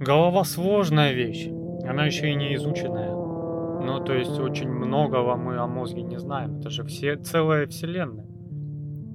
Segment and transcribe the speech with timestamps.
[0.00, 1.48] голова сложная вещь.
[1.86, 3.10] Она еще и не изученная.
[3.12, 6.58] Ну, то есть очень многого мы о мозге не знаем.
[6.58, 8.26] Это же все, целая вселенная.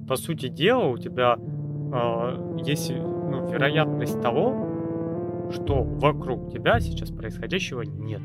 [0.08, 7.82] По сути дела, у тебя э, есть ну, вероятность того, что вокруг тебя сейчас происходящего
[7.82, 8.22] нет.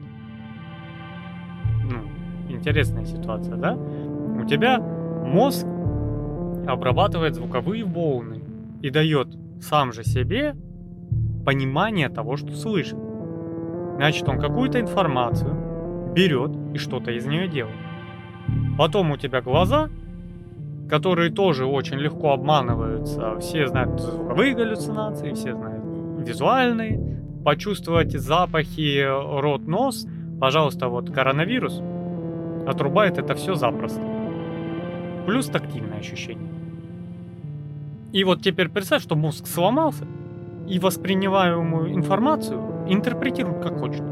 [1.83, 3.73] Ну, интересная ситуация, да?
[3.73, 5.65] У тебя мозг
[6.67, 8.43] обрабатывает звуковые волны
[8.81, 9.27] и дает
[9.61, 10.55] сам же себе
[11.45, 12.97] понимание того, что слышит.
[13.95, 17.75] Значит, он какую-то информацию берет и что-то из нее делает.
[18.77, 19.89] Потом у тебя глаза,
[20.89, 23.37] которые тоже очень легко обманываются.
[23.39, 25.83] Все знают звуковые галлюцинации, все знают
[26.27, 27.19] визуальные.
[27.45, 30.07] Почувствовать запахи рот, нос.
[30.39, 31.81] Пожалуйста, вот коронавирус
[32.67, 34.01] отрубает это все запросто.
[35.25, 36.49] Плюс тактильное ощущение.
[38.11, 40.05] И вот теперь представь, что мозг сломался,
[40.71, 44.03] и воспринимаемую информацию интерпретирует как хочет.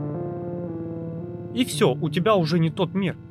[1.53, 3.15] И все, у тебя уже не тот мир–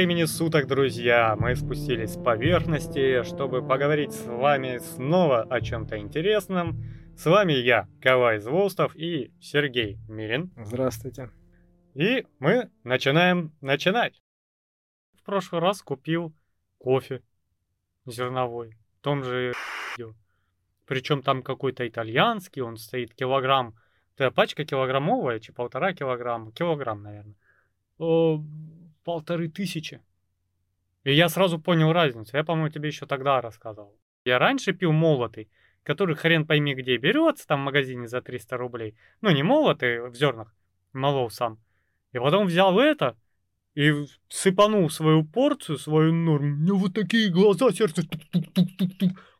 [0.00, 1.36] времени суток, друзья!
[1.38, 6.82] Мы спустились с поверхности, чтобы поговорить с вами снова о чем-то интересном.
[7.18, 10.52] С вами я, Кавай Звостов и Сергей Мирин.
[10.56, 11.28] Здравствуйте.
[11.92, 14.22] И мы начинаем начинать.
[15.16, 16.32] В прошлый раз купил
[16.78, 17.20] кофе
[18.06, 19.52] зерновой, в том же
[20.86, 23.74] причем там какой-то итальянский, он стоит килограмм.
[24.16, 26.52] Это пачка килограммовая, чи полтора килограмма?
[26.52, 27.36] Килограмм, наверное
[29.04, 30.00] полторы тысячи.
[31.04, 32.36] И я сразу понял разницу.
[32.36, 33.98] Я, по-моему, тебе еще тогда рассказывал.
[34.24, 35.50] Я раньше пил молотый,
[35.82, 38.94] который хрен пойми где берется, там в магазине за 300 рублей.
[39.20, 40.54] Ну, не молотый, в зернах,
[40.92, 41.58] молол сам.
[42.12, 43.16] И потом взял это
[43.74, 43.92] и
[44.28, 46.54] сыпанул свою порцию, свою норму.
[46.54, 48.02] У меня вот такие глаза, сердце.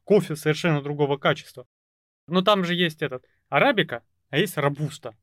[0.05, 1.67] Кофе совершенно другого качества.
[2.27, 5.15] Но там же есть этот арабика, а есть рабуста.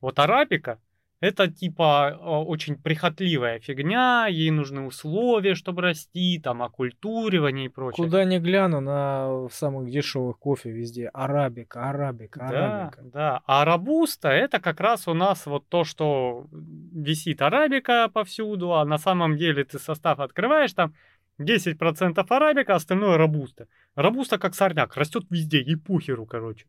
[0.00, 0.80] Вот арабика
[1.22, 8.04] это типа очень прихотливая фигня, ей нужны условия, чтобы расти, там оккультуривание и прочее.
[8.04, 13.02] Куда ни гляну, на самых дешевых кофе везде арабика, арабика, арабика.
[13.02, 13.42] Да, да.
[13.46, 18.98] А рабуста это как раз у нас вот то, что висит арабика повсюду, а на
[18.98, 20.92] самом деле ты состав открываешь, там
[21.38, 23.68] 10% арабика, остальное рабуста.
[23.94, 26.66] Рабуста как сорняк, растет везде, ей пухеру, короче.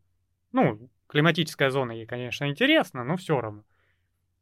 [0.52, 3.64] Ну, климатическая зона ей, конечно, интересна, но все равно.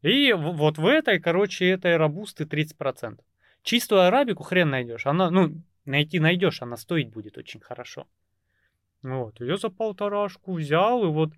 [0.02, 3.20] И вот в этой, короче, этой робусты 30%.
[3.62, 5.06] Чистую арабику хрен найдешь.
[5.06, 8.06] Она, ну, найти найдешь, она стоить будет очень хорошо.
[9.02, 11.32] Вот, ее за полторашку взял, и вот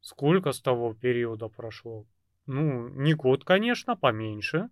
[0.00, 2.06] сколько с того периода прошло?
[2.46, 4.68] Ну, не год, конечно, поменьше.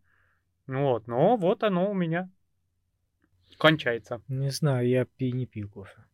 [0.67, 2.29] Вот, но вот оно у меня
[3.57, 4.21] кончается.
[4.29, 6.05] Не знаю, я пи не пью кофе.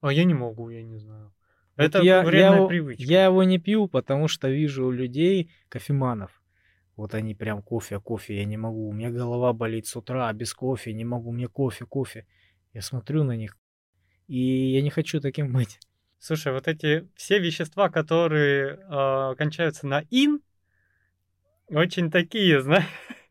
[0.00, 1.32] А я не могу, я не знаю.
[1.76, 3.04] Вот Это я, я, привычка.
[3.04, 6.40] Я его не пью, потому что вижу у людей кофеманов.
[6.98, 8.88] Вот они прям кофе, кофе, я не могу.
[8.88, 11.30] У меня голова болит с утра, а без кофе не могу.
[11.30, 12.26] Мне кофе, кофе.
[12.72, 13.56] Я смотрю на них,
[14.26, 15.78] и я не хочу таким быть.
[16.18, 20.40] Слушай, вот эти все вещества, которые э, кончаются на ин,
[21.68, 22.84] очень такие, знаешь,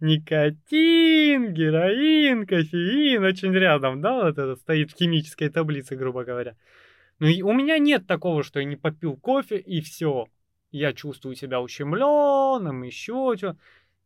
[0.00, 6.56] никотин, героин, кофеин, очень рядом, да, вот это стоит в химической таблице, грубо говоря.
[7.20, 10.26] Ну, и у меня нет такого, что я не попил кофе и все
[10.76, 13.56] я чувствую себя ущемленным, еще что.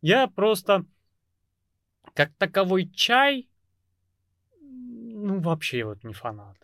[0.02, 0.84] Я просто
[2.14, 3.48] как таковой чай,
[4.60, 6.56] ну, вообще вот не фанат.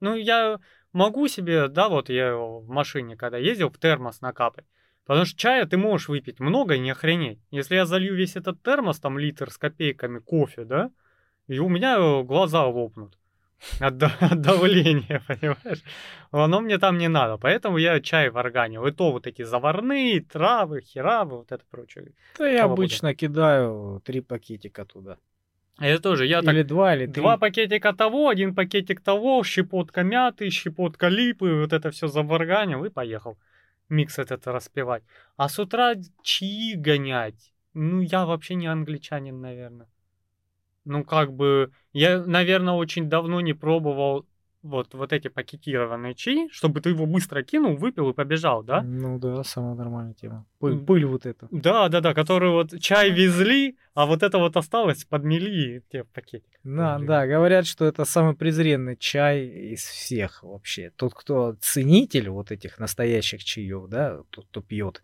[0.00, 0.58] Ну, я
[0.92, 4.66] могу себе, да, вот я в машине, когда ездил, в термос накапать.
[5.04, 7.40] Потому что чая ты можешь выпить много и не охренеть.
[7.50, 10.90] Если я залью весь этот термос, там литр с копейками кофе, да,
[11.48, 13.18] и у меня глаза лопнут
[13.80, 15.82] от, от давления, понимаешь?
[16.30, 18.86] Оно мне там не надо, поэтому я чай варганил.
[18.86, 22.12] И то вот эти заварные, травы, херавы, вот это прочее.
[22.38, 23.18] Да я обычно буду.
[23.18, 25.18] кидаю три пакетика туда.
[25.78, 27.22] Это тоже, я или так, два, или три.
[27.22, 32.90] Два пакетика того, один пакетик того, щепотка мяты, щепотка липы, вот это все заварганил и
[32.90, 33.38] поехал
[33.88, 35.02] микс этот распивать.
[35.36, 39.88] А с утра чаи гонять, ну я вообще не англичанин, наверное.
[40.84, 44.26] Ну, как бы, я, наверное, очень давно не пробовал
[44.62, 48.82] вот, вот эти пакетированные чаи, чтобы ты его быстро кинул, выпил и побежал, да?
[48.82, 50.46] Ну да, самая нормальная тема.
[50.58, 51.48] Пыль, пыль вот эта.
[51.50, 56.60] Да, да, да, которую вот чай везли, а вот это вот осталось, подмели те пакетик.
[56.62, 60.90] Да, да, говорят, что это самый презренный чай из всех вообще.
[60.96, 65.02] Тот, кто ценитель вот этих настоящих чаев, да, тот, кто пьет,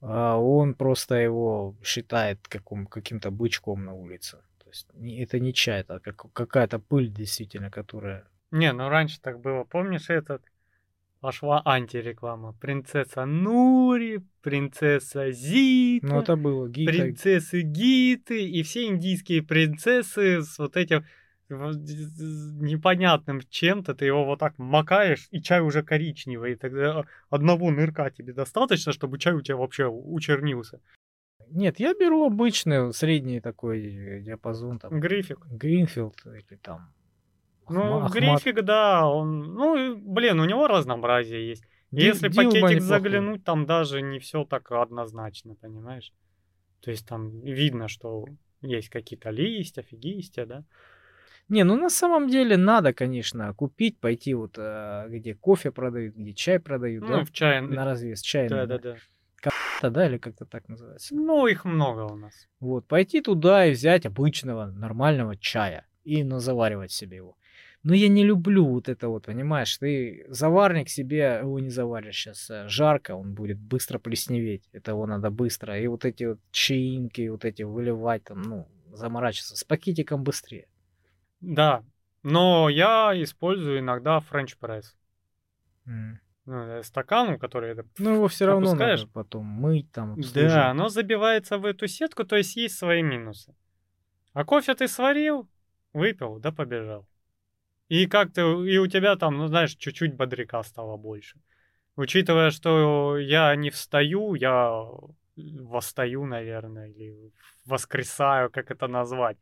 [0.00, 4.38] а он просто его считает каким, каким-то бычком на улице.
[4.68, 9.40] То есть это не чай, это как, какая-то пыль действительно, которая не, ну раньше так
[9.40, 9.64] было.
[9.64, 10.42] Помнишь этот?
[11.20, 12.52] Пошла антиреклама.
[12.52, 16.06] Принцесса Нури, принцесса Зита.
[16.06, 16.92] Ну, это было Гита.
[16.92, 21.04] Принцессы Гиты и все индийские принцессы с вот этим
[21.48, 23.94] непонятным чем-то.
[23.94, 26.52] Ты его вот так макаешь, и чай уже коричневый.
[26.52, 30.80] И тогда одного нырка тебе достаточно, чтобы чай у тебя вообще учернился.
[31.50, 34.78] Нет, я беру обычный, средний такой диапазон.
[34.78, 35.38] Там, Грифик.
[35.46, 36.92] Гринфилд или там
[37.70, 38.12] ну, Ахмат.
[38.12, 41.64] Грифик, да, он, ну, блин, у него разнообразие есть.
[41.90, 46.12] Ди, Если пакетик заглянуть, там даже не все так однозначно, понимаешь?
[46.80, 48.26] То есть там видно, что
[48.60, 50.64] есть какие-то листья, фигистья, да?
[51.48, 56.34] Не, ну на самом деле надо, конечно, купить, пойти вот э, где кофе продают, где
[56.34, 57.24] чай продают, ну, да?
[57.24, 57.62] в чай.
[57.62, 58.48] На развес, чай.
[58.48, 58.96] Да, да, да.
[59.78, 61.14] Как-то, да, или как-то так называется?
[61.14, 62.48] Ну, их много у нас.
[62.58, 67.36] Вот, пойти туда и взять обычного нормального чая и назаваривать себе его.
[67.84, 72.50] Но я не люблю вот это вот, понимаешь, ты заварник себе, его не заваришь сейчас,
[72.50, 77.28] э, жарко, он будет быстро плесневеть, это его надо быстро, и вот эти вот чаинки,
[77.28, 80.66] вот эти выливать там, ну, заморачиваться, с пакетиком быстрее.
[81.40, 81.84] Да,
[82.24, 84.96] но я использую иногда френч пресс.
[85.86, 86.16] Mm.
[86.50, 90.16] Э, стакан, который это Ну, его все равно надо потом мыть там.
[90.34, 93.54] Да, оно забивается в эту сетку, то есть есть свои минусы.
[94.32, 95.46] А кофе ты сварил,
[95.92, 97.06] выпил, да побежал.
[97.88, 101.38] И как-то, и у тебя там, ну знаешь, чуть-чуть бодряка стало больше.
[101.96, 104.84] Учитывая, что я не встаю, я
[105.36, 107.32] восстаю, наверное, или
[107.66, 109.36] воскресаю, как это назвать.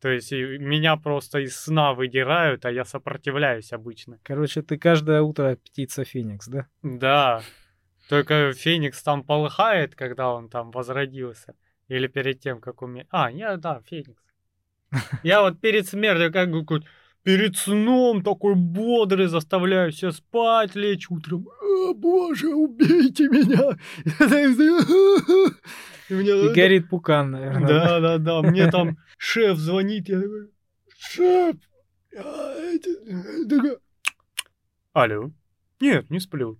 [0.00, 4.18] То есть меня просто из сна выдирают, а я сопротивляюсь обычно.
[4.22, 6.66] Короче, ты каждое утро птица Феникс, да?
[6.82, 7.42] Да.
[8.08, 11.54] Только Феникс там полыхает, когда он там возродился.
[11.88, 13.08] Или перед тем, как умеет.
[13.10, 14.22] А, я, да, Феникс.
[15.22, 16.50] Я вот перед смертью как
[17.22, 21.48] перед сном такой бодрый, заставляю себя спать, лечь утром.
[21.60, 23.76] О, боже, убейте меня!
[26.08, 27.68] И, мне, и горит пукан, наверное.
[27.68, 28.42] Да, да, да.
[28.42, 30.50] Мне там шеф звонит, я такой,
[30.98, 31.56] шеф!
[34.92, 35.30] Алло?
[35.80, 36.58] Нет, не сплю.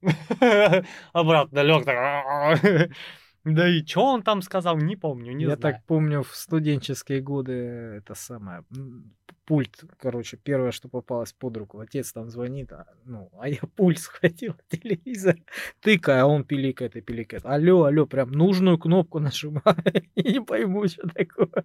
[1.12, 1.84] Обратно лег.
[3.46, 5.60] Да и что он там сказал, не помню, не Я знаю.
[5.60, 8.64] так помню, в студенческие годы это самое,
[9.44, 11.78] пульт, короче, первое, что попалось под руку.
[11.78, 15.36] Отец там звонит, а, ну, а я пульт схватил телевизор,
[15.80, 17.46] тыкаю, а он пиликает и пиликает.
[17.46, 19.62] Алло, алло, прям нужную кнопку нажимаю.
[20.16, 21.64] и не пойму, что такое.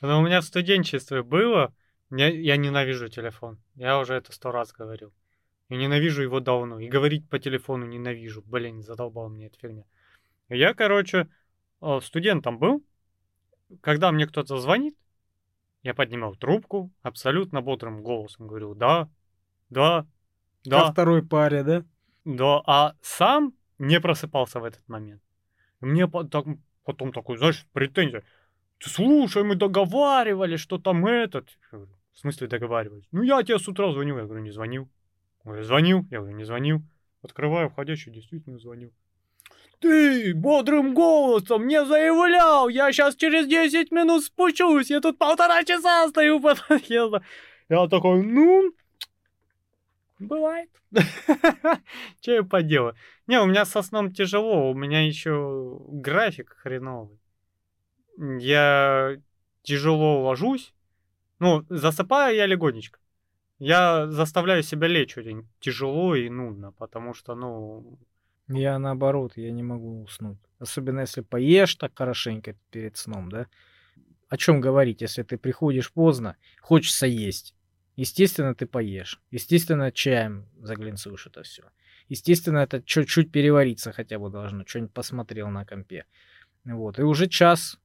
[0.00, 1.74] Но у меня в студенчестве было,
[2.10, 3.58] я, я ненавижу телефон.
[3.74, 5.12] Я уже это сто раз говорил.
[5.68, 6.80] Я ненавижу его давно.
[6.80, 8.42] И говорить по телефону ненавижу.
[8.46, 9.84] Блин, задолбал мне эта фигня.
[10.52, 11.28] Я, короче,
[11.80, 12.84] э, студентом был.
[13.80, 14.96] Когда мне кто-то звонит,
[15.82, 19.08] я поднимал трубку, абсолютно бодрым голосом говорил «да,
[19.70, 20.06] да,
[20.64, 20.86] да».
[20.86, 21.84] Ко второй паре, да?
[22.24, 25.22] Да, а сам не просыпался в этот момент.
[25.80, 28.22] И мне потом, потом такой, знаешь, претензия.
[28.78, 31.58] Слушай, мы договаривались, что там этот.
[31.72, 33.08] в смысле договаривались?
[33.10, 34.18] Ну, я тебе с утра звонил.
[34.18, 34.88] Я говорю, не звонил.
[35.44, 36.06] Я говорю, звонил.
[36.10, 36.82] Я говорю, не звонил.
[37.22, 38.92] Открываю входящий, действительно звонил.
[39.82, 46.08] Ты бодрым голосом мне заявлял, я сейчас через 10 минут спущусь, я тут полтора часа
[46.08, 47.22] стою под подъездом.
[47.68, 48.72] Я такой, ну,
[50.20, 50.70] бывает.
[52.20, 52.94] Че я поделаю?
[53.26, 57.18] Не, у меня со сном тяжело, у меня еще график хреновый.
[58.38, 59.16] Я
[59.62, 60.72] тяжело ложусь,
[61.40, 63.00] ну, засыпаю я легонечко.
[63.58, 67.98] Я заставляю себя лечь очень тяжело и нудно, потому что, ну,
[68.48, 70.38] я наоборот, я не могу уснуть.
[70.58, 73.46] Особенно если поешь так хорошенько перед сном, да?
[74.28, 77.54] О чем говорить, если ты приходишь поздно, хочется есть.
[77.96, 79.20] Естественно, ты поешь.
[79.30, 81.64] Естественно, чаем заглянцуешь это все.
[82.08, 84.64] Естественно, это чуть-чуть перевариться хотя бы должно.
[84.66, 86.06] Что-нибудь посмотрел на компе.
[86.64, 86.98] Вот.
[86.98, 87.78] И уже час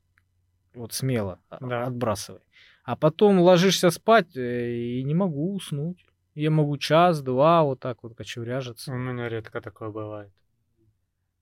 [0.74, 1.84] вот смело да.
[1.84, 2.42] отбрасывай.
[2.84, 6.06] А потом ложишься спать э, и не могу уснуть.
[6.36, 8.94] Я могу час-два вот так вот кочевряжиться.
[8.94, 10.32] У меня редко такое бывает.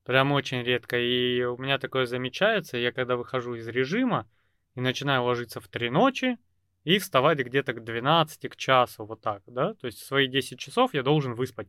[0.06, 0.98] Прям очень редко.
[0.98, 4.30] И у меня такое замечается, я когда выхожу из режима
[4.76, 6.38] и начинаю ложиться в три ночи,
[6.84, 10.94] и вставать где-то к 12, к часу, вот так, да, то есть свои 10 часов
[10.94, 11.68] я должен выспать.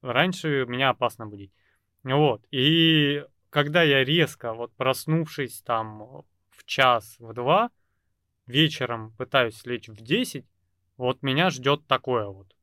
[0.00, 1.52] Раньше меня опасно будить.
[2.02, 7.70] Вот, и когда я резко, вот проснувшись там в час, в два,
[8.46, 10.46] вечером пытаюсь лечь в 10,
[10.96, 12.56] вот меня ждет такое вот.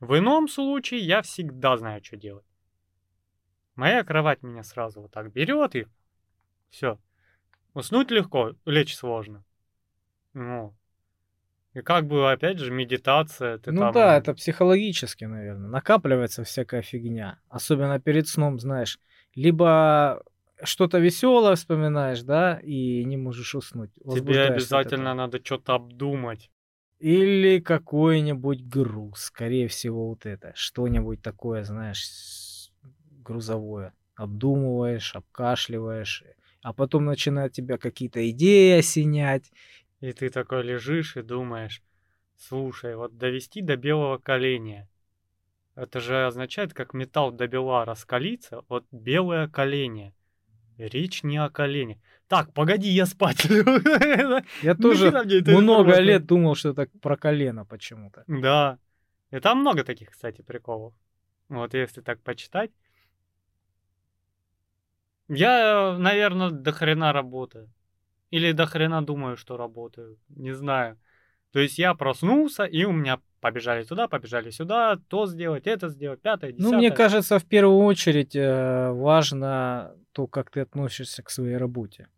[0.00, 2.46] В ином случае я всегда знаю, что делать.
[3.76, 5.86] Моя кровать меня сразу вот так берет и
[6.70, 6.98] все.
[7.74, 9.44] Уснуть легко, лечь сложно.
[10.32, 10.74] Ну.
[11.74, 13.58] И как бы, опять же, медитация.
[13.58, 13.92] Ты ну там...
[13.92, 15.68] да, это психологически, наверное.
[15.68, 17.38] Накапливается всякая фигня.
[17.50, 18.98] Особенно перед сном, знаешь.
[19.34, 20.22] Либо
[20.62, 23.92] что-то веселое вспоминаешь, да, и не можешь уснуть.
[23.94, 26.50] Тебе обязательно надо что-то обдумать.
[26.98, 30.52] Или какой-нибудь груз, скорее всего, вот это.
[30.54, 32.06] Что-нибудь такое, знаешь,
[33.26, 33.92] грузовое.
[34.14, 36.24] Обдумываешь, обкашливаешь,
[36.62, 39.52] а потом начинают тебя какие-то идеи осенять.
[40.00, 41.82] И ты такой лежишь и думаешь,
[42.36, 44.88] слушай, вот довести до белого коленя.
[45.74, 50.14] Это же означает, как металл до бела раскалится, вот белое колени.
[50.78, 52.00] Речь не о колене.
[52.28, 53.44] Так, погоди, я спать.
[54.62, 55.10] Я тоже
[55.46, 58.24] много лет думал, что это про колено почему-то.
[58.26, 58.78] Да.
[59.30, 60.94] И там много таких, кстати, приколов.
[61.48, 62.70] Вот если так почитать.
[65.28, 67.68] Я, наверное, до хрена работаю.
[68.30, 70.18] Или до хрена думаю, что работаю.
[70.28, 70.98] Не знаю.
[71.52, 76.20] То есть я проснулся, и у меня побежали туда, побежали сюда, то сделать, это сделать,
[76.20, 76.72] пятое, десятое.
[76.72, 82.08] Ну, мне кажется, в первую очередь э, важно то, как ты относишься к своей работе.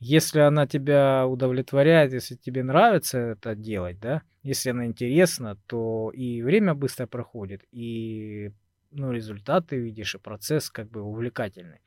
[0.00, 6.42] Если она тебя удовлетворяет, если тебе нравится это делать, да, если она интересна, то и
[6.42, 8.52] время быстро проходит, и
[8.90, 11.80] ну, результат ты видишь, и процесс как бы увлекательный.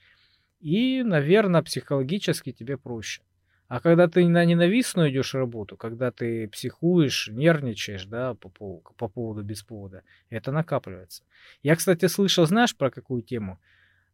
[0.61, 3.23] И, наверное, психологически тебе проще.
[3.67, 9.07] А когда ты на ненавистную идешь работу, когда ты психуешь, нервничаешь, да, по, по, по
[9.07, 11.23] поводу без повода, это накапливается.
[11.63, 13.59] Я, кстати, слышал, знаешь, про какую тему?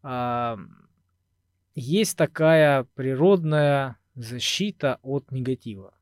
[0.03, 0.59] А,
[1.73, 5.93] есть такая природная защита от негатива.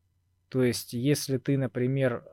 [0.50, 2.24] То есть, если ты, например,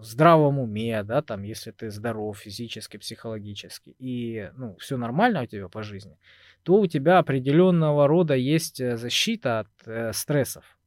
[0.00, 5.46] в здравом уме, да, там, если ты здоров физически, психологически, и, ну, все нормально у
[5.46, 6.16] тебя по жизни,
[6.62, 10.78] то у тебя определенного рода есть э, защита от э, стрессов.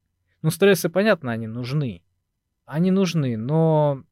[0.41, 2.03] Ну, стрессы, понятно, они нужны.
[2.65, 4.03] Они нужны, но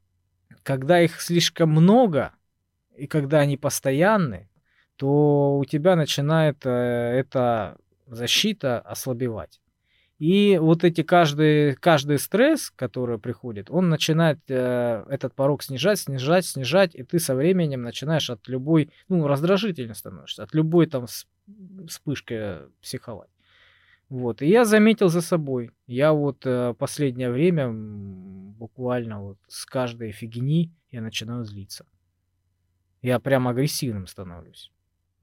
[0.63, 2.33] когда их слишком много,
[2.95, 4.49] и когда они постоянны,
[4.95, 7.77] то у тебя начинает э, эта
[8.07, 9.60] защита ослабевать.
[10.21, 16.45] И вот эти каждый, каждый стресс, который приходит, он начинает э, этот порог снижать, снижать,
[16.45, 21.07] снижать, и ты со временем начинаешь от любой, ну, раздражительно становишься, от любой там
[21.87, 23.31] вспышки психовать.
[24.09, 30.11] Вот, и я заметил за собой, я вот э, последнее время буквально вот с каждой
[30.11, 31.87] фигни я начинаю злиться.
[33.01, 34.71] Я прям агрессивным становлюсь.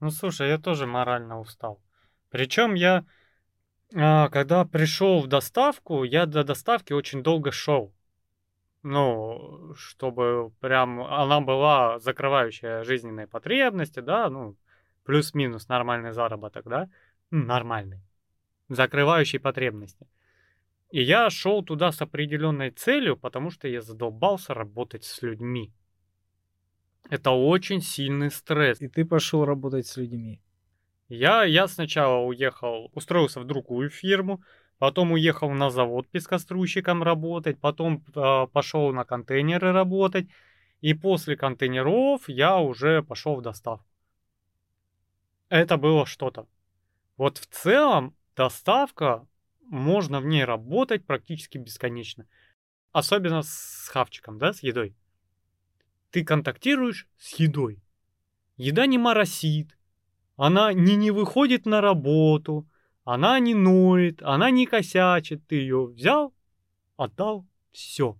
[0.01, 1.79] Ну, слушай, я тоже морально устал.
[2.31, 3.05] Причем я
[3.91, 7.93] когда пришел в доставку, я до доставки очень долго шел.
[8.81, 14.55] Ну, чтобы прям она была закрывающая жизненные потребности, да, ну,
[15.03, 16.89] плюс-минус нормальный заработок, да,
[17.29, 18.01] нормальный,
[18.69, 20.07] закрывающий потребности.
[20.91, 25.71] И я шел туда с определенной целью, потому что я задолбался работать с людьми.
[27.09, 28.81] Это очень сильный стресс.
[28.81, 30.41] И ты пошел работать с людьми.
[31.09, 34.43] Я, я сначала уехал, устроился в другую фирму,
[34.77, 40.27] потом уехал на завод пескоструйщиком работать, потом э, пошел на контейнеры работать,
[40.81, 43.87] и после контейнеров я уже пошел в доставку.
[45.49, 46.47] Это было что-то.
[47.17, 49.27] Вот в целом доставка,
[49.61, 52.27] можно в ней работать практически бесконечно.
[52.91, 54.95] Особенно с хавчиком, да, с едой.
[56.11, 57.81] Ты контактируешь с едой.
[58.57, 59.78] Еда не моросит,
[60.39, 62.65] она не, не выходит на работу,
[63.03, 65.45] она не ноет, она не косячит.
[65.47, 66.33] Ты ее взял,
[66.95, 68.17] отдал, все.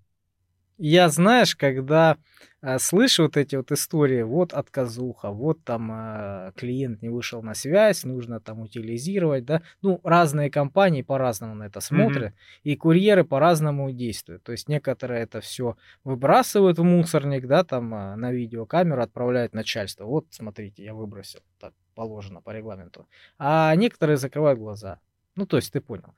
[0.77, 2.17] Я, знаешь, когда
[2.61, 7.53] э, слышу вот эти вот истории, вот отказуха, вот там э, клиент не вышел на
[7.53, 12.61] связь, нужно там утилизировать, да, ну, разные компании по-разному на это смотрят, mm-hmm.
[12.63, 14.43] и курьеры по-разному действуют.
[14.43, 20.05] То есть некоторые это все выбрасывают в мусорник, да, там э, на видеокамеру отправляют начальство.
[20.05, 21.39] Вот, смотрите, я выбросил.
[21.59, 23.07] Так, положено по регламенту.
[23.37, 24.99] А некоторые закрывают глаза.
[25.35, 26.13] Ну, то есть ты понял.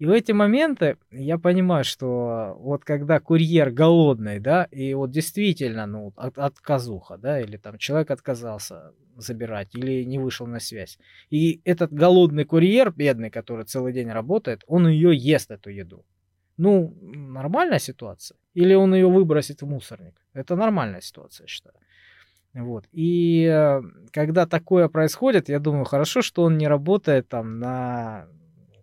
[0.00, 5.86] И в эти моменты я понимаю, что вот когда курьер голодный, да, и вот действительно,
[5.86, 10.98] ну, от, отказуха, да, или там человек отказался забирать, или не вышел на связь.
[11.32, 16.04] И этот голодный курьер, бедный, который целый день работает, он ее ест, эту еду.
[16.56, 18.38] Ну, нормальная ситуация.
[18.54, 20.14] Или он ее выбросит в мусорник.
[20.34, 21.74] Это нормальная ситуация, я считаю.
[22.54, 22.84] Вот.
[22.92, 23.80] И э,
[24.12, 28.26] когда такое происходит, я думаю, хорошо, что он не работает там на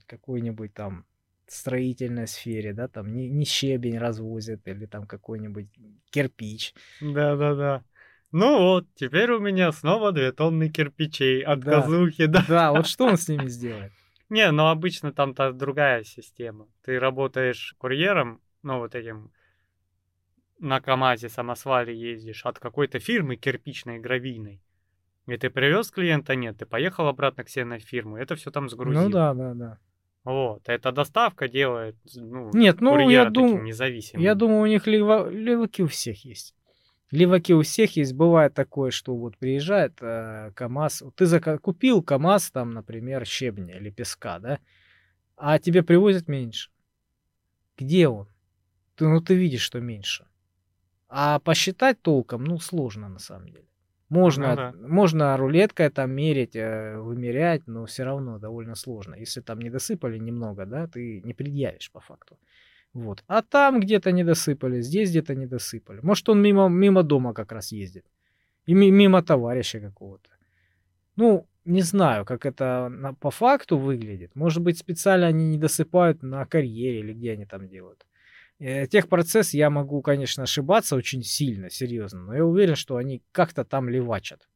[0.06, 1.06] какой-нибудь там
[1.48, 5.68] строительной сфере, да, там не, не щебень развозит или там какой-нибудь
[6.12, 6.74] кирпич.
[7.02, 7.84] Да-да-да.
[8.32, 11.82] Ну вот, теперь у меня снова две тонны кирпичей от да.
[11.82, 12.46] казухи, да.
[12.48, 13.92] Да, вот что он с ними сделает?
[14.30, 16.68] Не, ну обычно там-то другая система.
[16.84, 19.32] Ты работаешь курьером, ну вот этим
[20.60, 24.62] на КАМАЗе самосвале ездишь от какой-то фирмы кирпичной, гравийной.
[25.28, 28.70] И ты привез клиента, нет, ты поехал обратно к себе на фирму, это все там
[28.70, 29.04] сгрузил.
[29.04, 29.80] Ну да, да, да.
[30.24, 34.24] Вот, эта доставка делает, ну, Нет, ну я думаю, независимым.
[34.24, 36.54] Я думаю, у них лева, леваки у всех есть.
[37.12, 38.14] Леваки у всех есть.
[38.14, 41.04] Бывает такое, что вот приезжает э, КАМАЗ.
[41.16, 44.60] Ты зака- купил КАМАЗ, там, например, щебня или песка, да?
[45.38, 46.70] А тебе привозят меньше.
[47.78, 48.28] Где он?
[48.96, 50.28] Ты, ну, ты видишь, что меньше.
[51.10, 53.66] А посчитать толком, ну, сложно на самом деле.
[54.10, 54.74] Можно, ну, да.
[54.88, 59.16] можно рулеткой там мерить, э, вымерять, но все равно довольно сложно.
[59.16, 62.38] Если там не досыпали немного, да, ты не предъявишь по факту.
[62.94, 63.24] Вот.
[63.28, 66.00] А там где-то не досыпали, здесь где-то не досыпали.
[66.02, 68.06] Может, он мимо, мимо дома как раз ездит.
[68.66, 70.30] И мимо товарища какого-то.
[71.16, 74.36] Ну, не знаю, как это на, по факту выглядит.
[74.36, 78.06] Может быть, специально они не досыпают на карьере или где они там делают.
[78.60, 83.64] Э, техпроцесс я могу, конечно, ошибаться очень сильно, серьезно, но я уверен, что они как-то
[83.64, 84.48] там левачат.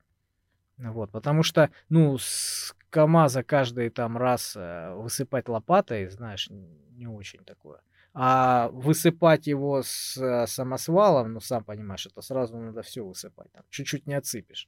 [0.78, 7.44] Вот, потому что, ну, с КАМАЗа каждый там раз э, высыпать лопатой, знаешь, не очень
[7.46, 7.82] такое.
[8.14, 13.52] А высыпать его с э, самосвалом, ну, сам понимаешь, это сразу надо все высыпать.
[13.52, 14.68] Там чуть-чуть не отсыпешь.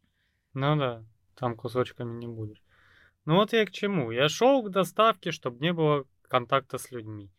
[0.53, 1.03] Ну да,
[1.35, 2.61] там кусочками не будешь.
[3.25, 4.11] Ну вот я к чему.
[4.11, 7.31] Я шел к доставке, чтобы не было контакта с людьми.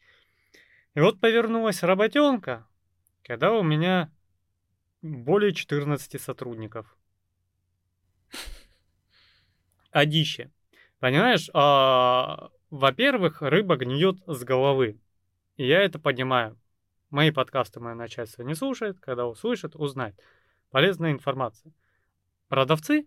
[0.95, 2.67] И вот повернулась работенка,
[3.25, 4.13] когда у меня
[5.03, 6.97] более 14 сотрудников.
[9.91, 10.51] Одище.
[11.01, 14.99] Понимаешь, а, во-первых, рыба гниет с головы.
[15.57, 16.59] И я это понимаю.
[17.11, 20.19] Мои подкасты мое начальство не слушает, когда услышит, узнает.
[20.71, 21.73] Полезная информация.
[22.49, 23.07] Продавцы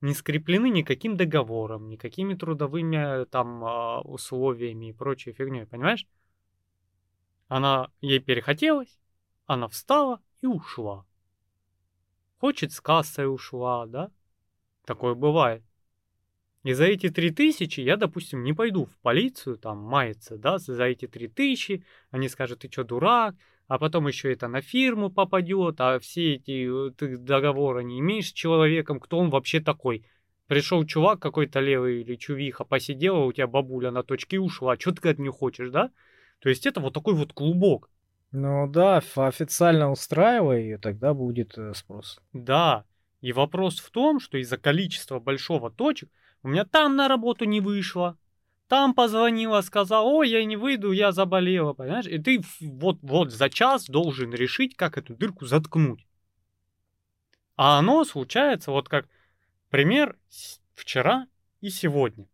[0.00, 6.06] не скреплены никаким договором, никакими трудовыми там а, условиями и прочей фигней, понимаешь?
[7.48, 8.98] Она ей перехотелось,
[9.46, 11.06] она встала и ушла.
[12.38, 14.10] Хочет с кассой ушла, да?
[14.84, 15.62] Такое бывает.
[16.64, 20.82] И за эти три тысячи я, допустим, не пойду в полицию там маяться, да, за
[20.84, 21.84] эти три тысячи.
[22.10, 23.36] Они скажут, ты что, дурак?
[23.68, 28.32] А потом еще это на фирму попадет, а все эти ты договоры не имеешь с
[28.32, 30.04] человеком, кто он вообще такой.
[30.46, 35.08] Пришел чувак какой-то левый или чувиха, посидела, у тебя бабуля на точке ушла, что ты
[35.08, 35.90] от нее хочешь, да?
[36.40, 37.90] То есть это вот такой вот клубок.
[38.32, 42.20] Ну да, официально устраивай ее, тогда будет э, спрос.
[42.32, 42.84] Да,
[43.20, 46.10] и вопрос в том, что из-за количества большого точек
[46.42, 48.18] у меня там на работу не вышло,
[48.68, 52.06] там позвонила, сказала, ой, я не выйду, я заболела, понимаешь?
[52.06, 56.06] И ты вот, вот за час должен решить, как эту дырку заткнуть.
[57.56, 59.08] А оно случается вот как
[59.70, 60.16] пример
[60.74, 61.26] вчера
[61.60, 62.28] и сегодня.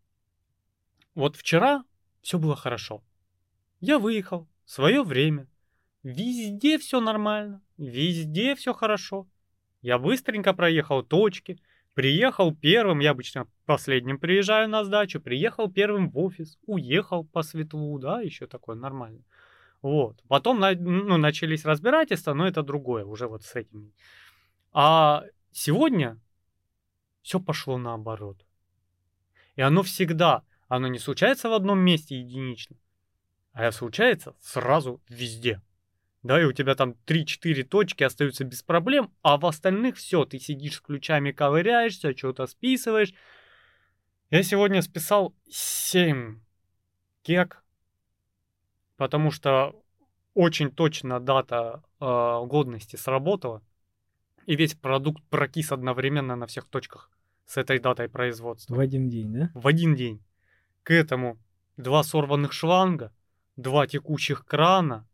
[1.15, 1.85] Вот вчера
[2.23, 3.03] все было хорошо.
[3.83, 5.49] Я выехал, свое время.
[6.05, 9.27] Везде все нормально, везде все хорошо.
[9.81, 11.59] Я быстренько проехал точки,
[11.95, 17.99] приехал первым, я обычно последним приезжаю на сдачу, приехал первым в офис, уехал по светлу,
[17.99, 19.25] да, еще такое нормально.
[19.83, 20.23] Вот.
[20.29, 23.92] Потом ну, начались разбирательства, но это другое, уже вот с этим.
[24.73, 26.21] А сегодня
[27.23, 28.47] все пошло наоборот.
[29.57, 32.77] И оно всегда, оно не случается в одном месте единично,
[33.53, 35.61] а случается сразу везде.
[36.23, 40.38] Да, и у тебя там 3-4 точки остаются без проблем, а в остальных все, ты
[40.38, 43.12] сидишь с ключами, ковыряешься, что-то списываешь.
[44.31, 46.41] Я сегодня списал 7
[47.23, 47.65] кек,
[48.97, 49.75] потому что
[50.35, 52.05] очень точно дата э,
[52.47, 53.62] годности сработала,
[54.47, 57.11] и весь продукт прокис одновременно на всех точках
[57.47, 58.75] с этой датой производства.
[58.75, 59.51] В один день, да?
[59.55, 60.25] В один день.
[60.85, 61.38] К этому
[61.77, 63.12] два сорванных шланга,
[63.57, 65.09] два текущих крана,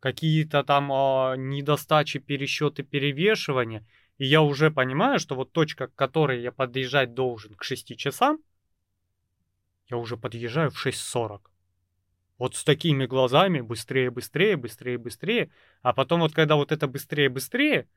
[0.00, 3.86] какие-то там э, недостачи, пересчеты, перевешивания.
[4.18, 8.38] И я уже понимаю, что вот точка, к которой я подъезжать должен к 6 часам,
[9.88, 11.40] я уже подъезжаю в 6.40.
[12.38, 15.50] Вот с такими глазами быстрее, быстрее, быстрее, быстрее.
[15.82, 17.88] А потом вот когда вот это быстрее, быстрее,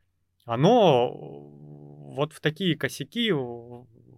[0.46, 3.32] оно вот в такие косяки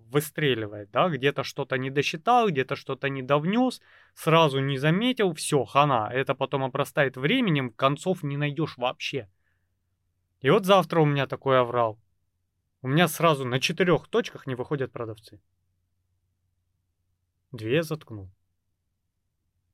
[0.09, 3.81] выстреливает, да, где-то что-то не досчитал, где-то что-то не довнес,
[4.13, 9.29] сразу не заметил, все, хана, это потом обрастает временем, концов не найдешь вообще.
[10.41, 11.99] И вот завтра у меня такой оврал.
[12.81, 15.41] У меня сразу на четырех точках не выходят продавцы.
[17.51, 18.29] Две заткнул.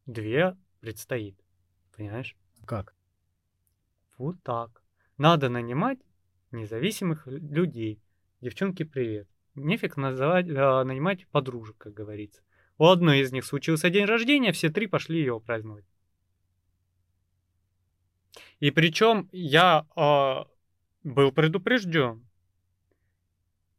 [0.05, 1.39] Две предстоит.
[1.95, 2.35] Понимаешь?
[2.65, 2.95] Как?
[4.17, 4.83] Вот так.
[5.17, 5.99] Надо нанимать
[6.51, 8.01] независимых людей.
[8.41, 9.27] Девчонки, привет.
[9.55, 12.41] Нефиг называть, э, нанимать подружек, как говорится.
[12.77, 15.85] У одной из них случился день рождения, все три пошли его праздновать.
[18.59, 20.43] И причем я э,
[21.03, 22.27] был предупрежден.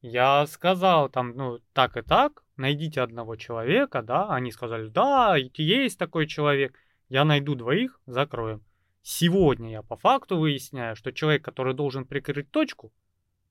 [0.00, 4.28] Я сказал там, ну, так и так, найдите одного человека, да.
[4.28, 6.78] Они сказали, да, есть такой человек.
[7.08, 8.64] Я найду двоих, закроем.
[9.02, 12.92] Сегодня я по факту выясняю, что человек, который должен прикрыть точку,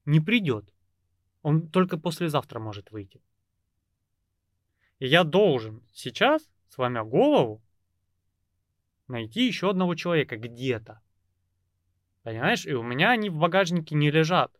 [0.05, 0.74] не придет.
[1.45, 3.21] Он только послезавтра может выйти.
[4.97, 7.61] И я должен сейчас, сломя голову,
[9.07, 11.01] найти еще одного человека где-то.
[12.23, 12.65] Понимаешь?
[12.65, 14.51] И у меня они в багажнике не лежат.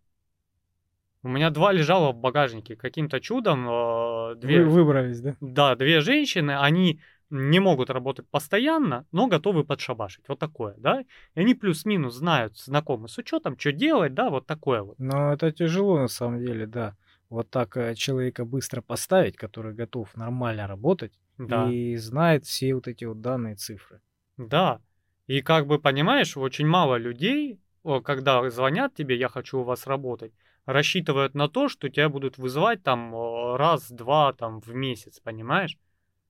[1.24, 2.76] У меня два лежало в багажнике.
[2.76, 4.64] Каким-то чудом э, две...
[4.64, 5.36] Вы выбрались, да?
[5.42, 10.28] Да, две женщины, они не могут работать постоянно, но готовы подшабашить.
[10.28, 11.02] Вот такое, да?
[11.02, 15.00] И они плюс-минус знают, знакомы с учетом, что делать, да, вот такое вот.
[15.00, 16.96] Но это тяжело на самом деле, да.
[17.30, 21.70] Вот так э, человека быстро поставить, который готов нормально работать да.
[21.70, 24.02] и знает все вот эти вот данные цифры.
[24.38, 24.80] Да.
[25.28, 27.60] И как бы понимаешь, очень мало людей,
[28.04, 30.34] когда звонят тебе, я хочу у вас работать,
[30.66, 35.78] рассчитывают на то, что тебя будут вызывать там раз-два там в месяц, понимаешь?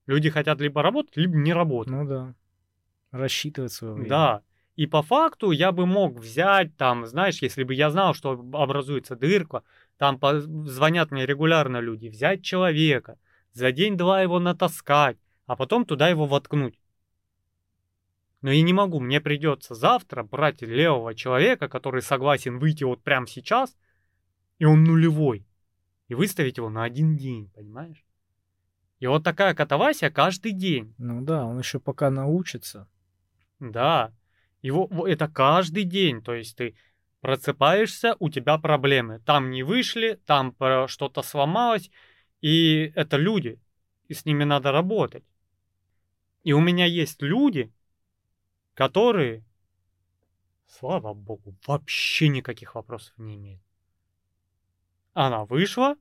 [0.06, 1.92] Люди хотят либо работать, либо не работать.
[1.92, 2.34] Ну да.
[3.10, 4.08] Рассчитывать свое время.
[4.08, 4.42] Да.
[4.76, 9.16] И по факту я бы мог взять там, знаешь, если бы я знал, что образуется
[9.16, 9.62] дырка,
[9.96, 10.18] там
[10.66, 13.18] звонят мне регулярно люди, взять человека,
[13.52, 15.16] за день-два его натаскать,
[15.46, 16.78] а потом туда его воткнуть.
[18.42, 23.26] Но я не могу, мне придется завтра брать левого человека, который согласен выйти вот прямо
[23.26, 23.76] сейчас,
[24.58, 25.46] и он нулевой,
[26.08, 28.05] и выставить его на один день, понимаешь?
[28.98, 30.94] И вот такая катавасия каждый день.
[30.98, 32.88] Ну да, он еще пока научится.
[33.60, 34.12] Да.
[34.62, 36.22] Его это каждый день.
[36.22, 36.76] То есть ты
[37.20, 39.20] просыпаешься, у тебя проблемы.
[39.20, 40.54] Там не вышли, там
[40.88, 41.90] что-то сломалось.
[42.40, 43.60] И это люди.
[44.08, 45.24] И с ними надо работать.
[46.42, 47.72] И у меня есть люди,
[48.74, 49.44] которые,
[50.68, 53.62] слава богу, вообще никаких вопросов не имеют.
[55.12, 55.96] Она вышла,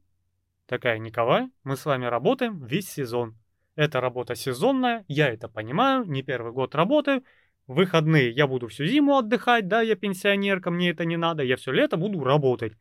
[0.68, 3.38] Такая, Николай, мы с вами работаем весь сезон.
[3.76, 7.24] Это работа сезонная, я это понимаю, не первый год работаю.
[7.68, 11.72] выходные я буду всю зиму отдыхать, да, я пенсионерка, мне это не надо, я все
[11.72, 12.74] лето буду работать.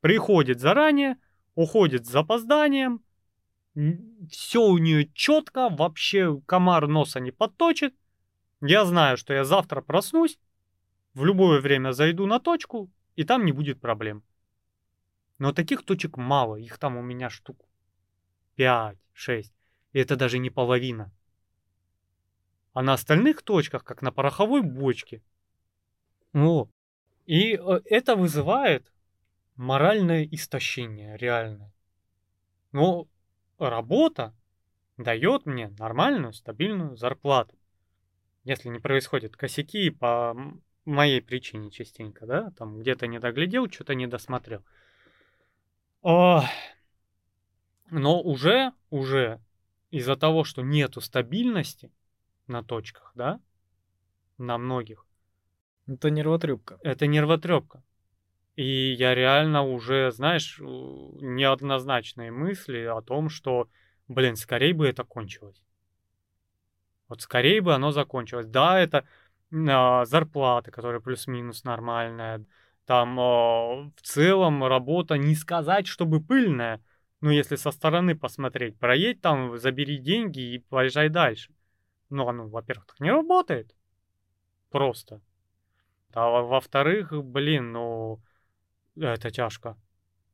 [0.00, 1.16] Приходит заранее,
[1.54, 3.02] уходит с запозданием,
[4.30, 7.94] все у нее четко, вообще комар носа не подточит.
[8.60, 10.38] Я знаю, что я завтра проснусь,
[11.14, 14.22] в любое время зайду на точку, и там не будет проблем.
[15.42, 17.66] Но таких точек мало, их там у меня штук
[18.56, 18.96] 5-6.
[19.92, 21.10] И это даже не половина.
[22.74, 25.20] А на остальных точках, как на пороховой бочке.
[26.32, 26.68] О.
[27.26, 28.92] И э, это вызывает
[29.56, 31.74] моральное истощение, реальное.
[32.70, 33.08] Но
[33.58, 34.32] работа
[34.96, 37.58] дает мне нормальную, стабильную зарплату.
[38.44, 40.36] Если не происходят косяки по
[40.84, 44.64] моей причине частенько, да, там где-то не доглядел, что-то не досмотрел.
[46.02, 46.44] Но
[48.22, 49.40] уже, уже
[49.90, 51.92] из-за того, что нету стабильности
[52.46, 53.40] на точках, да,
[54.38, 55.06] на многих.
[55.86, 56.78] Это нервотрепка.
[56.82, 57.82] Это нервотрепка.
[58.56, 63.68] И я реально уже, знаешь, неоднозначные мысли о том, что,
[64.08, 65.62] блин, скорее бы это кончилось.
[67.08, 68.46] Вот скорее бы оно закончилось.
[68.46, 69.06] Да, это
[69.52, 72.44] а, зарплата, которая плюс-минус нормальная,
[72.86, 73.22] там э,
[73.96, 76.82] в целом работа не сказать, чтобы пыльная.
[77.20, 81.52] Ну, если со стороны посмотреть, проедь там, забери деньги и поезжай дальше.
[82.10, 83.74] Ну, оно, во-первых, так не работает.
[84.70, 85.20] Просто.
[86.12, 88.20] А во-вторых, блин, ну,
[88.96, 89.76] это тяжко.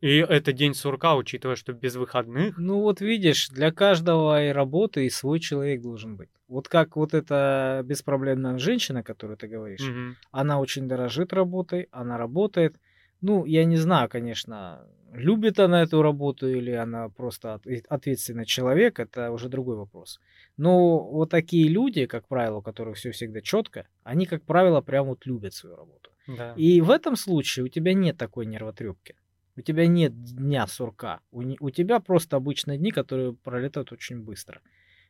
[0.01, 2.57] И это день сурка, учитывая, что без выходных.
[2.57, 6.29] Ну вот видишь, для каждого и работы и свой человек должен быть.
[6.47, 10.17] Вот как вот эта беспроблемная женщина, которую ты говоришь, угу.
[10.31, 12.77] она очень дорожит работой, она работает.
[13.21, 19.33] Ну, я не знаю, конечно, любит она эту работу или она просто ответственный человек, это
[19.33, 20.21] уже другой вопрос.
[20.57, 25.07] Но вот такие люди, как правило, у которых все всегда четко, они, как правило, прям
[25.07, 26.11] вот любят свою работу.
[26.29, 26.53] Да.
[26.57, 29.17] И в этом случае у тебя нет такой нервотрепки.
[29.59, 31.19] У тебя нет дня сурка.
[31.33, 34.61] У, у тебя просто обычные дни, которые пролетают очень быстро.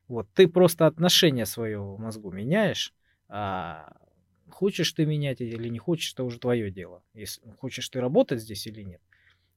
[0.08, 2.94] Вот, ты просто отношение своего в мозгу меняешь,
[3.28, 3.92] а
[4.48, 7.02] хочешь ты менять или не хочешь, это уже твое дело.
[7.12, 9.02] Если хочешь ты работать здесь или нет.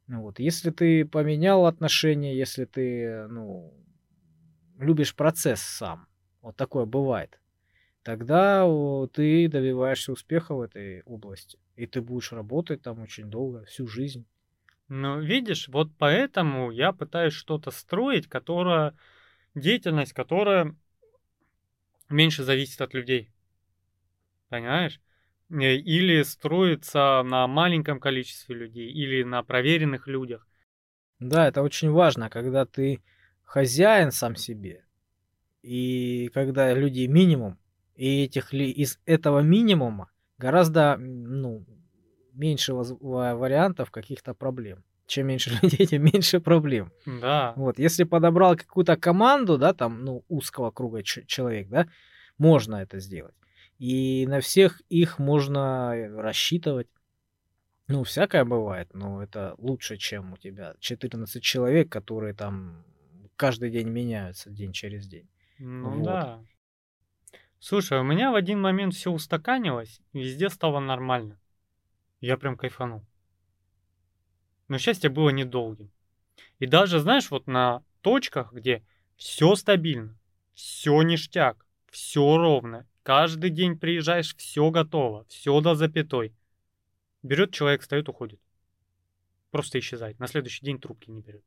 [0.08, 3.74] Ну вот, если ты поменял отношения, если ты, ну,
[4.78, 6.06] любишь процесс сам,
[6.42, 7.40] вот такое бывает,
[8.04, 8.68] тогда
[9.14, 11.60] ты добиваешься успеха в этой области.
[11.78, 14.26] И ты будешь работать там очень долго, всю жизнь.
[14.94, 18.94] Ну, видишь, вот поэтому я пытаюсь что-то строить, которая
[19.56, 20.76] деятельность, которая
[22.10, 23.32] меньше зависит от людей.
[24.50, 25.00] Понимаешь?
[25.50, 30.46] Э, или строится на маленьком количестве людей, или на проверенных людях.
[31.20, 33.02] Да, это очень важно, когда ты
[33.46, 34.84] хозяин сам себе,
[35.62, 37.58] и когда людей минимум,
[37.96, 41.66] и этих ли из этого минимума гораздо ну,
[42.34, 44.84] меньше вариантов каких-то проблем.
[45.08, 46.92] Чем меньше людей, тем меньше проблем.
[47.06, 47.54] Да.
[47.56, 51.88] Вот, если подобрал какую-то команду, да, там, ну, узкого круга человек, да,
[52.38, 53.36] можно это сделать.
[53.78, 56.88] И на всех их можно рассчитывать.
[57.88, 62.86] Ну, всякое бывает, но это лучше, чем у тебя 14 человек, которые там
[63.36, 65.28] каждый день меняются день через день.
[65.58, 66.06] Ну вот.
[66.06, 66.46] да.
[67.60, 71.41] Слушай, у меня в один момент все устаканилось, везде стало нормально.
[72.22, 73.04] Я прям кайфанул.
[74.68, 75.92] Но счастье было недолгим.
[76.60, 78.86] И даже, знаешь, вот на точках, где
[79.18, 80.18] все стабильно,
[80.54, 86.34] все ништяк, все ровно, каждый день приезжаешь, все готово, все до запятой.
[87.24, 88.40] Берет человек, встает, уходит.
[89.50, 90.20] Просто исчезает.
[90.20, 91.44] На следующий день трубки не берет.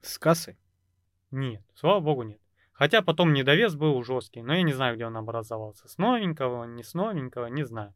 [0.00, 0.58] С кассы?
[1.30, 2.40] Нет, слава богу, нет.
[2.72, 5.86] Хотя потом недовес был жесткий, но я не знаю, где он образовался.
[5.86, 7.94] С новенького, не с новенького, не знаю.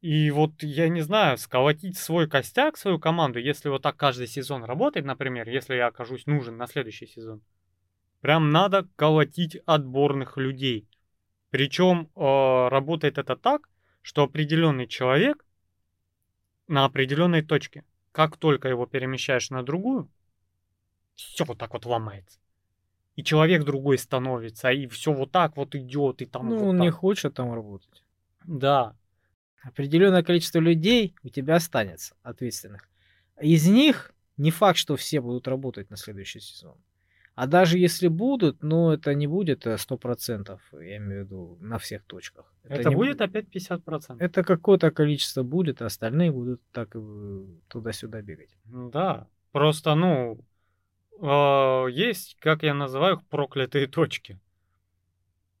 [0.00, 4.64] И вот, я не знаю, сколотить свой костяк, свою команду, если вот так каждый сезон
[4.64, 7.42] работает, например, если я окажусь нужен на следующий сезон,
[8.20, 10.88] прям надо колотить отборных людей.
[11.50, 13.68] Причем э, работает это так,
[14.02, 15.44] что определенный человек
[16.68, 20.08] на определенной точке, как только его перемещаешь на другую,
[21.16, 22.38] все вот так вот ломается
[23.18, 26.50] и человек другой становится, и все вот так вот идет, и там.
[26.50, 26.84] Ну, вот он так.
[26.84, 28.04] не хочет там работать.
[28.44, 28.94] Да.
[29.62, 32.88] Определенное количество людей у тебя останется, ответственных.
[33.40, 36.76] Из них не факт, что все будут работать на следующий сезон.
[37.34, 41.78] А даже если будут, ну, это не будет 100%, э, я имею в виду, на
[41.78, 42.52] всех точках.
[42.64, 44.16] Это, это будет опять 50%.
[44.18, 46.96] Это какое-то количество будет, а остальные будут так
[47.68, 48.50] туда-сюда бегать.
[48.64, 50.40] Да, просто, ну,
[51.20, 54.40] э, есть, как я называю проклятые точки.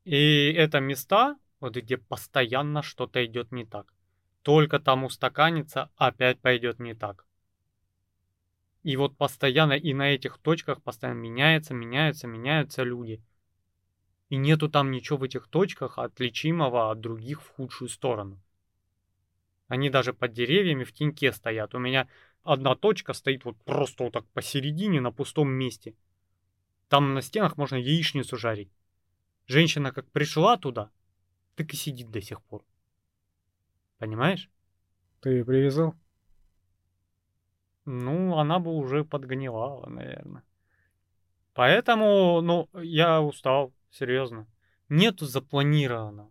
[0.04, 3.92] И это места, вот где постоянно что-то идет не так.
[4.42, 7.26] Только там устаканится, опять пойдет не так.
[8.82, 13.22] И вот постоянно и на этих точках постоянно меняется, меняются, меняются люди.
[14.28, 18.40] И нету там ничего в этих точках отличимого от других в худшую сторону.
[19.66, 21.74] Они даже под деревьями в теньке стоят.
[21.74, 22.08] У меня
[22.42, 25.94] одна точка стоит вот просто вот так посередине на пустом месте.
[26.88, 28.70] Там на стенах можно яичницу жарить.
[29.46, 30.90] Женщина как пришла туда,
[31.58, 32.64] так и сидит до сих пор.
[33.98, 34.48] Понимаешь?
[35.20, 35.94] Ты ее привязал?
[37.84, 40.44] Ну, она бы уже подгнивала, наверное.
[41.54, 44.46] Поэтому, ну, я устал, серьезно.
[44.88, 46.30] Нету запланированного.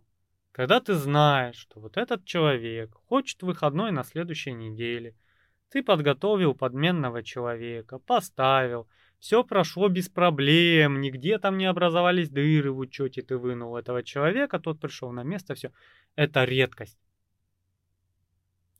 [0.50, 5.14] Когда ты знаешь, что вот этот человек хочет выходной на следующей неделе–
[5.70, 8.88] ты подготовил подменного человека, поставил,
[9.18, 14.60] все прошло без проблем, нигде там не образовались дыры в учете, ты вынул этого человека,
[14.60, 15.72] тот пришел на место, все.
[16.14, 16.98] Это редкость.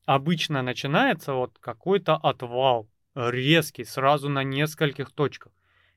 [0.06, 5.52] Обычно начинается вот какой-то отвал, резкий, сразу на нескольких точках.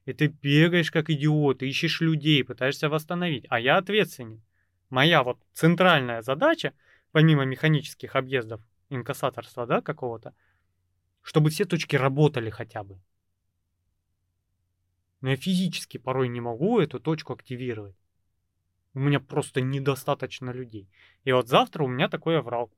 [0.06, 3.45] И ты бегаешь как идиот, ищешь людей, пытаешься восстановить.
[3.49, 4.41] А я ответственен.
[4.89, 6.73] Моя вот центральная задача,
[7.12, 10.34] помимо механических объездов, инкассаторства, да, какого-то,
[11.21, 12.99] чтобы все точки работали хотя бы.
[15.21, 17.95] Но я физически порой не могу эту точку активировать.
[18.93, 20.89] У меня просто недостаточно людей.
[21.23, 22.71] И вот завтра у меня такой аврал.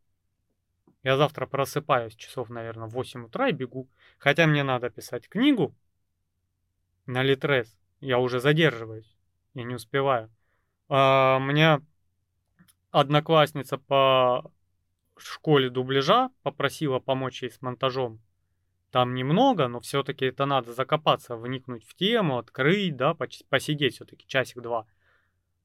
[1.02, 3.90] Я завтра просыпаюсь часов, наверное, в 8 утра и бегу.
[4.20, 5.76] Хотя мне надо писать книгу
[7.06, 7.76] на Литрес.
[8.00, 9.18] Я уже задерживаюсь.
[9.54, 10.30] Я не успеваю.
[10.90, 11.82] А, меня
[12.92, 14.52] одноклассница по
[15.18, 18.20] школе дубляжа попросила помочь ей с монтажом
[18.94, 23.16] там немного, но все-таки это надо закопаться, вникнуть в тему, открыть, да,
[23.50, 24.86] посидеть все-таки часик-два.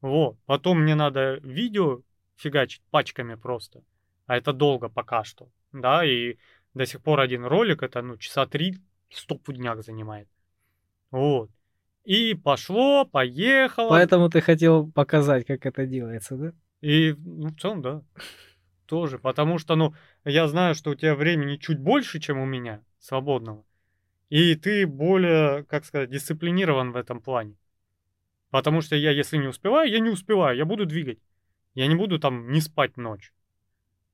[0.00, 0.38] Вот.
[0.46, 2.00] Потом мне надо видео
[2.36, 3.82] фигачить пачками просто.
[4.26, 5.50] А это долго пока что.
[5.72, 6.38] Да, и
[6.74, 8.78] До сих пор один ролик, это, ну, часа три,
[9.10, 10.28] стопудняк занимает.
[11.10, 11.50] Вот.
[12.04, 13.90] И пошло, поехало.
[13.90, 16.52] Поэтому ты хотел показать, как это делается, да?
[16.80, 18.02] И, ну, в целом, да.
[18.88, 19.18] Тоже.
[19.18, 23.64] Потому что, ну, я знаю, что у тебя времени чуть больше, чем у меня, свободного.
[24.30, 27.54] И ты более, как сказать, дисциплинирован в этом плане.
[28.50, 31.18] Потому что я, если не успеваю, я не успеваю, я буду двигать.
[31.74, 33.34] Я не буду там не спать ночь.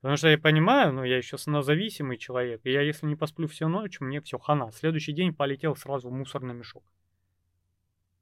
[0.01, 3.69] Потому что я понимаю, ну, я еще сонозависимый человек, и я, если не посплю всю
[3.69, 4.73] ночь, мне все хана.
[4.73, 6.83] Следующий день полетел сразу в мусорный мешок.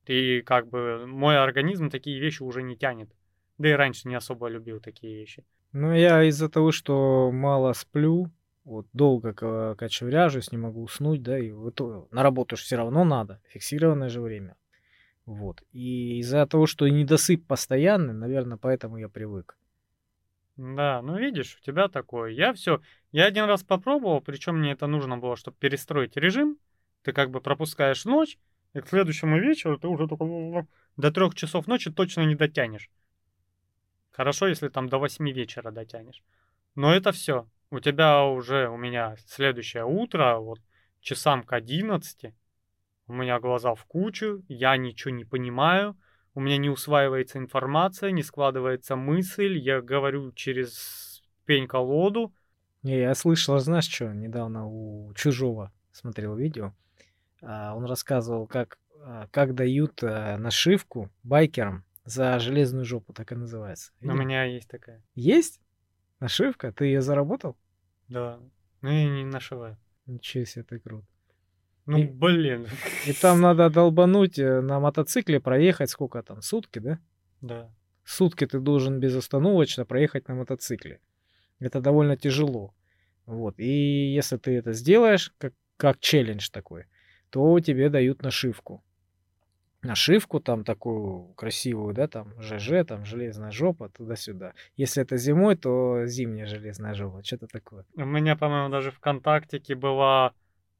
[0.05, 3.11] И как бы мой организм такие вещи уже не тянет.
[3.57, 5.45] Да и раньше не особо любил такие вещи.
[5.72, 8.30] Ну, я из-за того, что мало сплю,
[8.64, 9.32] вот долго
[9.74, 11.80] кочевряжусь, не могу уснуть, да, и вот
[12.12, 14.56] на работу же все равно надо, фиксированное же время.
[15.24, 15.62] Вот.
[15.72, 19.56] И из-за того, что недосып постоянный, наверное, поэтому я привык.
[20.56, 22.30] Да, ну видишь, у тебя такое.
[22.30, 26.58] Я все, я один раз попробовал, причем мне это нужно было, чтобы перестроить режим.
[27.02, 28.38] Ты как бы пропускаешь ночь,
[28.74, 32.90] и к следующему вечеру ты уже только до трех часов ночи точно не дотянешь.
[34.12, 36.22] Хорошо, если там до 8 вечера дотянешь.
[36.75, 37.48] Но это все.
[37.70, 40.61] У тебя уже, у меня следующее утро, вот
[41.01, 42.35] часам к 11,
[43.07, 45.96] у меня глаза в кучу, я ничего не понимаю,
[46.35, 52.35] у меня не усваивается информация, не складывается мысль, я говорю через пень-колоду.
[52.83, 56.75] Не, я слышал, знаешь что, недавно у Чужого смотрел видео,
[57.40, 63.35] а, он рассказывал, как, а, как дают а, нашивку байкерам за железную жопу, так и
[63.35, 63.93] называется.
[64.01, 64.15] Видел?
[64.15, 65.03] У меня есть такая.
[65.15, 65.61] Есть?
[66.21, 66.73] Нашивка?
[66.73, 67.57] Ты ее заработал?
[68.09, 68.41] Да.
[68.81, 69.77] Ну я не нашиваю.
[70.07, 71.05] Ничего себе, ты крут.
[71.87, 72.67] Ну, и, блин.
[73.07, 76.99] И там надо долбануть э, на мотоцикле, проехать сколько там, сутки, да?
[77.41, 77.75] Да.
[78.05, 81.01] Сутки ты должен безостановочно проехать на мотоцикле.
[81.61, 82.75] Это довольно тяжело.
[83.27, 83.59] Вот.
[83.59, 86.87] И если ты это сделаешь, как, как челлендж такой,
[87.31, 88.85] то тебе дают нашивку
[89.83, 94.55] нашивку там такую красивую, да, там ЖЖ, там железная жопа, туда-сюда.
[94.77, 97.85] Если это зимой, то зимняя железная жопа, что-то такое.
[97.95, 100.33] У меня, по-моему, даже ВКонтактике была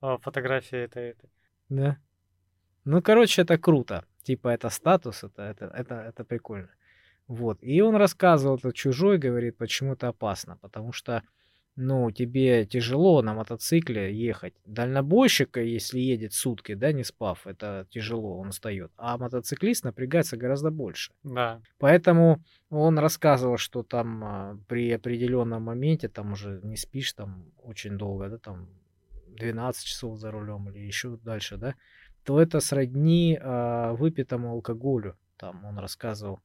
[0.03, 1.11] э, фотография этой.
[1.11, 1.31] этой.
[1.69, 1.99] Да.
[2.85, 4.05] Ну, короче, это круто.
[4.23, 6.71] Типа, это статус, это, это, это, это прикольно.
[7.27, 7.59] Вот.
[7.61, 10.59] И он рассказывал, это чужой, говорит, почему это опасно.
[10.61, 11.23] Потому что
[11.77, 14.55] ну, тебе тяжело на мотоцикле ехать.
[14.67, 18.93] Дальнобойщика, если едет сутки, да, не спав, это тяжело, он устает.
[18.97, 21.13] А мотоциклист напрягается гораздо больше.
[21.23, 21.63] Да.
[21.79, 27.97] Поэтому он рассказывал, что там а, при определенном моменте, там уже не спишь там очень
[27.97, 28.69] долго, да, там
[29.29, 31.75] 12 часов за рулем или еще дальше, да,
[32.23, 35.17] то это сродни а, выпитому алкоголю.
[35.39, 36.41] Там он рассказывал.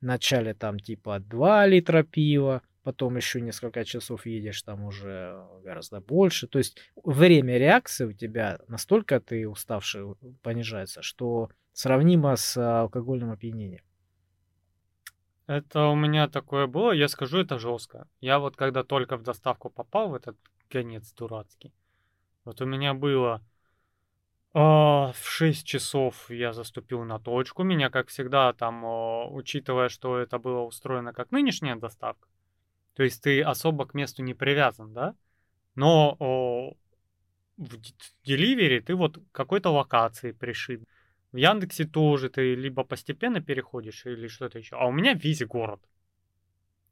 [0.00, 6.46] Вначале там типа 2 литра пива, потом еще несколько часов едешь, там уже гораздо больше.
[6.46, 13.84] То есть время реакции у тебя настолько ты уставший понижается, что сравнимо с алкогольным опьянением.
[15.46, 18.08] Это у меня такое было, я скажу, это жестко.
[18.20, 20.36] Я вот когда только в доставку попал в этот
[20.68, 21.72] конец дурацкий,
[22.44, 23.42] вот у меня было
[24.54, 27.62] а, в 6 часов я заступил на точку.
[27.62, 28.84] Меня, как всегда, там,
[29.34, 32.28] учитывая, что это было устроено как нынешняя доставка,
[32.94, 35.14] то есть ты особо к месту не привязан, да?
[35.74, 36.74] Но о,
[37.56, 37.76] в
[38.24, 40.82] деливере ты вот какой-то локации пришит.
[41.32, 44.76] В Яндексе тоже ты либо постепенно переходишь или что-то еще.
[44.76, 45.80] А у меня весь город.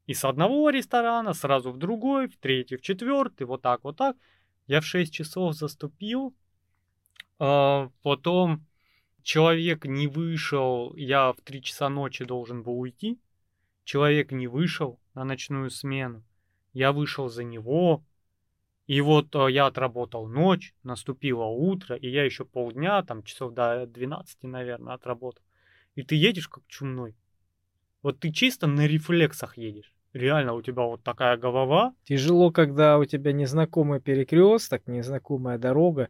[0.07, 4.17] И с одного ресторана сразу в другой, в третий, в четвертый, вот так, вот так.
[4.67, 6.35] Я в 6 часов заступил.
[7.39, 8.67] А потом
[9.23, 13.19] человек не вышел, я в 3 часа ночи должен был уйти.
[13.85, 16.23] Человек не вышел, на ночную смену.
[16.73, 18.05] Я вышел за него,
[18.87, 23.87] и вот э, я отработал ночь, наступило утро, и я еще полдня, там часов до
[23.87, 25.45] 12, наверное, отработал.
[25.95, 27.15] И ты едешь как чумной.
[28.03, 29.95] Вот ты чисто на рефлексах едешь.
[30.13, 31.95] Реально, у тебя вот такая голова.
[32.03, 36.09] Тяжело, когда у тебя незнакомый перекресток, незнакомая дорога,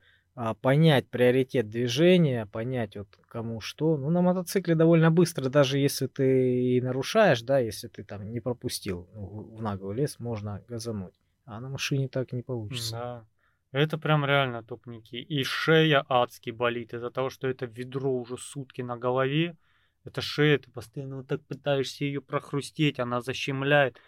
[0.63, 3.97] понять приоритет движения, понять вот кому что.
[3.97, 8.41] Ну, на мотоцикле довольно быстро, даже если ты и нарушаешь, да, если ты там не
[8.41, 11.15] пропустил ну, в наглый лес, можно газануть.
[11.45, 12.93] А на машине так не получится.
[12.93, 13.27] Да.
[13.73, 15.17] Это прям реально топники.
[15.17, 19.57] И шея адски болит из-за того, что это ведро уже сутки на голове.
[20.05, 23.99] Это шея, ты постоянно вот так пытаешься ее прохрустеть, она защемляет.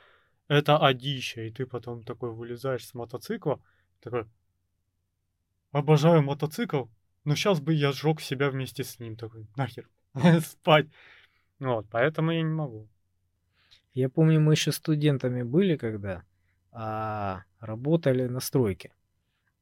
[0.49, 1.43] Это одища.
[1.43, 3.61] И ты потом такой вылезаешь с мотоцикла,
[4.01, 4.25] такой,
[5.73, 6.85] обожаю мотоцикл,
[7.25, 9.17] но сейчас бы я сжег себя вместе с ним.
[9.17, 9.89] Такой, нахер,
[10.41, 10.87] спать.
[11.59, 12.89] Вот, поэтому я не могу.
[13.95, 16.25] Я помню, мы еще студентами были, когда
[16.71, 18.93] а, работали на стройке.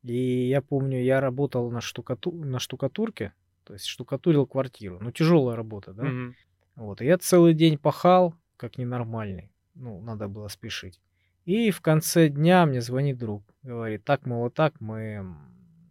[0.03, 2.31] И я помню, я работал на, штукату...
[2.33, 3.35] на штукатурке,
[3.65, 4.99] то есть штукатурил квартиру.
[5.01, 6.05] Ну, тяжелая работа, да?
[6.05, 6.35] Мгм.
[6.77, 7.03] Вот.
[7.03, 9.53] И я целый день пахал, как ненормальный.
[9.75, 11.01] Ну, надо было спешить.
[11.45, 13.43] И в конце дня мне звонит друг.
[13.63, 15.37] Говорит, так, мол, так, мы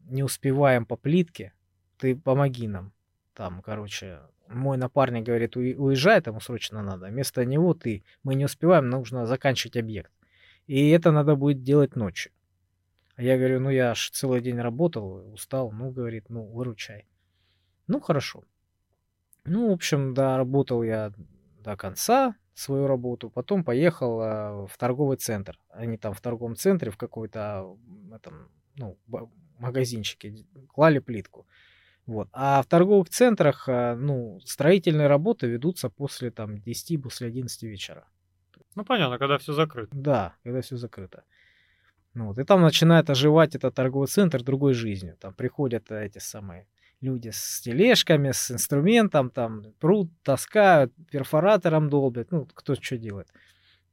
[0.09, 1.53] не успеваем по плитке,
[1.97, 2.91] ты помоги нам.
[3.33, 7.07] Там, короче, мой напарник говорит, уезжай, ему срочно надо.
[7.07, 10.11] Вместо него ты, мы не успеваем, нужно заканчивать объект.
[10.67, 12.31] И это надо будет делать ночью.
[13.15, 15.71] А я говорю, ну я аж целый день работал, устал.
[15.71, 17.05] Ну, говорит, ну, выручай.
[17.87, 18.43] Ну, хорошо.
[19.45, 21.11] Ну, в общем, да, работал я
[21.59, 25.59] до конца свою работу, потом поехал а, в торговый центр.
[25.69, 27.77] Они там в торговом центре в какой-то
[28.13, 28.97] этом, ну,
[29.59, 31.47] магазинчике клали плитку.
[32.05, 32.27] Вот.
[32.33, 38.07] А в торговых центрах, а, ну, строительные работы ведутся после там 10, после 11 вечера.
[38.75, 39.95] Ну, понятно, когда все закрыто.
[39.95, 41.23] Да, когда все закрыто.
[42.13, 42.39] Ну, вот.
[42.39, 45.17] И там начинает оживать этот торговый центр другой жизнью.
[45.19, 46.67] Там приходят эти самые
[47.01, 53.27] люди с тележками, с инструментом, там пруд таскают, перфоратором долбят, ну, кто что делает.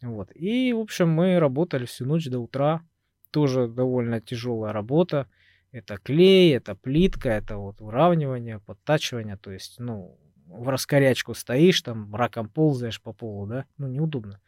[0.03, 0.31] Вот.
[0.35, 2.83] И, в общем, мы работали всю ночь до утра.
[3.31, 5.29] Тоже довольно тяжелая работа.
[5.77, 9.37] Это клей, это плитка, это вот уравнивание, подтачивание.
[9.37, 13.66] То есть, ну, в раскорячку стоишь, там, раком ползаешь по полу, да?
[13.77, 14.41] Ну, неудобно.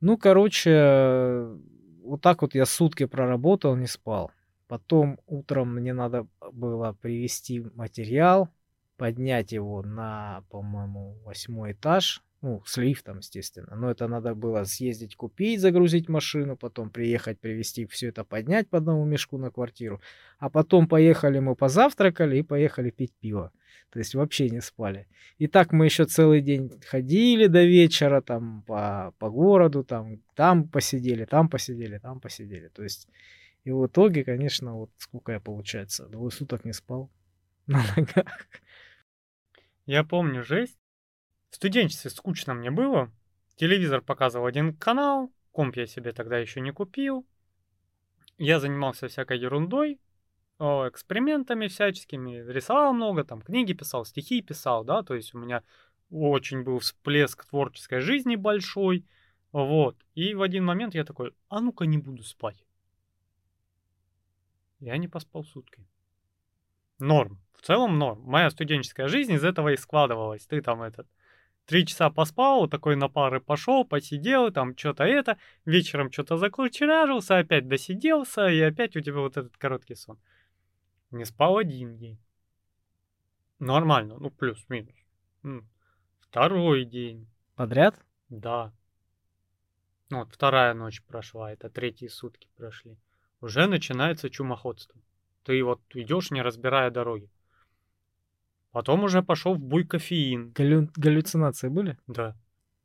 [0.00, 1.48] Ну, короче,
[2.04, 4.30] вот так вот я сутки проработал, не спал.
[4.68, 8.48] Потом утром мне надо было привести материал,
[8.96, 13.74] поднять его на, по-моему, восьмой этаж, ну, с лифтом, естественно.
[13.74, 18.76] Но это надо было съездить купить, загрузить машину, потом приехать, привезти, все это поднять по
[18.76, 20.02] одному мешку на квартиру.
[20.38, 23.50] А потом поехали мы позавтракали и поехали пить пиво.
[23.88, 25.06] То есть вообще не спали.
[25.38, 30.68] И так мы еще целый день ходили до вечера, там по, по городу, там, там
[30.68, 32.68] посидели, там посидели, там посидели.
[32.68, 33.08] То есть
[33.64, 37.10] и в итоге, конечно, вот сколько я, получается, двое суток не спал
[37.66, 38.48] на ногах.
[39.86, 40.78] Я помню жесть.
[41.54, 43.12] В студенчестве скучно мне было.
[43.54, 47.24] Телевизор показывал один канал, комп я себе тогда еще не купил.
[48.38, 50.00] Я занимался всякой ерундой,
[50.58, 55.62] экспериментами всяческими, рисовал много, там книги писал, стихи писал, да, то есть у меня
[56.10, 59.06] очень был всплеск творческой жизни большой,
[59.52, 59.96] вот.
[60.16, 62.66] И в один момент я такой, а ну-ка не буду спать.
[64.80, 65.86] Я не поспал сутки.
[66.98, 67.40] Норм.
[67.52, 68.22] В целом норм.
[68.22, 70.44] Моя студенческая жизнь из этого и складывалась.
[70.48, 71.06] Ты там этот
[71.66, 77.68] три часа поспал, такой на пары пошел, посидел, там что-то это, вечером что-то закучеражился, опять
[77.68, 80.18] досиделся, и опять у тебя вот этот короткий сон.
[81.10, 82.18] Не спал один день.
[83.58, 84.96] Нормально, ну плюс-минус.
[86.20, 87.28] Второй день.
[87.54, 87.94] Подряд?
[88.28, 88.72] Да.
[90.10, 92.98] Ну вот вторая ночь прошла, это третьи сутки прошли
[93.44, 94.98] уже начинается чумоходство.
[95.44, 97.30] Ты вот идешь, не разбирая дороги.
[98.74, 100.50] Потом уже пошел в буй кофеин.
[100.50, 100.90] Галлю...
[100.96, 101.96] Галлюцинации были?
[102.08, 102.36] Да.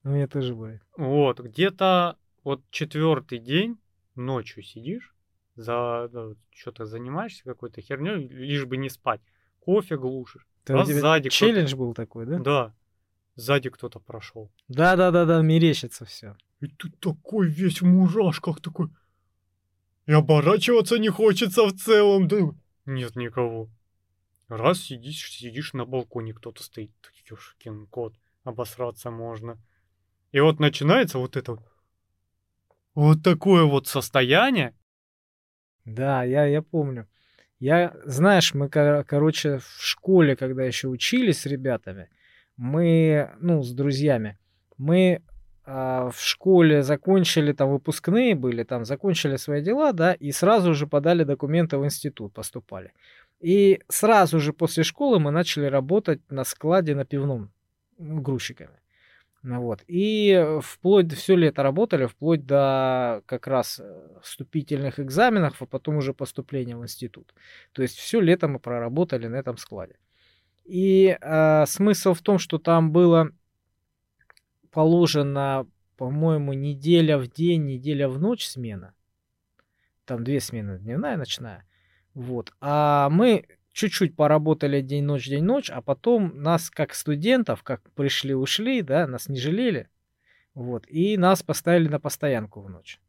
[0.04, 0.82] У меня тоже были.
[0.96, 3.80] Вот, где-то вот четвертый день
[4.14, 5.16] ночью сидишь,
[5.56, 9.20] за да, что-то занимаешься какой-то херней, лишь бы не спать.
[9.62, 10.46] Кофе глушишь.
[10.64, 12.38] Ты а сзади челлендж был такой, да?
[12.38, 12.76] Да.
[13.34, 14.52] Сзади кто-то прошел.
[14.68, 16.38] Да, да, да, да, мерещится все.
[16.60, 18.90] И ты такой весь в мурашках, такой.
[20.06, 22.38] И оборачиваться не хочется в целом, да
[22.86, 23.72] нет никого.
[24.50, 26.92] Раз сидишь, сидишь на балконе, кто-то стоит,
[27.30, 29.58] ёшкин кот, обосраться можно.
[30.32, 31.60] И вот начинается вот это
[32.96, 34.76] вот такое вот состояние.
[35.86, 37.08] Да, я, я помню.
[37.60, 42.10] Я, знаешь, мы, короче, в школе, когда еще учились с ребятами,
[42.58, 44.38] мы, ну, с друзьями,
[44.78, 45.22] мы
[45.66, 50.88] а, в школе закончили, там выпускные были, там закончили свои дела, да, и сразу же
[50.88, 52.92] подали документы в институт, поступали.
[53.40, 57.52] И сразу же после школы мы начали работать на складе на пивном
[57.98, 58.80] грузчиками.
[59.42, 59.84] Вот.
[59.88, 66.14] И вплоть все лето работали, вплоть до как раз э, вступительных экзаменов, а потом уже
[66.14, 67.34] поступления в институт.
[67.72, 69.96] То есть все лето мы проработали на этом складе.
[70.66, 73.32] И э, смысл в том, что там было
[74.72, 75.66] положена,
[75.96, 78.94] по-моему, неделя в день, неделя в ночь смена.
[80.04, 81.66] Там две смены, дневная и ночная.
[82.14, 82.54] Вот.
[82.60, 89.30] А мы чуть-чуть поработали день-ночь, день-ночь, а потом нас, как студентов, как пришли-ушли, да, нас
[89.30, 89.90] не жалели.
[90.54, 90.86] Вот.
[90.88, 93.00] И нас поставили на постоянку в ночь.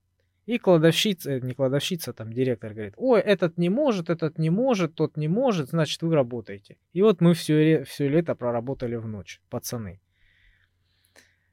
[0.47, 5.17] И кладовщица, не кладовщица, там директор говорит, ой, этот не может, этот не может, тот
[5.17, 6.77] не может, значит вы работаете.
[6.93, 10.01] И вот мы все, все лето проработали в ночь, пацаны.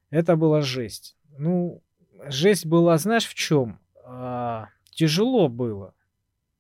[0.10, 1.18] Это была жесть.
[1.38, 1.84] Ну,
[2.28, 3.80] жесть была, знаешь, в чем?
[4.04, 5.94] А, тяжело было.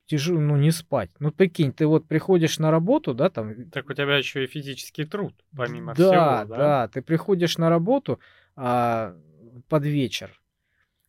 [0.07, 1.11] Тяжело, ну, не спать.
[1.19, 3.69] Ну, прикинь, ты вот приходишь на работу, да, там...
[3.69, 6.57] Так у тебя еще и физический труд, помимо да, всего, да?
[6.57, 8.19] Да, ты приходишь на работу
[8.55, 9.15] а,
[9.67, 10.41] под вечер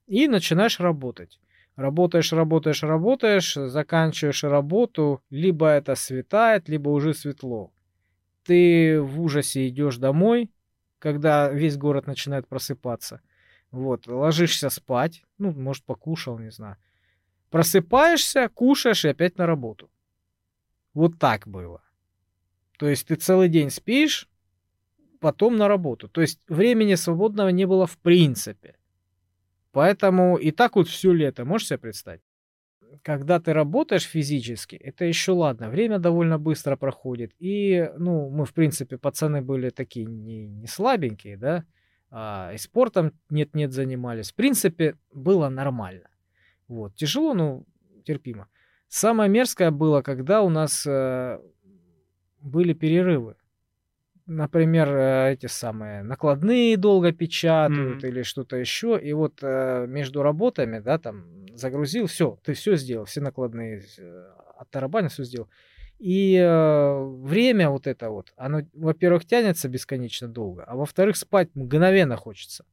[0.07, 1.41] и начинаешь работать.
[1.77, 7.73] Работаешь, работаешь, работаешь, заканчиваешь работу, либо это светает, либо уже светло.
[8.45, 10.51] Ты в ужасе идешь домой,
[10.99, 13.21] когда весь город начинает просыпаться.
[13.71, 16.79] Вот, ложишься спать, ну, может, покушал, не знаю.
[17.51, 19.91] Просыпаешься, кушаешь и опять на работу.
[20.95, 21.83] Вот так было.
[22.79, 24.29] То есть ты целый день спишь,
[25.21, 26.09] потом на работу.
[26.09, 28.77] То есть времени свободного не было в принципе.
[29.73, 32.23] Поэтому и так вот все лето, можешь себе представить?
[33.03, 37.33] Когда ты работаешь физически, это еще ладно, время довольно быстро проходит.
[37.39, 41.65] И, ну, мы, в принципе, пацаны были такие не, не слабенькие, да,
[42.11, 44.33] а, и спортом нет-нет занимались.
[44.33, 46.09] В принципе, было нормально.
[46.69, 46.95] Вот.
[46.95, 47.65] Тяжело, но
[48.05, 48.49] терпимо.
[48.89, 51.39] Самое мерзкое было, когда у нас э,
[52.41, 53.37] были перерывы.
[54.27, 58.09] Например, э, эти самые накладные долго печатают mm-hmm.
[58.09, 58.99] или что-то еще.
[59.03, 64.27] И вот э, между работами, да, там загрузил, все, ты все сделал, все накладные э,
[64.59, 65.49] оттарабанил, все сделал.
[65.99, 72.17] И э, время вот это вот, оно, во-первых, тянется бесконечно долго, а во-вторых, спать мгновенно
[72.17, 72.65] хочется.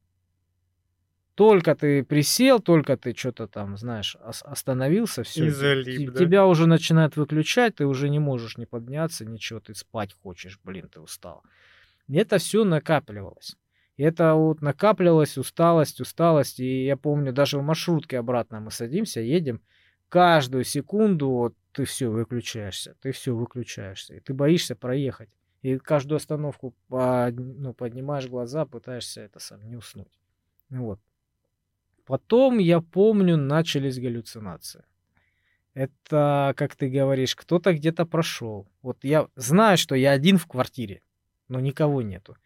[1.36, 5.50] Только ты присел, только ты что-то там, знаешь, остановился, все.
[5.50, 6.18] залип, да?
[6.18, 10.88] Тебя уже начинают выключать, ты уже не можешь не подняться, ничего, ты спать хочешь, блин,
[10.88, 11.42] ты устал.
[12.08, 13.54] И это все накапливалось.
[13.98, 16.58] И это вот накапливалась усталость, усталость.
[16.58, 19.60] И я помню, даже в маршрутке обратно мы садимся, едем,
[20.08, 25.28] каждую секунду вот ты все выключаешься, ты все выключаешься, и ты боишься проехать.
[25.60, 30.18] И каждую остановку ну, поднимаешь глаза, пытаешься это сам не уснуть.
[30.70, 30.98] Вот.
[32.06, 34.84] Потом, я помню, начались галлюцинации.
[35.74, 38.66] Это, как ты говоришь, кто-то где-то прошел.
[38.80, 41.02] Вот я знаю, что я один в квартире,
[41.48, 42.36] но никого нету.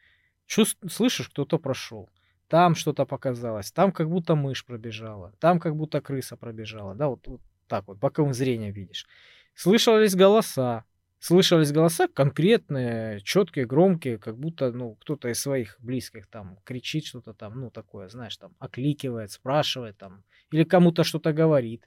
[0.46, 0.78] Чувств...
[0.90, 2.08] Слышишь, кто-то прошел.
[2.48, 7.24] Там что-то показалось, там как будто мышь пробежала, там как будто крыса пробежала, да, вот,
[7.28, 9.06] вот так вот, боковым зрением видишь.
[9.54, 10.84] Слышались голоса,
[11.20, 17.34] слышались голоса конкретные, четкие, громкие, как будто, ну, кто-то из своих близких там кричит что-то
[17.34, 21.86] там, ну, такое, знаешь, там, окликивает, спрашивает там, или кому-то что-то говорит.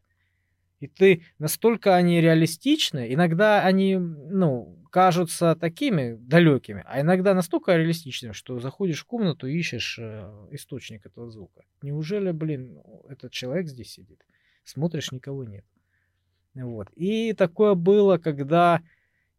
[0.79, 8.33] И ты настолько они реалистичны, иногда они, ну, кажутся такими далекими, а иногда настолько реалистичными,
[8.33, 11.63] что заходишь в комнату и ищешь э, источник этого звука.
[11.81, 12.79] Неужели, блин,
[13.09, 14.23] этот человек здесь сидит?
[14.63, 15.65] Смотришь, никого нет.
[16.53, 16.89] Вот.
[16.95, 18.81] И такое было, когда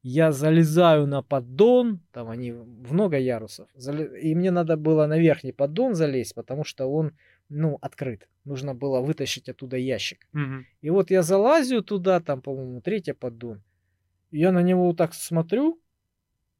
[0.04, 5.94] я залезаю на поддон, там они много ярусов, и мне надо было на верхний поддон
[5.94, 7.12] залезть, потому что он,
[7.48, 8.28] ну, открыт.
[8.44, 10.28] Нужно было вытащить оттуда ящик.
[10.34, 10.64] Угу.
[10.82, 13.62] И вот я залазю туда, там, по-моему, третий поддон.
[14.30, 15.80] И я на него вот так смотрю,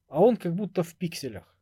[0.09, 1.55] а он как будто в пикселях.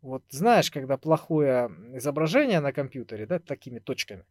[0.00, 4.24] Вот знаешь, когда плохое изображение на компьютере, да, такими точками.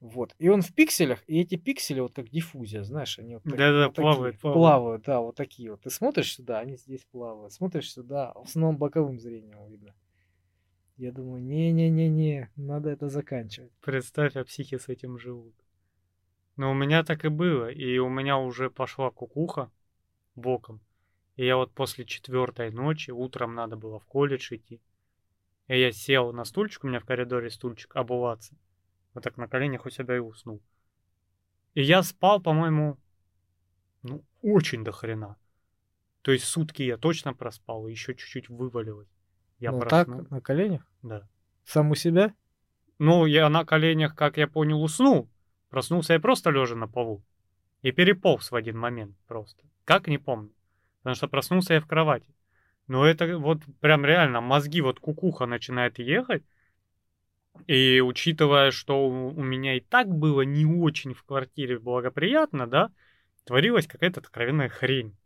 [0.00, 0.34] Вот.
[0.38, 3.96] И он в пикселях, и эти пиксели вот как диффузия, знаешь, они вот, да-да, вот
[3.96, 4.60] плавают, такие, плавают.
[4.60, 5.80] плавают, да, вот такие вот.
[5.80, 9.94] Ты смотришь сюда, они здесь плавают, смотришь сюда, в основном боковым зрением видно.
[10.96, 13.72] Я думаю, не-не-не-не, надо это заканчивать.
[13.80, 15.54] Представь, а психи с этим живут.
[16.56, 19.70] Но у меня так и было, и у меня уже пошла кукуха
[20.36, 20.80] боком.
[21.34, 24.80] И я вот после четвертой ночи, утром надо было в колледж идти.
[25.66, 28.56] И я сел на стульчик, у меня в коридоре стульчик, обуваться
[29.18, 30.62] вот так на коленях у себя и уснул.
[31.74, 32.98] И я спал, по-моему,
[34.02, 35.36] ну, очень до хрена.
[36.22, 39.08] То есть сутки я точно проспал, и еще чуть-чуть вывалилось.
[39.58, 40.20] Я ну, проснул.
[40.20, 40.86] так, на коленях?
[41.02, 41.28] Да.
[41.64, 42.32] Сам у себя?
[42.98, 45.28] Ну, я на коленях, как я понял, уснул.
[45.68, 47.24] Проснулся я просто лежа на полу.
[47.82, 49.64] И переполз в один момент просто.
[49.84, 50.52] Как, не помню.
[50.98, 52.34] Потому что проснулся я в кровати.
[52.86, 56.44] Но это вот прям реально, мозги, вот кукуха начинает ехать,
[57.66, 62.90] и учитывая, что у меня и так было не очень в квартире благоприятно, да,
[63.44, 65.16] творилась какая-то откровенная хрень.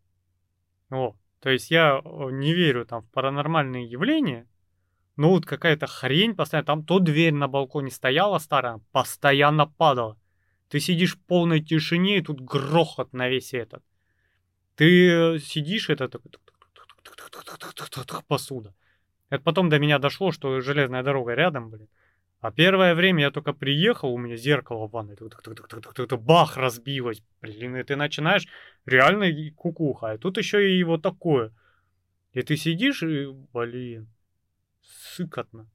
[0.90, 4.46] О, то есть я не верю там в паранормальные явления,
[5.16, 10.18] но вот какая-то хрень постоянно, там то дверь на балконе стояла старая, постоянно падала.
[10.68, 13.84] Ты сидишь в полной тишине, и тут грохот на весь этот.
[14.74, 16.08] Ты сидишь, это
[18.26, 18.74] посуда.
[19.28, 21.88] Это потом до меня дошло, что железная дорога рядом, блин.
[22.42, 25.16] А первое время я только приехал, у меня зеркало в ванной,
[26.16, 27.22] бах, разбилось.
[27.40, 28.48] Блин, и ты начинаешь
[28.84, 30.10] реально кукуха.
[30.10, 31.52] А тут еще и вот такое.
[32.32, 34.08] И ты сидишь и, блин,
[34.82, 35.70] сыкотно.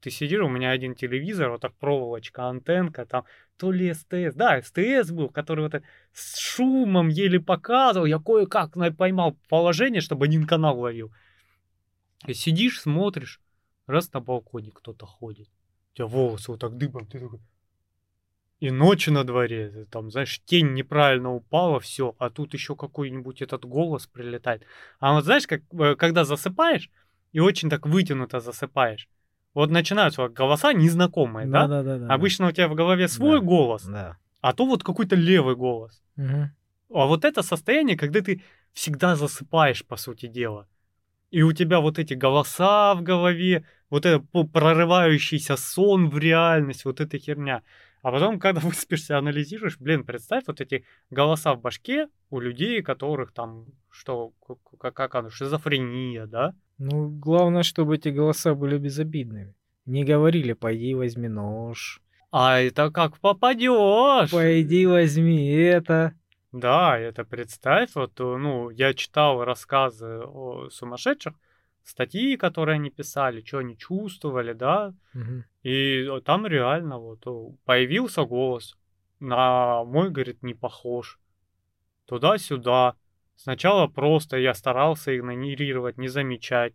[0.00, 3.24] ты сидишь, у меня один телевизор, вот так проволочка, антенка, там
[3.56, 5.82] то ли СТС, да, СТС был, который вот
[6.12, 11.12] с шумом еле показывал, я кое-как поймал положение, чтобы один канал ловил.
[12.28, 13.40] И сидишь, смотришь,
[13.88, 15.48] раз на балконе кто-то ходит,
[15.98, 17.40] тебя волосы вот так дыбом, ты такой,
[18.60, 23.64] и ночь на дворе, там, знаешь, тень неправильно упала, все, а тут еще какой-нибудь этот
[23.64, 24.64] голос прилетает.
[24.98, 26.90] А вот знаешь, как, э, когда засыпаешь,
[27.32, 29.08] и очень так вытянуто засыпаешь,
[29.54, 31.68] вот начинаются голоса незнакомые, да?
[31.68, 32.14] Да, да, да.
[32.14, 32.48] Обычно да.
[32.48, 34.16] у тебя в голове свой да, голос, да.
[34.40, 36.02] а то вот какой-то левый голос.
[36.16, 36.50] Угу.
[36.94, 38.42] А вот это состояние, когда ты
[38.72, 40.66] всегда засыпаешь, по сути дела.
[41.30, 47.00] И у тебя вот эти голоса в голове, вот это прорывающийся сон в реальность, вот
[47.00, 47.62] эта херня.
[48.02, 53.32] А потом, когда выспишься, анализируешь, блин, представь вот эти голоса в башке у людей, которых
[53.32, 54.32] там, что,
[54.78, 56.54] как, как оно, шизофрения, да?
[56.78, 59.54] Ну, главное, чтобы эти голоса были безобидными.
[59.84, 62.00] Не говорили, пойди возьми нож.
[62.30, 64.30] А это как попадешь?
[64.30, 66.14] Пойди возьми это.
[66.52, 71.34] Да, это представь, вот, э, ну, я читал рассказы о сумасшедших,
[71.84, 75.44] статьи, которые они писали, что они чувствовали, да, угу.
[75.62, 77.24] и там реально вот
[77.64, 78.76] появился голос,
[79.20, 81.18] на мой, говорит, не похож,
[82.06, 82.94] туда-сюда,
[83.36, 86.74] сначала просто я старался игнорировать, не замечать,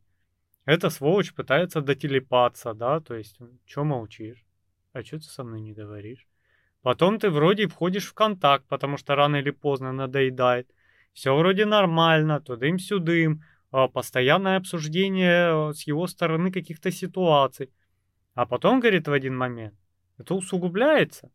[0.66, 4.46] эта сволочь пытается дотелепаться, да, то есть, что молчишь,
[4.94, 6.28] а что ты со мной не говоришь?
[6.84, 10.70] Потом ты вроде входишь в контакт, потому что рано или поздно надоедает.
[11.14, 17.72] Все вроде нормально, тудым-сюдым, а, постоянное обсуждение э, с его стороны каких-то ситуаций.
[18.36, 19.76] А потом, говорит, в один момент,
[20.18, 21.32] это усугубляется.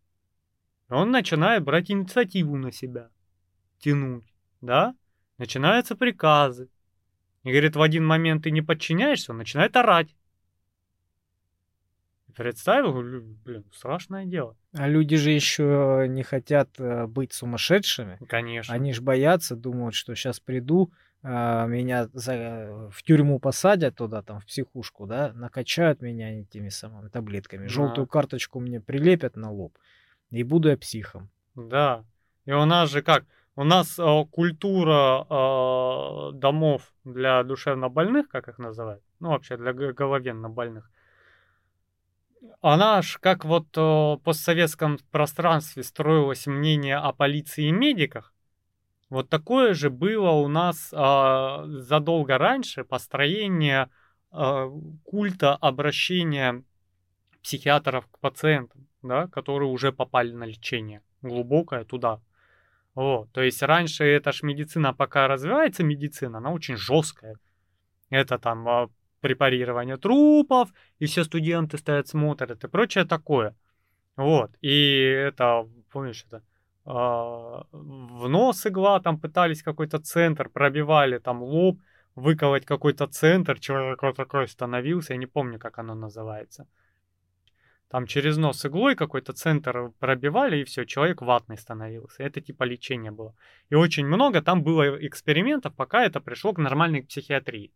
[0.90, 3.10] Он начинает брать инициативу на себя,
[3.78, 4.94] тянуть, да?
[5.38, 6.68] Начинаются приказы.
[7.44, 10.14] И, говорит, в один момент ты не подчиняешься, он начинает орать.
[12.38, 13.02] Представил,
[13.44, 14.56] блин, страшное дело.
[14.72, 18.18] А люди же еще не хотят э, быть сумасшедшими.
[18.28, 18.72] Конечно.
[18.72, 24.38] Они же боятся, думают, что сейчас приду, а, меня за, в тюрьму посадят туда, там,
[24.38, 27.68] в психушку, да, накачают меня этими самыми таблетками, да.
[27.68, 29.76] желтую карточку мне прилепят на лоб,
[30.30, 31.28] и буду я психом.
[31.56, 32.04] Да.
[32.44, 33.24] И у нас же как?
[33.56, 40.48] У нас э, культура э, домов для душевнобольных, как их называют, ну вообще для головенно
[40.48, 40.88] больных,
[42.60, 48.32] она ж как вот в постсоветском пространстве строилось мнение о полиции и медиках,
[49.10, 53.88] вот такое же было у нас э, задолго раньше построение
[54.32, 54.70] э,
[55.04, 56.62] культа обращения
[57.42, 62.20] психиатров к пациентам, да, которые уже попали на лечение глубокое туда.
[62.94, 67.36] Вот, то есть раньше эта ж медицина, пока развивается медицина, она очень жесткая.
[68.10, 68.90] Это там
[69.20, 73.54] препарирование трупов, и все студенты стоят, смотрят и прочее такое.
[74.16, 76.42] Вот, и это, помнишь, это
[76.84, 81.78] а, в нос игла, там пытались какой-то центр, пробивали там лоб,
[82.14, 86.66] выколоть какой-то центр, человек вот такой становился, я не помню, как оно называется.
[87.90, 92.22] Там через нос иглой какой-то центр пробивали, и все, человек ватный становился.
[92.22, 93.34] Это типа лечение было.
[93.70, 97.72] И очень много там было экспериментов, пока это пришло к нормальной психиатрии.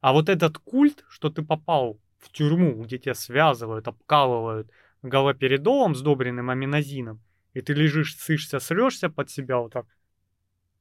[0.00, 4.70] А вот этот культ, что ты попал в тюрьму, где тебя связывают, обкалывают
[5.02, 7.20] галоперидолом, сдобренным аминозином,
[7.54, 9.86] и ты лежишь, сышься, срешься под себя вот так.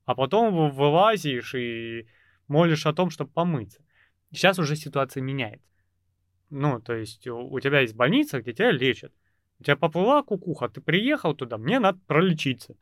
[0.06, 2.08] А потом вылазишь и
[2.48, 3.82] молишь о том, чтобы помыться.
[4.32, 5.68] Сейчас уже ситуация меняется.
[6.50, 9.14] Ну, то есть у тебя есть больница, где тебя лечат.
[9.60, 12.76] У тебя поплыла кукуха, ты приехал туда, мне надо пролечиться.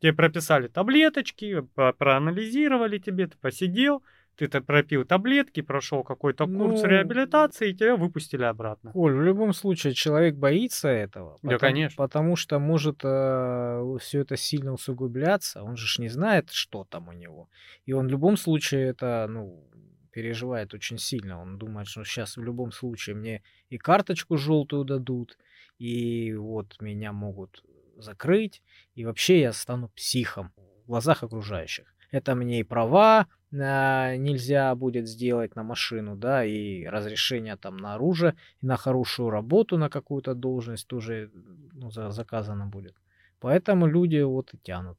[0.00, 4.02] Тебе прописали таблеточки, проанализировали тебе, ты посидел,
[4.46, 8.90] ты пропил таблетки, прошел какой-то курс ну, реабилитации, и тебя выпустили обратно.
[8.94, 11.38] Оль, в любом случае человек боится этого.
[11.42, 11.96] Да, потому, конечно.
[11.96, 15.62] Потому что может э, все это сильно усугубляться.
[15.62, 17.48] Он же не знает, что там у него.
[17.86, 19.68] И он в любом случае это, ну,
[20.12, 21.40] переживает очень сильно.
[21.40, 25.38] Он думает, что сейчас в любом случае мне и карточку желтую дадут,
[25.78, 27.62] и вот меня могут
[27.96, 28.62] закрыть,
[28.94, 30.52] и вообще я стану психом
[30.84, 31.94] в глазах окружающих.
[32.10, 38.34] Это мне и права, нельзя будет сделать на машину, да, и разрешение там на оружие,
[38.62, 41.30] и на хорошую работу, на какую-то должность тоже
[41.72, 42.94] ну, заказано будет.
[43.40, 44.98] Поэтому люди вот и тянут.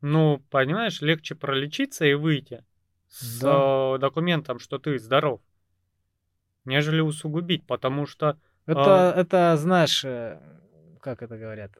[0.00, 2.64] Ну, понимаешь, легче пролечиться и выйти
[3.08, 3.98] с да.
[3.98, 5.40] документом, что ты здоров,
[6.64, 8.38] нежели усугубить, потому что...
[8.66, 9.20] Это, а...
[9.20, 10.40] это знаешь, э,
[11.00, 11.72] как это говорят,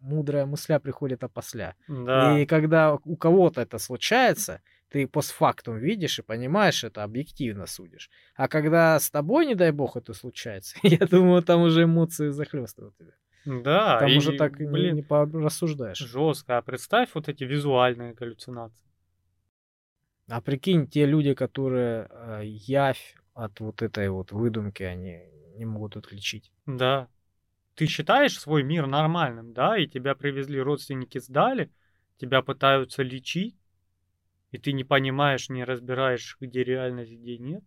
[0.00, 1.76] мудрая мысля приходит опосля.
[1.88, 2.38] Да.
[2.38, 4.60] И когда у кого-то это случается,
[4.92, 8.10] ты постфактум видишь и понимаешь, это объективно судишь.
[8.36, 12.94] А когда с тобой, не дай бог, это случается, я думаю, там уже эмоции захлестывают
[12.98, 13.12] тебя.
[13.44, 15.96] Да, там и, уже так блин, не, не рассуждаешь.
[15.96, 16.58] Жестко.
[16.58, 18.86] А представь вот эти визуальные галлюцинации.
[20.28, 25.22] А прикинь, те люди, которые э, явь от вот этой вот выдумки, они
[25.56, 26.52] не могут отличить.
[26.66, 27.08] Да.
[27.74, 31.72] Ты считаешь свой мир нормальным, да, и тебя привезли родственники, сдали,
[32.18, 33.56] тебя пытаются лечить,
[34.52, 37.64] и ты не понимаешь, не разбираешь, где реальность, где нет.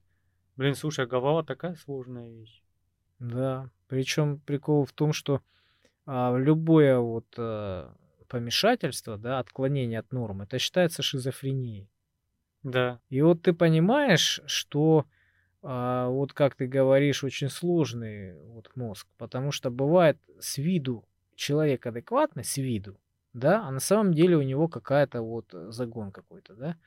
[0.55, 2.63] Блин, слушай, голова такая сложная вещь.
[3.19, 5.41] Да, причем прикол в том, что
[6.05, 7.93] а, любое вот а,
[8.27, 11.89] помешательство, да, отклонение от нормы, это считается шизофренией.
[12.63, 12.99] Да.
[13.09, 15.05] И вот ты понимаешь, что
[15.63, 21.03] а, вот как ты говоришь, очень сложный вот мозг, потому что бывает с виду
[21.36, 22.99] человек адекватный, с виду,
[23.36, 26.77] да, а на самом деле у него какая-то вот загон какой-то, да,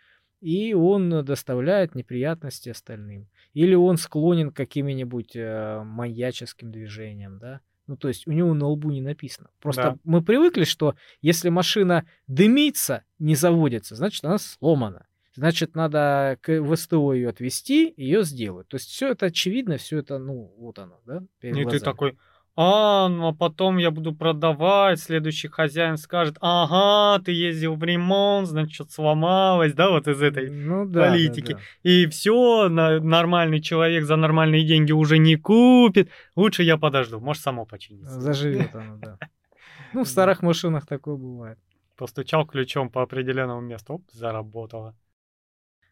[0.41, 3.29] и он доставляет неприятности остальным.
[3.55, 8.67] Или он склонен к каким-нибудь э, маньяческим движениям, да, ну, то есть у него на
[8.67, 9.49] лбу не написано.
[9.61, 9.97] Просто да.
[10.05, 15.07] мы привыкли, что если машина дымится, не заводится, значит, она сломана.
[15.35, 18.69] Значит, надо к ВСТО ее отвезти, ее сделать.
[18.69, 21.23] То есть все это очевидно, все это, ну, вот оно, да?
[21.41, 21.79] Перед И глазами.
[21.79, 22.19] ты такой,
[22.61, 28.49] а, ну а потом я буду продавать, следующий хозяин скажет, ага, ты ездил в ремонт,
[28.49, 31.53] значит, что-то сломалось, да, вот из этой ну, да, политики.
[31.53, 31.89] Да, да.
[31.89, 37.65] И все, нормальный человек за нормальные деньги уже не купит, лучше я подожду, может, само
[37.65, 38.21] починится.
[38.21, 39.19] Заживет оно, да.
[39.93, 41.61] Ну, в старых машинах такое бывает.
[41.97, 44.97] Постучал ключом по определенному месту, оп, заработало.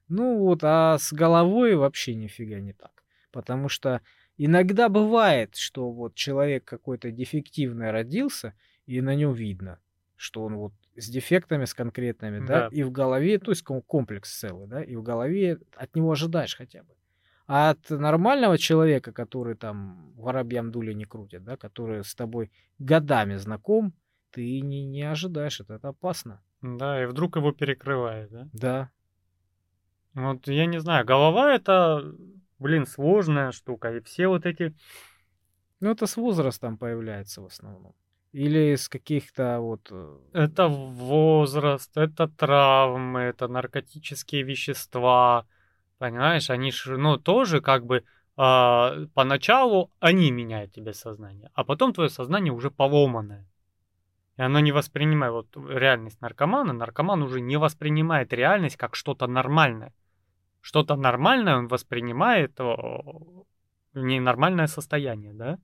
[0.09, 3.05] Ну вот, а с головой вообще нифига не так.
[3.31, 4.01] Потому что
[4.39, 8.55] Иногда бывает, что вот человек какой-то дефективный родился,
[8.87, 9.78] и на нем видно,
[10.16, 14.39] что он вот с дефектами, с конкретными, да, да и в голове, то есть комплекс
[14.39, 16.95] целый, да, и в голове от него ожидаешь хотя бы.
[17.47, 23.37] А от нормального человека, который там воробьям дули не крутит, да, который с тобой годами
[23.37, 23.95] знаком,
[24.32, 26.43] ты не, не ожидаешь, это, это опасно.
[26.61, 28.49] Да, и вдруг его перекрывает, да?
[28.53, 28.91] Да.
[30.14, 32.12] Вот я не знаю, голова это
[32.59, 33.96] блин, сложная штука.
[33.96, 34.74] И все вот эти...
[35.80, 37.94] Ну, это с возрастом появляется в основном.
[38.32, 39.88] Или с каких-то вот...
[39.90, 45.46] Э, это возраст, это травмы, это наркотические вещества.
[45.98, 48.04] Понимаешь, они же, ну, тоже как бы
[48.36, 53.46] э, поначалу они меняют тебе сознание, а потом твое сознание уже поломанное.
[54.36, 56.74] И оно не воспринимает вот реальность наркомана.
[56.74, 59.94] Наркоман уже не воспринимает реальность как что-то нормальное
[60.67, 62.59] что-то нормальное он воспринимает
[63.95, 65.59] ненормальное состояние, да?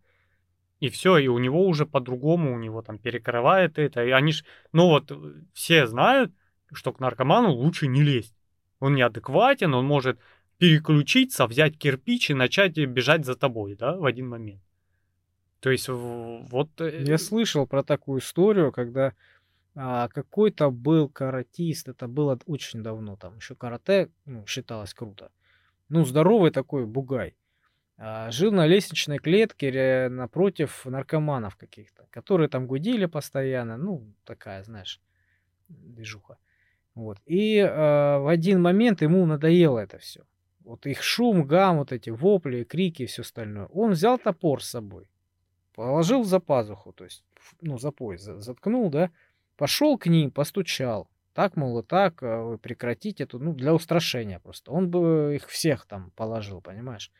[0.79, 4.05] И все, и у него уже по-другому, у него там перекрывает это.
[4.05, 5.13] И они ж, ну вот,
[5.53, 6.33] все знают,
[6.73, 8.37] что к наркоману лучше не лезть.
[8.79, 10.21] Он неадекватен, он может
[10.59, 14.63] переключиться, взять кирпич и начать бежать за тобой, да, в один момент.
[15.59, 16.81] То есть вот...
[16.81, 19.15] Э, Я слышал про такую историю, когда
[19.75, 25.31] а, какой-то был каратист, это было очень давно, там еще карате ну, считалось круто.
[25.89, 27.37] Ну, здоровый такой бугай.
[27.97, 35.01] А, жил на лестничной клетке напротив наркоманов каких-то, которые там гудили постоянно, ну, такая, знаешь,
[35.69, 36.39] движуха.
[36.95, 37.19] Вот.
[37.27, 40.25] И э, в один момент ему надоело это все.
[40.61, 43.67] Вот их шум, гам, вот эти вопли, крики и все остальное.
[43.67, 45.09] Он взял топор с собой,
[45.75, 47.25] положил за пазуху, то есть,
[47.61, 49.11] ну, за пояс заткнул, да,
[49.63, 51.09] Пошел к ним, постучал.
[51.35, 54.73] Так, мол, и так, э, прекратить эту, ну, для устрашения просто.
[54.73, 57.13] Он бы их всех там положил, понимаешь?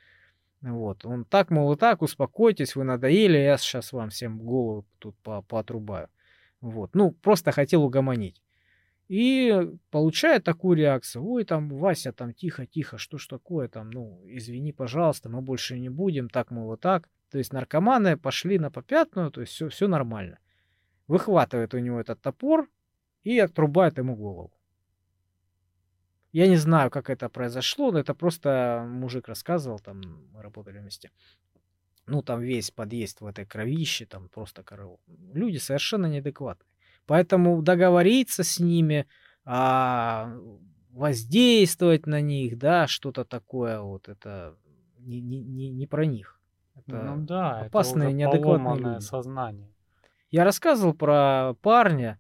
[0.61, 5.17] Вот, он так, мол, и так, успокойтесь, вы надоели, я сейчас вам всем голову тут
[5.19, 6.09] по поотрубаю.
[6.61, 8.43] Вот, ну, просто хотел угомонить.
[9.07, 11.25] И получает такую реакцию.
[11.25, 15.79] Ой, там, Вася, там, тихо, тихо, что ж такое там, ну, извини, пожалуйста, мы больше
[15.79, 17.09] не будем, так, мол, вот так.
[17.31, 20.41] То есть наркоманы пошли на попятную, то есть все, все нормально
[21.13, 22.69] выхватывает у него этот топор
[23.23, 24.51] и отрубает ему голову.
[26.33, 30.01] Я не знаю, как это произошло, но это просто мужик рассказывал, там
[30.33, 31.11] мы работали вместе.
[32.07, 34.99] Ну, там весь подъезд в этой кровище, там просто коров.
[35.35, 36.67] Люди совершенно неадекватные.
[37.07, 39.07] Поэтому договориться с ними,
[39.45, 40.35] а,
[40.91, 44.57] воздействовать на них, да, что-то такое, вот это
[44.99, 46.41] не, не, не, не про них.
[46.75, 49.05] Это ну да, опасное, это неадекватное люди.
[49.05, 49.73] сознание.
[50.33, 52.19] Я рассказывал про парня,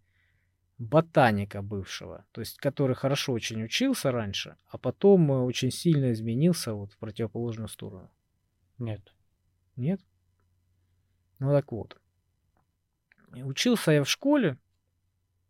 [0.77, 6.75] ботаника бывшего, то есть который хорошо очень учился раньше, а потом э, очень сильно изменился
[6.75, 8.11] вот в противоположную сторону.
[8.79, 9.15] Нет.
[9.77, 9.99] Нет?
[11.39, 11.99] Ну так вот.
[13.33, 14.59] Учился я в школе,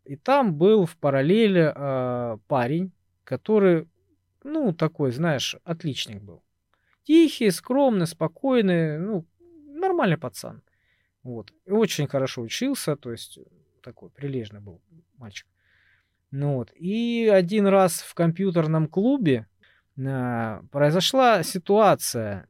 [0.05, 2.93] и там был в параллели э, парень,
[3.25, 3.89] который,
[4.43, 6.41] ну, такой, знаешь, отличник был.
[7.03, 9.25] Тихий, скромный, спокойный, ну,
[9.67, 10.61] нормальный пацан.
[11.23, 11.53] Вот.
[11.65, 13.39] И очень хорошо учился, то есть
[13.81, 14.81] такой прилежный был
[15.17, 15.47] мальчик.
[16.31, 16.71] Ну вот.
[16.75, 19.47] И один раз в компьютерном клубе
[19.97, 22.47] э, произошла ситуация.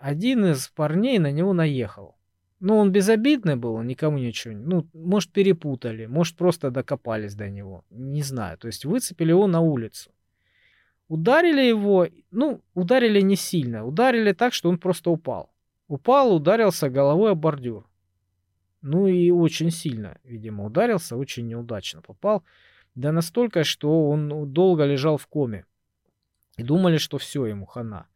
[0.00, 2.16] Один из парней на него наехал.
[2.60, 4.54] Ну, он безобидный был, никому ничего.
[4.54, 7.84] Ну, может, перепутали, может, просто докопались до него.
[7.90, 8.56] Не знаю.
[8.56, 10.10] То есть выцепили его на улицу.
[11.08, 13.84] Ударили его, ну, ударили не сильно.
[13.84, 15.50] Ударили так, что он просто упал.
[15.88, 17.88] Упал, ударился головой о бордюр.
[18.82, 22.44] Ну и очень сильно, видимо, ударился, очень неудачно попал.
[22.94, 25.64] Да настолько, что он долго лежал в коме.
[26.56, 28.06] И думали, что все, ему хана.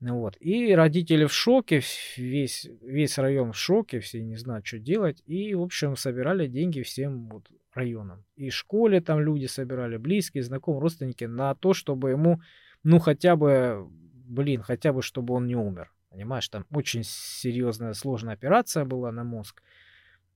[0.00, 0.36] Вот.
[0.40, 1.80] И родители в шоке,
[2.16, 5.22] весь, весь район в шоке, все не знают, что делать.
[5.26, 8.24] И, в общем, собирали деньги всем вот районам.
[8.36, 12.40] И школе там люди собирали, близкие, знакомые, родственники, на то, чтобы ему,
[12.82, 15.93] ну, хотя бы, блин, хотя бы, чтобы он не умер.
[16.14, 19.64] Понимаешь, там очень серьезная, сложная операция была на мозг.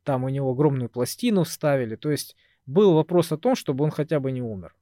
[0.03, 1.95] Там у него огромную пластину вставили.
[1.95, 2.35] То есть
[2.67, 4.75] был вопрос о том, чтобы он хотя бы не умер.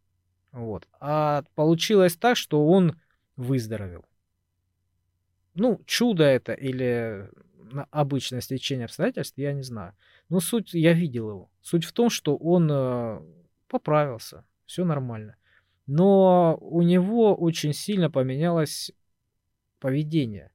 [0.53, 0.89] Вот.
[0.99, 2.99] А получилось так, что он
[3.37, 4.07] выздоровел.
[5.55, 7.29] Ну, чудо это или
[7.91, 9.93] обычное стечение обстоятельств, я не знаю.
[10.31, 11.51] Но суть, я видел его.
[11.61, 13.21] Суть в том, что он э,
[13.69, 15.37] поправился, все нормально.
[15.87, 18.93] Но у него очень сильно поменялось
[19.79, 20.53] поведение.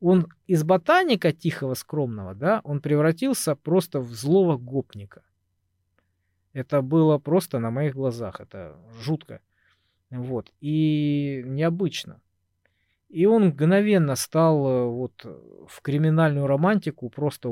[0.00, 5.22] Он из ботаника тихого, скромного, да, он превратился просто в злого гопника.
[6.52, 9.40] Это было просто на моих глазах, это жутко.
[10.10, 10.50] Вот.
[10.60, 12.20] И необычно.
[13.08, 15.24] И он мгновенно стал э, вот
[15.68, 17.48] в криминальную романтику, просто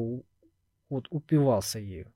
[0.88, 2.12] вот упивался ею.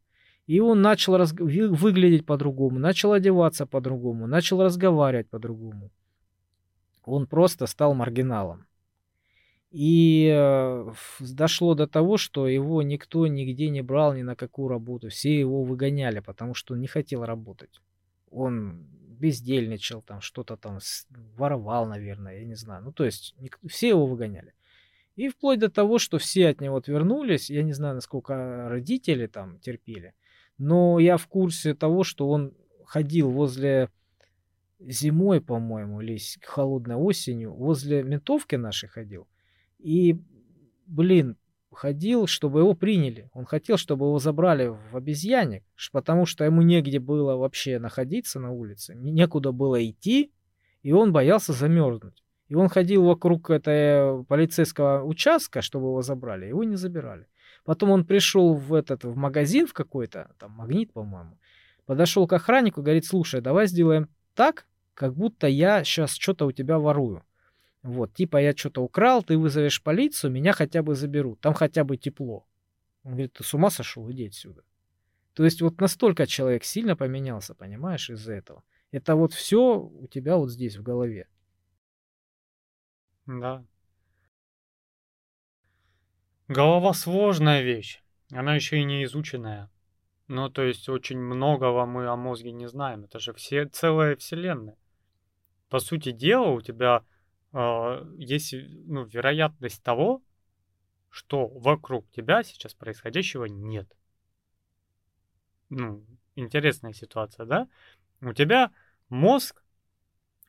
[0.47, 1.33] И он начал раз...
[1.33, 5.91] выглядеть по-другому, начал одеваться по-другому, начал разговаривать по-другому.
[7.05, 8.67] Он просто стал маргиналом.
[9.73, 15.09] И э, дошло до того, что его никто нигде не брал ни на какую работу.
[15.09, 17.81] Все его выгоняли, потому что он не хотел работать.
[18.31, 18.87] Он
[19.19, 20.79] бездельничал, там что-то там
[21.39, 22.85] воровал, наверное, я не знаю.
[22.85, 23.35] Ну, то есть
[23.67, 24.53] все его выгоняли.
[25.17, 29.59] И вплоть до того, что все от него отвернулись, я не знаю, насколько родители там
[29.61, 30.13] терпели,
[30.59, 32.53] но я в курсе того, что он
[32.85, 33.89] ходил возле
[34.81, 39.27] зимой, по-моему, или холодной осенью, возле ментовки нашей ходил.
[39.83, 40.17] И,
[40.87, 41.37] блин,
[41.73, 43.29] ходил, чтобы его приняли.
[43.33, 48.53] Он хотел, чтобы его забрали в обезьянник, потому что ему негде было вообще находиться на
[48.53, 50.33] улице, некуда было идти,
[50.83, 52.23] и он боялся замерзнуть.
[52.49, 57.27] И он ходил вокруг этого полицейского участка, чтобы его забрали, его не забирали.
[57.65, 61.39] Потом он пришел в этот в магазин в какой-то, там магнит, по-моему,
[61.87, 66.79] подошел к охраннику говорит, слушай, давай сделаем так, как будто я сейчас что-то у тебя
[66.79, 67.25] ворую.
[67.83, 71.97] Вот, типа я что-то украл, ты вызовешь полицию, меня хотя бы заберут, там хотя бы
[71.97, 72.47] тепло.
[73.03, 74.63] Он говорит, ты с ума сошел, иди отсюда.
[75.35, 78.63] То есть вот настолько человек сильно поменялся, понимаешь, из-за этого.
[78.93, 81.27] Это вот все у тебя вот здесь в голове.
[83.27, 83.65] Да.
[86.49, 88.03] Голова сложная вещь.
[88.31, 89.71] Она еще и не изученная.
[90.29, 93.05] Ну, то есть очень многого мы о мозге не знаем.
[93.05, 94.77] Это же все целая вселенная.
[95.69, 97.05] По сути дела, у тебя
[97.53, 98.55] есть
[98.87, 100.23] ну, вероятность того,
[101.11, 103.91] что вокруг тебя сейчас происходящего нет.
[105.69, 107.69] Ну, интересная ситуация, да?
[108.21, 108.71] У тебя
[109.09, 109.63] мозг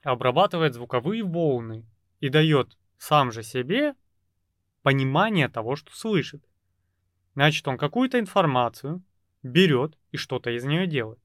[0.03, 1.85] обрабатывает звуковые волны
[2.19, 3.95] и дает сам же себе
[4.81, 6.43] понимание того, что слышит.
[7.35, 9.01] Значит, он какую-то информацию
[9.41, 11.22] берет и что-то из нее делает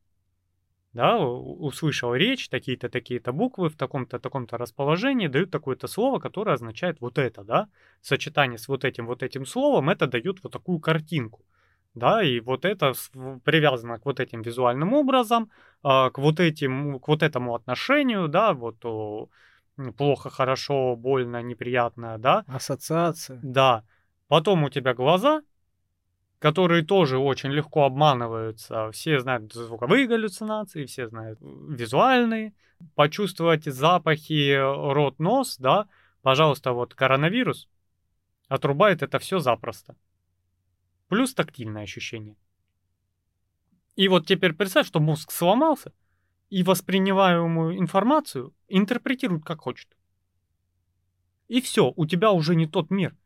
[0.98, 7.00] да, услышал речь, такие-то, такие-то буквы в таком-то, таком-то расположении, дают такое-то слово, которое означает
[7.00, 7.68] вот это, да,
[8.00, 11.44] сочетание с вот этим, вот этим словом, это дает вот такую картинку,
[11.94, 12.94] да, и вот это
[13.44, 15.50] привязано к вот этим визуальным образом,
[15.84, 18.84] а, к вот этим, к вот этому отношению, да, вот
[19.96, 22.44] плохо, хорошо, больно, неприятно, да.
[22.48, 23.38] Ассоциация.
[23.44, 23.84] Да.
[24.26, 25.42] Потом у тебя глаза,
[26.38, 28.90] которые тоже очень легко обманываются.
[28.92, 32.54] Все знают звуковые галлюцинации, все знают визуальные.
[32.94, 35.88] Почувствовать запахи рот, нос, да,
[36.22, 37.68] пожалуйста, вот коронавирус
[38.46, 39.96] отрубает это все запросто.
[41.08, 42.36] Плюс тактильное ощущение.
[43.96, 45.92] И вот теперь представь, что мозг сломался,
[46.50, 49.96] и воспринимаемую информацию интерпретирует как хочет.
[51.48, 53.16] И все, у тебя уже не тот мир.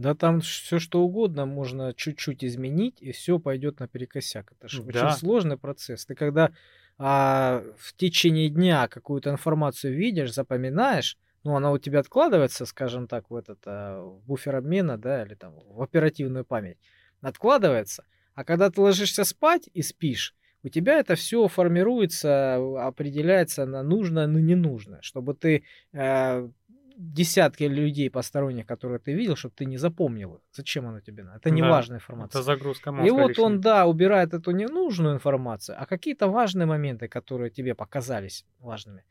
[0.00, 4.50] Да там все что угодно можно чуть-чуть изменить, и все пойдет наперекосяк.
[4.52, 5.08] Это же да.
[5.08, 6.06] очень сложный процесс.
[6.06, 6.52] Ты когда
[6.96, 13.30] а, в течение дня какую-то информацию видишь, запоминаешь, ну, она у тебя откладывается, скажем так,
[13.30, 16.78] в этот а, в буфер обмена, да, или там в оперативную память,
[17.20, 18.06] откладывается.
[18.34, 22.54] А когда ты ложишься спать и спишь, у тебя это все формируется,
[22.86, 26.48] определяется на нужное, на ненужное, чтобы ты э,
[26.96, 30.40] десятки людей посторонних, которые ты видел, чтобы ты не запомнил их.
[30.52, 31.38] Зачем оно тебе надо?
[31.38, 32.40] Это не да, важная информация.
[32.40, 33.46] Это загрузка мозга И вот лишняя.
[33.46, 39.04] он, да, убирает эту ненужную информацию, а какие-то важные моменты, которые тебе показались важными,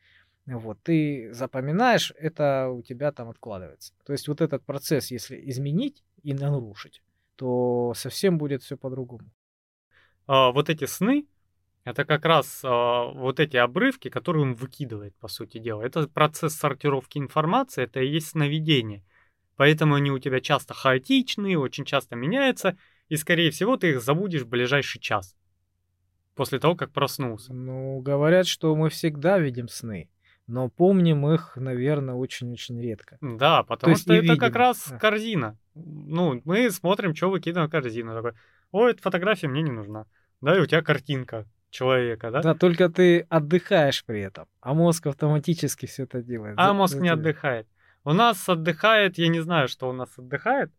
[0.46, 3.92] вот, ты запоминаешь, это у тебя там откладывается.
[4.04, 7.02] То есть вот этот процесс, если изменить и нарушить,
[7.36, 9.30] то совсем будет все по-другому.
[10.26, 11.26] А, вот эти сны,
[11.84, 15.82] это как раз а, вот эти обрывки, которые он выкидывает, по сути дела.
[15.82, 19.04] Это процесс сортировки информации, это и есть сновидение.
[19.56, 22.76] Поэтому они у тебя часто хаотичные, очень часто меняются,
[23.08, 25.34] и, скорее всего, ты их забудешь в ближайший час.
[26.34, 27.52] После того, как проснулся.
[27.52, 30.08] Ну, говорят, что мы всегда видим сны
[30.50, 33.18] но помним их, наверное, очень-очень редко.
[33.20, 34.36] Да, потому что это видим.
[34.36, 35.56] как раз корзина.
[35.74, 38.14] Ну, мы смотрим, что выкидываем в корзину.
[38.14, 38.32] Такой,
[38.72, 40.06] ой, эта фотография мне не нужна.
[40.40, 42.42] Да, и у тебя картинка человека, да?
[42.42, 46.54] Да, только ты отдыхаешь при этом, а мозг автоматически все это делает.
[46.58, 47.66] А мозг не отдыхает.
[48.04, 50.70] У нас отдыхает, я не знаю, что у нас отдыхает.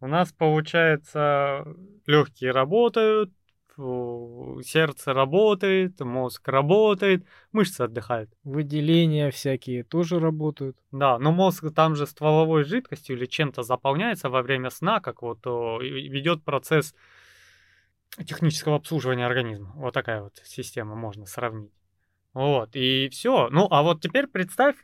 [0.00, 1.64] У нас, получается,
[2.06, 3.30] легкие работают,
[3.76, 8.30] сердце работает, мозг работает, мышцы отдыхают.
[8.44, 10.76] Выделения всякие тоже работают.
[10.90, 15.44] Да, но мозг там же стволовой жидкостью или чем-то заполняется во время сна, как вот
[15.46, 16.94] ведет процесс
[18.18, 19.72] технического обслуживания организма.
[19.74, 21.72] Вот такая вот система можно сравнить.
[22.32, 23.48] Вот, и все.
[23.50, 24.76] Ну, а вот теперь представь,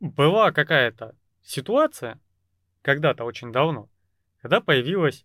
[0.00, 2.20] была какая-то ситуация,
[2.82, 3.88] когда-то очень давно,
[4.40, 5.24] когда появилась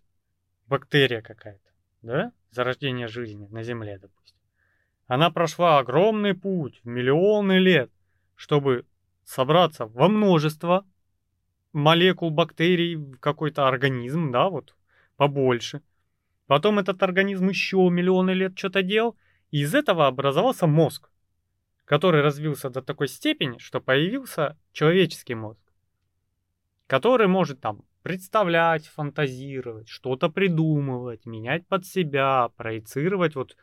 [0.66, 1.70] бактерия какая-то,
[2.02, 4.36] да, зарождение жизни на Земле, допустим.
[5.06, 7.90] Она прошла огромный путь, миллионы лет,
[8.34, 8.86] чтобы
[9.24, 10.86] собраться во множество
[11.72, 14.74] молекул бактерий в какой-то организм, да, вот,
[15.16, 15.82] побольше.
[16.46, 19.16] Потом этот организм еще миллионы лет что-то делал,
[19.50, 21.10] и из этого образовался мозг,
[21.84, 25.60] который развился до такой степени, что появился человеческий мозг,
[26.86, 33.56] который может там представлять, фантазировать, что-то придумывать, менять под себя, проецировать вот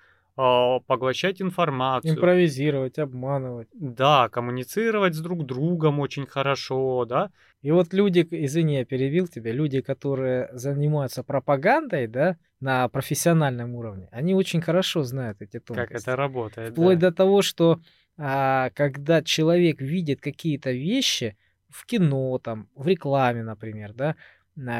[0.87, 2.13] поглощать информацию.
[2.13, 3.67] Импровизировать, обманывать.
[3.73, 7.31] Да, коммуницировать с друг другом очень хорошо, да.
[7.61, 14.07] И вот люди, извини, я перебил тебя, люди, которые занимаются пропагандой, да, на профессиональном уровне,
[14.11, 15.93] они очень хорошо знают эти тонкости.
[15.93, 17.09] Как это работает, Вплоть да.
[17.09, 17.79] до того, что
[18.17, 21.37] а, когда человек видит какие-то вещи
[21.69, 24.15] в кино, там, в рекламе, например, да,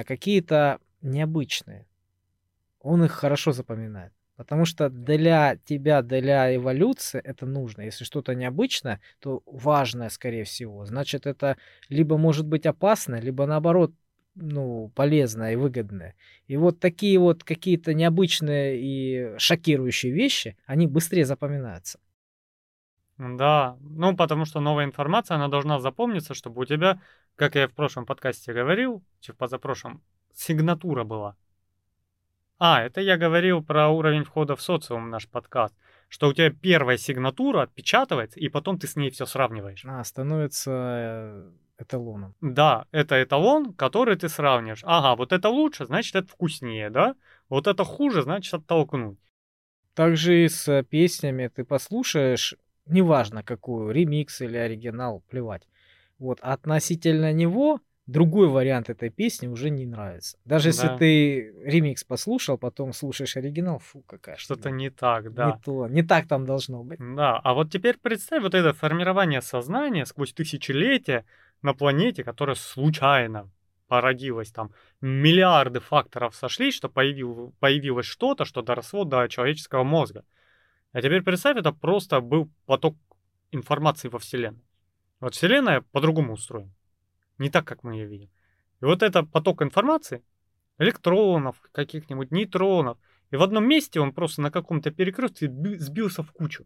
[0.06, 1.86] какие-то необычные,
[2.82, 4.14] он их хорошо запоминает.
[4.40, 7.82] Потому что для тебя, для эволюции это нужно.
[7.82, 10.86] Если что-то необычное, то важное, скорее всего.
[10.86, 11.58] Значит, это
[11.90, 13.92] либо может быть опасно, либо наоборот
[14.36, 16.16] ну, полезное и выгодное.
[16.48, 22.00] И вот такие вот какие-то необычные и шокирующие вещи, они быстрее запоминаются.
[23.18, 27.02] Да, ну потому что новая информация, она должна запомниться, чтобы у тебя,
[27.36, 30.02] как я в прошлом подкасте говорил, в позапрошлом,
[30.34, 31.36] сигнатура была.
[32.60, 35.74] А, это я говорил про уровень входа в социум, наш подкаст.
[36.10, 39.86] Что у тебя первая сигнатура отпечатывается, и потом ты с ней все сравниваешь.
[39.86, 42.36] А, становится э, эталоном.
[42.42, 44.82] Да, это эталон, который ты сравниваешь.
[44.84, 47.16] Ага, вот это лучше, значит это вкуснее, да?
[47.48, 49.20] Вот это хуже, значит оттолкнуть.
[49.94, 52.56] Также и с песнями ты послушаешь,
[52.86, 55.66] неважно какую, ремикс или оригинал, плевать.
[56.18, 57.80] Вот относительно него
[58.10, 60.38] другой вариант этой песни уже не нравится.
[60.44, 60.70] Даже да.
[60.70, 65.52] если ты ремикс послушал, потом слушаешь оригинал, фу, какая Что-то не так, да.
[65.52, 67.00] Не то, не так там должно быть.
[67.00, 71.26] Да, а вот теперь представь вот это формирование сознания сквозь тысячелетия
[71.62, 73.50] на планете, которая случайно
[73.88, 80.24] породилась там, миллиарды факторов сошлись, что появил, появилось что-то, что доросло до человеческого мозга.
[80.94, 82.96] А теперь представь, это просто был поток
[83.52, 84.64] информации во Вселенной.
[85.20, 86.72] Вот Вселенная по-другому устроена
[87.40, 88.30] не так, как мы ее видим.
[88.82, 90.24] И вот это поток информации,
[90.78, 92.98] электронов, каких-нибудь нейтронов,
[93.32, 96.66] и в одном месте он просто на каком-то перекрестке сбился в кучу.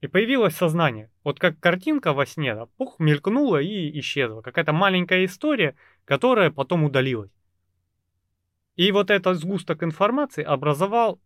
[0.00, 1.10] И появилось сознание.
[1.24, 4.42] Вот как картинка во сне, да, пух, мелькнула и исчезла.
[4.42, 5.74] Какая-то маленькая история,
[6.04, 7.32] которая потом удалилась.
[8.76, 11.20] И вот этот сгусток информации образовал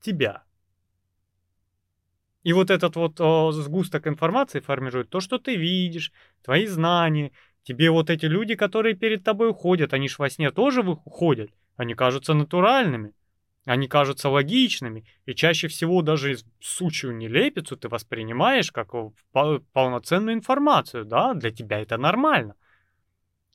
[0.00, 0.42] тебя.
[2.48, 7.30] И вот этот вот о, сгусток информации формирует то, что ты видишь, твои знания,
[7.62, 11.94] тебе вот эти люди, которые перед тобой ходят, они ж во сне тоже выходят, они
[11.94, 13.12] кажутся натуральными,
[13.66, 18.94] они кажутся логичными, и чаще всего даже сучью нелепицу ты воспринимаешь как
[19.74, 22.54] полноценную информацию, да, для тебя это нормально.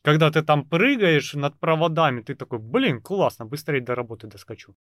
[0.04, 4.76] Когда ты там прыгаешь над проводами, ты такой, блин, классно, быстрее до работы доскочу.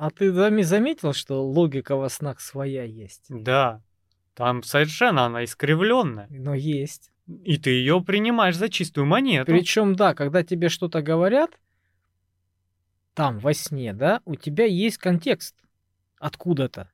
[0.00, 3.26] А ты заметил, что логика во снах своя есть?
[3.28, 3.82] Да,
[4.32, 6.26] там совершенно она искривленная.
[6.30, 7.10] Но есть.
[7.44, 9.52] И ты ее принимаешь за чистую монету.
[9.52, 11.50] Причем, да, когда тебе что-то говорят,
[13.12, 15.54] там, во сне, да, у тебя есть контекст
[16.18, 16.90] откуда-то.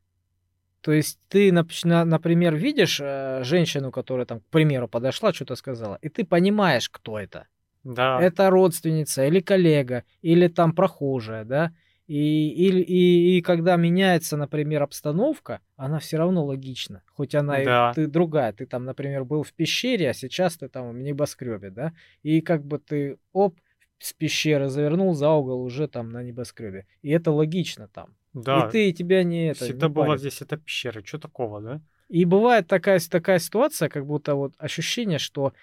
[0.81, 6.09] То есть ты, например, видишь э, женщину, которая там, к примеру, подошла, что-то сказала, и
[6.09, 7.47] ты понимаешь, кто это.
[7.85, 8.21] Да.
[8.21, 11.73] Это родственница или коллега, или там прохожая, да.
[12.07, 17.03] И, и, и, и когда меняется, например, обстановка, она все равно логична.
[17.13, 17.91] Хоть она да.
[17.91, 18.53] и ты другая.
[18.53, 21.93] Ты там, например, был в пещере, а сейчас ты там в небоскребе, да?
[22.23, 23.59] И как бы ты, оп,
[23.99, 26.87] с пещеры завернул за угол уже там на небоскребе.
[27.03, 28.15] И это логично там.
[28.35, 28.69] Да.
[28.69, 29.65] И ты, и тебя не это.
[29.65, 31.03] Всегда не была здесь эта пещера.
[31.05, 31.81] Что такого, да?
[32.09, 35.55] И бывает такая, такая ситуация, как будто вот ощущение, что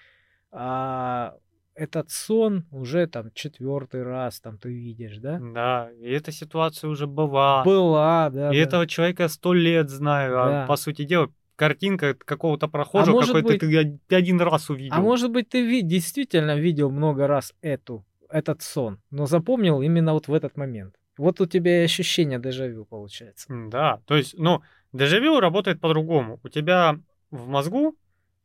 [0.50, 1.36] а,
[1.74, 5.38] этот сон уже там четвертый раз там ты видишь, да?
[5.40, 7.64] Да, и эта ситуация уже была.
[7.64, 8.50] Была, да.
[8.50, 8.62] И да.
[8.62, 10.64] этого человека сто лет знаю, а да.
[10.64, 14.94] а по сути дела картинка какого-то прохожего, а какой-то ты один раз увидел.
[14.96, 20.12] А может быть ты ви- действительно видел много раз эту, этот сон, но запомнил именно
[20.12, 20.94] вот в этот момент.
[21.16, 23.46] Вот у тебя и ощущение дежавю получается.
[23.48, 24.62] Да, то есть, ну,
[24.92, 26.40] дежавю работает по-другому.
[26.42, 26.98] У тебя
[27.30, 27.96] в мозгу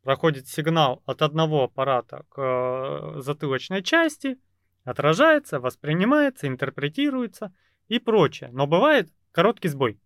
[0.02, 4.38] проходит сигнал от одного аппарата к э, затылочной части,
[4.84, 7.52] отражается, воспринимается, интерпретируется
[7.88, 8.50] и прочее.
[8.52, 10.00] Но бывает короткий сбой.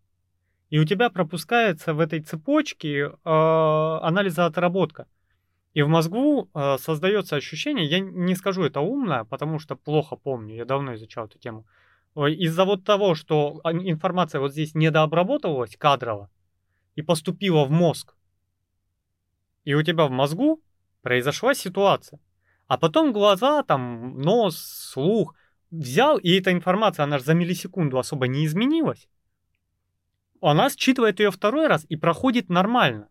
[0.71, 5.07] И у тебя пропускается в этой цепочке э, анализа отработка.
[5.73, 10.57] И в мозгу э, создается ощущение, я не скажу это умное, потому что плохо помню,
[10.57, 11.67] я давно изучал эту тему.
[12.17, 16.31] Из-за вот того, что информация вот здесь недообработалась кадрово
[16.95, 18.15] и поступила в мозг,
[19.65, 20.63] и у тебя в мозгу
[21.03, 22.21] произошла ситуация.
[22.67, 25.35] А потом глаза, там, нос, слух
[25.71, 29.09] взял, и эта информация, она же за миллисекунду особо не изменилась.
[30.41, 33.09] Она считывает ее второй раз и проходит нормально.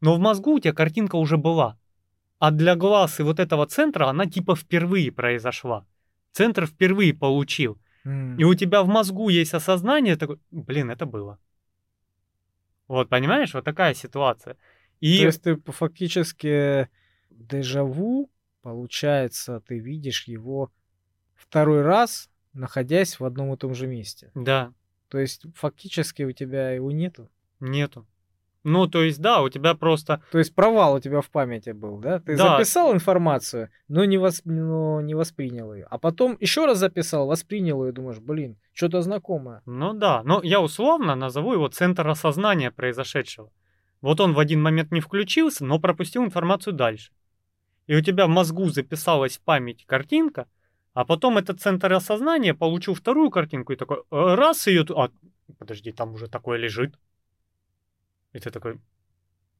[0.00, 1.78] Но в мозгу у тебя картинка уже была.
[2.38, 5.86] А для глаз и вот этого центра она типа впервые произошла.
[6.32, 7.78] Центр впервые получил.
[8.04, 8.36] Mm.
[8.38, 11.38] И у тебя в мозгу есть осознание, такое, блин, это было.
[12.88, 14.56] Вот, понимаешь, вот такая ситуация.
[15.02, 15.18] И...
[15.18, 16.88] То есть ты фактически
[17.28, 18.30] дежаву,
[18.62, 20.70] получается, ты видишь его
[21.34, 24.30] второй раз, находясь в одном и том же месте.
[24.36, 24.72] Да.
[25.08, 27.28] То есть фактически у тебя его нету?
[27.58, 28.06] Нету.
[28.62, 30.22] Ну, то есть, да, у тебя просто...
[30.30, 32.20] То есть провал у тебя в памяти был, да?
[32.20, 32.56] Ты да.
[32.56, 34.46] записал информацию, но не, восп...
[34.46, 35.88] но не воспринял ее.
[35.90, 39.62] А потом еще раз записал, воспринял ее, думаешь, блин, что-то знакомое.
[39.66, 43.50] Ну да, но я условно назову его центр осознания произошедшего.
[44.02, 47.12] Вот он в один момент не включился, но пропустил информацию дальше.
[47.86, 50.46] И у тебя в мозгу записалась в память картинка,
[50.92, 54.84] а потом этот центр осознания получил вторую картинку и такой, «Э, раз ее...
[54.94, 55.10] А,
[55.58, 56.98] подожди, там уже такое лежит.
[58.32, 58.78] И ты такой...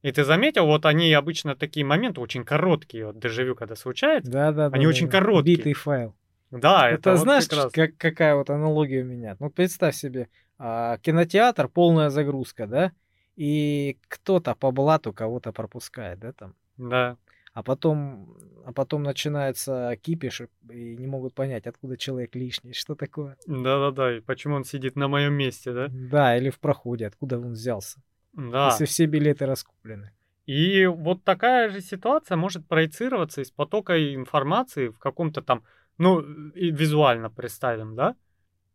[0.01, 4.29] И ты заметил, вот они обычно такие моменты очень короткие, вот дежавю, когда случается.
[4.29, 5.19] Да, да, Они да, очень да.
[5.19, 5.57] короткие.
[5.57, 6.15] Битый файл.
[6.51, 7.71] Да, это, это вот знаешь, как раз...
[7.71, 9.37] как, какая вот аналогия у меня?
[9.39, 10.27] Ну, представь себе,
[10.59, 12.91] а, кинотеатр, полная загрузка, да?
[13.35, 16.55] И кто-то по блату кого-то пропускает, да, там?
[16.77, 17.17] Да.
[17.53, 23.37] А потом, а потом начинается кипиш, и не могут понять, откуда человек лишний, что такое.
[23.45, 25.87] Да-да-да, и почему он сидит на моем месте, да?
[25.89, 28.01] Да, или в проходе, откуда он взялся.
[28.33, 28.69] Да.
[28.71, 30.11] Если все билеты раскуплены.
[30.47, 35.63] И вот такая же ситуация может проецироваться из потока информации в каком-то там,
[35.99, 38.15] ну, визуально представим, да?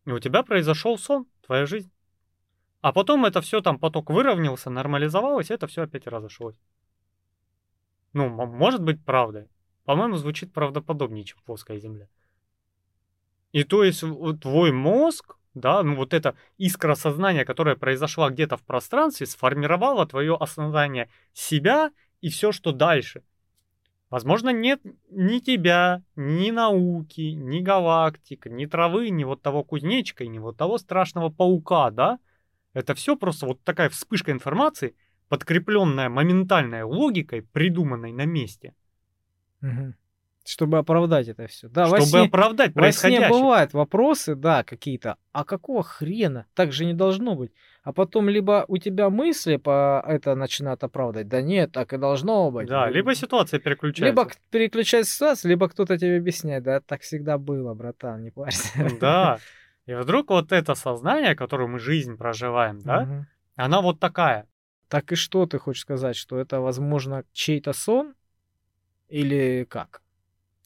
[0.07, 1.91] И у тебя произошел сон, твоя жизнь.
[2.81, 6.61] А потом это все там поток выровнялся, нормализовалось, и это все опять разошлось.
[8.13, 9.49] Ну, может быть правдой.
[9.85, 12.09] По-моему, звучит правдоподобнее, чем плоская Земля.
[13.53, 14.05] И то есть
[14.41, 20.37] твой мозг, да, ну вот эта искра сознания, которая произошла где-то в пространстве, сформировала твое
[20.37, 21.91] осознание себя
[22.21, 23.23] и все, что дальше.
[24.11, 24.81] Возможно, нет
[25.11, 30.79] ни тебя, ни науки, ни галактик, ни травы, ни вот того кузнечика, ни вот того
[30.79, 32.19] страшного паука, да?
[32.79, 34.95] Это все просто вот такая вспышка информации,
[35.29, 38.73] подкрепленная моментальной логикой, придуманной на месте.
[39.63, 39.95] Угу.
[40.47, 41.69] Чтобы оправдать это все.
[41.69, 43.29] Да, Чтобы сне, оправдать происходящее.
[43.29, 45.17] Во сне бывают вопросы, да, какие-то.
[45.33, 46.47] А какого хрена?
[46.55, 47.51] Так же не должно быть.
[47.83, 51.27] А потом либо у тебя мысли по это начинают оправдать.
[51.27, 52.69] Да нет, так и должно быть.
[52.69, 54.05] Да, либо ситуация переключается.
[54.05, 56.63] Либо переключается ситуация, либо кто-то тебе объясняет.
[56.63, 58.89] Да, так всегда было, братан, не парься.
[59.01, 59.41] Да.
[59.89, 63.27] И вдруг вот это сознание, которое мы жизнь проживаем, да, угу.
[63.57, 64.47] она вот такая.
[64.89, 68.15] Так и что ты хочешь сказать, что это, возможно, чей-то сон?
[69.09, 70.03] Или как?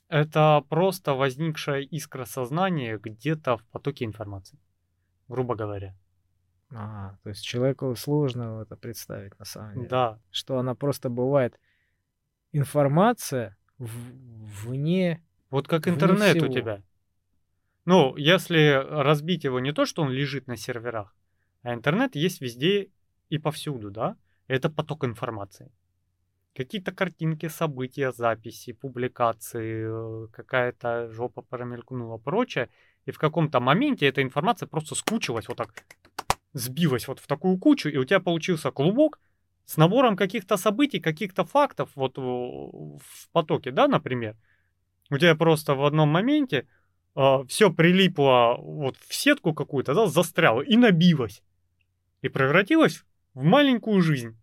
[0.09, 4.59] Это просто возникшая искра сознания где-то в потоке информации,
[5.29, 5.95] грубо говоря.
[6.75, 9.89] А, то есть человеку сложно это представить на самом деле.
[9.89, 10.19] Да.
[10.33, 11.61] Что она просто бывает
[12.51, 15.23] информация в, вне.
[15.49, 16.83] Вот как интернет у тебя.
[17.85, 21.17] Ну, если разбить его не то, что он лежит на серверах,
[21.63, 22.91] а интернет есть везде
[23.29, 24.17] и повсюду, да?
[24.47, 25.73] Это поток информации
[26.55, 32.69] какие-то картинки, события, записи, публикации, э, какая-то жопа промелькнула, прочее.
[33.07, 35.85] И в каком-то моменте эта информация просто скучилась вот так,
[36.53, 39.19] сбилась вот в такую кучу, и у тебя получился клубок
[39.65, 44.37] с набором каких-то событий, каких-то фактов вот в потоке, да, например.
[45.11, 46.67] У тебя просто в одном моменте
[47.17, 51.43] э, все прилипло вот в сетку какую-то, да, застряло и набилось.
[52.23, 54.37] И превратилось в маленькую жизнь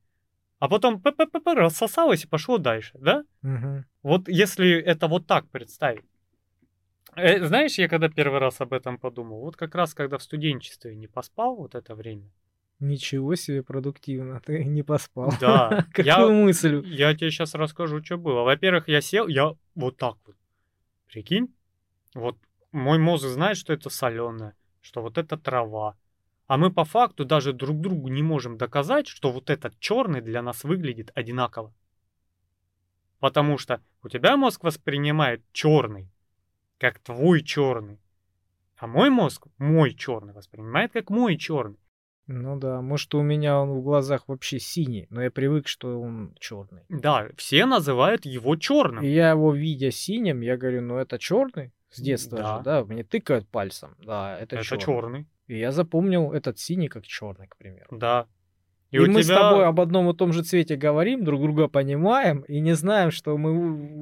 [0.60, 3.24] а потом п -п -п рассосалось и пошло дальше, да?
[3.44, 3.84] Угу.
[4.04, 6.06] Вот если это вот так представить.
[7.16, 10.96] Э, знаешь, я когда первый раз об этом подумал, вот как раз когда в студенчестве
[10.96, 12.30] не поспал вот это время.
[12.82, 15.34] Nичего себе продуктивно, ты не поспал.
[15.41, 15.86] Да.
[15.94, 16.82] Какую я, мысль?
[16.86, 18.44] Я тебе сейчас расскажу, что было.
[18.44, 20.36] Во-первых, я сел, я вот так вот.
[21.08, 21.48] Прикинь,
[22.14, 22.38] вот
[22.72, 25.98] мой мозг знает, что это соленое, что вот это трава,
[26.48, 30.41] а мы по факту даже друг другу не можем доказать, что вот этот черный для
[30.41, 31.74] нас выглядит одинаково.
[33.20, 36.10] Потому что у тебя мозг воспринимает черный,
[36.80, 38.00] как твой черный.
[38.78, 41.80] А мой мозг, мой черный, воспринимает как мой черный.
[42.28, 46.36] Ну да, может у меня он в глазах вообще синий, но я привык, что он
[46.40, 46.84] черный.
[46.88, 49.04] Да, все называют его черным.
[49.04, 52.57] И я его видя синим, я говорю, ну это черный с детства да.
[52.57, 54.84] же, да, мне тыкают пальцем, да, это, это черный.
[54.84, 55.28] черный.
[55.48, 57.98] И я запомнил этот синий как черный, к примеру.
[57.98, 58.28] Да.
[58.91, 59.36] И, и мы тебя...
[59.36, 63.11] с тобой об одном и том же цвете говорим, друг друга понимаем и не знаем,
[63.11, 63.52] что мы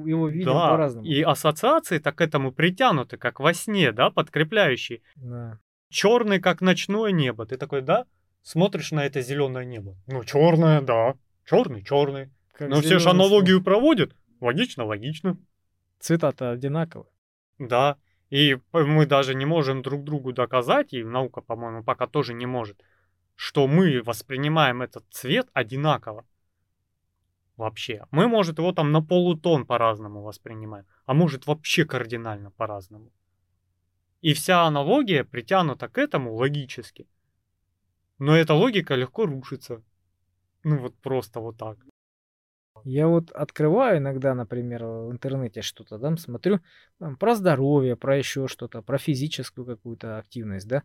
[0.08, 0.70] его видим да.
[0.70, 1.06] по-разному.
[1.06, 5.02] И ассоциации так к этому притянуты, как во сне, да, подкрепляющие.
[5.16, 5.58] Да.
[5.90, 7.44] Черный, как ночное небо.
[7.44, 8.06] Ты такой, да,
[8.42, 9.96] смотришь на это зеленое небо.
[10.06, 11.14] Ну, черное, да.
[11.44, 12.30] Черный, черный.
[12.52, 14.14] Как Но все же аналогию проводят.
[14.40, 15.36] Логично, логично.
[15.98, 17.10] Цвета-то одинаковые.
[17.58, 17.96] Да.
[18.30, 22.82] И мы даже не можем друг другу доказать, и наука, по-моему, пока тоже не может,
[23.34, 26.26] что мы воспринимаем этот цвет одинаково.
[27.56, 28.06] Вообще.
[28.10, 33.10] Мы, может, его там на полутон по-разному воспринимаем, а может вообще кардинально по-разному.
[34.20, 37.08] И вся аналогия притянута к этому логически.
[38.18, 39.82] Но эта логика легко рушится.
[40.64, 41.78] Ну вот просто вот так.
[42.84, 46.60] Я вот открываю иногда, например, в интернете что-то, там смотрю
[46.98, 50.82] там, про здоровье, про еще что-то, про физическую какую-то активность, да.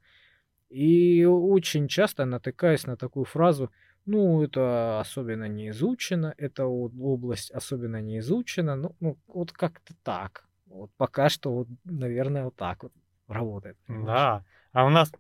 [0.69, 3.71] И очень часто натыкаюсь на такую фразу,
[4.05, 10.45] ну, это особенно не изучено, эта область особенно не изучена, ну, ну вот как-то так.
[10.65, 12.91] Вот пока что, вот, наверное, вот так вот
[13.27, 13.77] работает.
[13.87, 15.11] Да, а у нас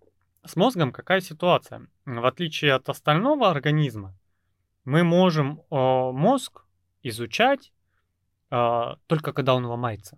[0.45, 1.87] с мозгом какая ситуация?
[2.05, 4.13] В отличие от остального организма,
[4.83, 6.62] мы можем э, мозг
[7.03, 7.71] изучать
[8.51, 10.17] э, только когда он ломается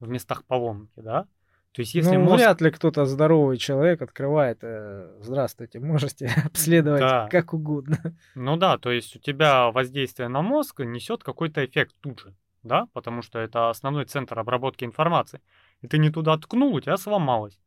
[0.00, 1.26] в местах поломки, да?
[1.72, 2.36] То есть если ну, мозг...
[2.36, 7.28] вряд ли кто-то здоровый человек открывает, э, здравствуйте, можете обследовать да.
[7.30, 8.16] как угодно.
[8.34, 12.86] Ну да, то есть у тебя воздействие на мозг несет какой-то эффект тут же, да,
[12.94, 15.42] потому что это основной центр обработки информации.
[15.82, 17.60] И ты не туда ткнул, у тебя сломалось.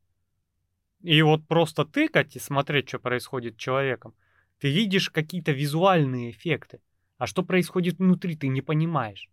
[1.02, 4.14] И вот просто тыкать и смотреть, что происходит с человеком,
[4.58, 6.80] ты видишь какие-то визуальные эффекты.
[7.20, 9.28] А что происходит внутри, ты не понимаешь.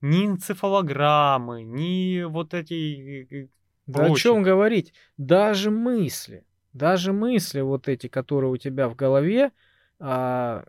[0.00, 3.50] Ни энцефалограммы, ни вот эти...
[3.86, 4.94] Да о чем говорить?
[5.18, 9.52] Даже мысли, даже мысли вот эти, которые у тебя в голове,
[9.98, 10.64] а,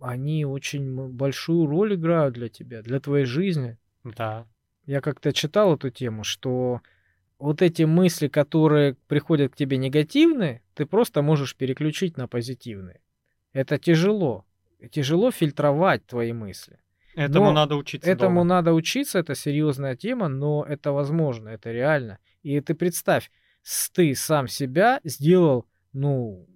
[0.00, 3.78] они очень большую роль играют для тебя, для твоей жизни.
[4.02, 4.44] Да.
[4.86, 6.80] Я как-то читал эту тему, что
[7.38, 13.00] вот эти мысли, которые приходят к тебе негативные, ты просто можешь переключить на позитивные.
[13.52, 14.44] Это тяжело.
[14.90, 16.78] Тяжело фильтровать твои мысли.
[17.14, 18.10] Этому но надо учиться.
[18.10, 18.44] Этому дома.
[18.44, 22.18] надо учиться, это серьезная тема, но это возможно, это реально.
[22.42, 23.30] И ты представь,
[23.94, 26.46] ты сам себя сделал, ну,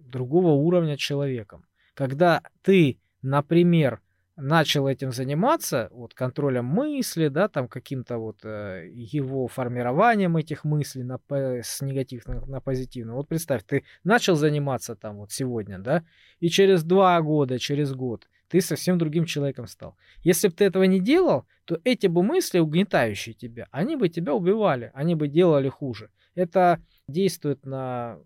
[0.00, 1.64] другого уровня человеком.
[1.94, 4.00] Когда ты, например,
[4.36, 11.02] начал этим заниматься, вот контролем мысли, да, там каким-то вот э, его формированием этих мыслей
[11.02, 13.16] на, с негативных на позитивных.
[13.16, 16.04] Вот представь, ты начал заниматься там вот сегодня, да,
[16.38, 19.96] и через два года, через год ты совсем другим человеком стал.
[20.24, 24.34] Если бы ты этого не делал, то эти бы мысли, угнетающие тебя, они бы тебя
[24.34, 26.10] убивали, они бы делали хуже.
[26.34, 28.18] Это действует на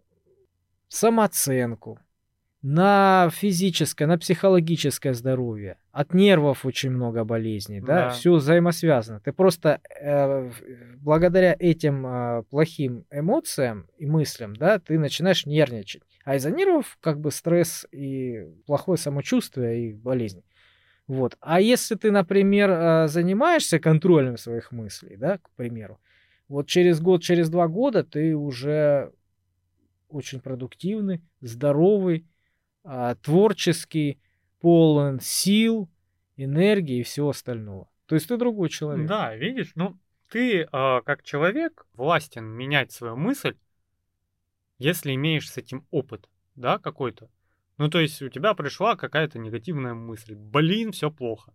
[0.88, 1.98] самооценку,
[2.64, 5.76] на физическое, на психологическое здоровье.
[5.92, 8.08] От нервов очень много болезней, да, да.
[8.08, 9.20] все взаимосвязано.
[9.20, 10.50] Ты просто э,
[10.96, 16.02] благодаря этим э, плохим эмоциям и мыслям, да, ты начинаешь нервничать.
[16.24, 20.42] А из-за нервов как бы стресс и плохое самочувствие и болезни.
[21.06, 21.36] Вот.
[21.40, 26.00] А если ты, например, э, занимаешься контролем своих мыслей, да, к примеру,
[26.48, 29.12] вот через год, через два года ты уже
[30.08, 32.24] очень продуктивный, здоровый,
[33.22, 34.20] творческий,
[34.60, 35.88] полон сил,
[36.36, 37.88] энергии и всего остального.
[38.06, 39.06] То есть ты другой человек.
[39.06, 39.98] Да, видишь, ну
[40.28, 43.56] ты э, как человек властен менять свою мысль,
[44.78, 47.30] если имеешь с этим опыт, да, какой-то.
[47.78, 50.34] Ну, то есть у тебя пришла какая-то негативная мысль.
[50.34, 51.54] Блин, все плохо.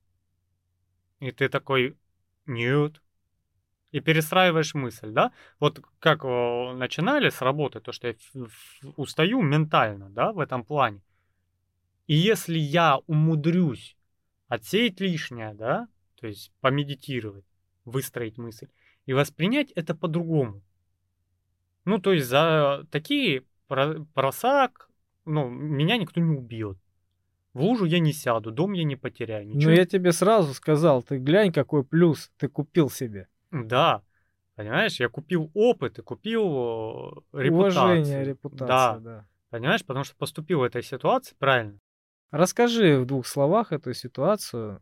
[1.19, 1.97] И ты такой,
[2.45, 3.01] нет.
[3.91, 5.31] И перестраиваешь мысль, да?
[5.59, 8.15] Вот как начинали с работы, то, что я
[8.95, 11.01] устаю ментально, да, в этом плане.
[12.09, 13.95] И если я умудрюсь
[14.47, 15.87] отсеять лишнее, да,
[16.19, 17.45] то есть помедитировать,
[17.85, 18.67] выстроить мысль
[19.05, 20.63] и воспринять это по-другому.
[21.85, 24.89] Ну, то есть за такие просак,
[25.25, 26.79] ну, меня никто не убьет.
[27.53, 29.47] В лужу я не сяду, дом я не потеряю.
[29.47, 29.69] Ну, ничего.
[29.69, 33.27] Ну, я тебе сразу сказал, ты глянь, какой плюс ты купил себе.
[33.51, 34.01] Да,
[34.55, 37.83] понимаешь, я купил опыт и купил репутацию.
[37.83, 38.99] Уважение, репутация, да.
[38.99, 39.27] да.
[39.51, 41.79] Понимаешь, потому что поступил в этой ситуации правильно.
[42.31, 44.81] Расскажи в двух словах эту ситуацию.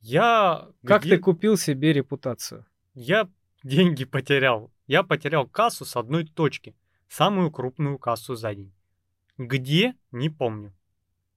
[0.00, 0.68] Я...
[0.84, 1.16] Как где...
[1.16, 2.66] ты купил себе репутацию?
[2.92, 3.28] Я
[3.62, 4.70] деньги потерял.
[4.86, 6.76] Я потерял кассу с одной точки.
[7.08, 8.74] Самую крупную кассу за день.
[9.38, 9.94] Где?
[10.10, 10.74] Не помню.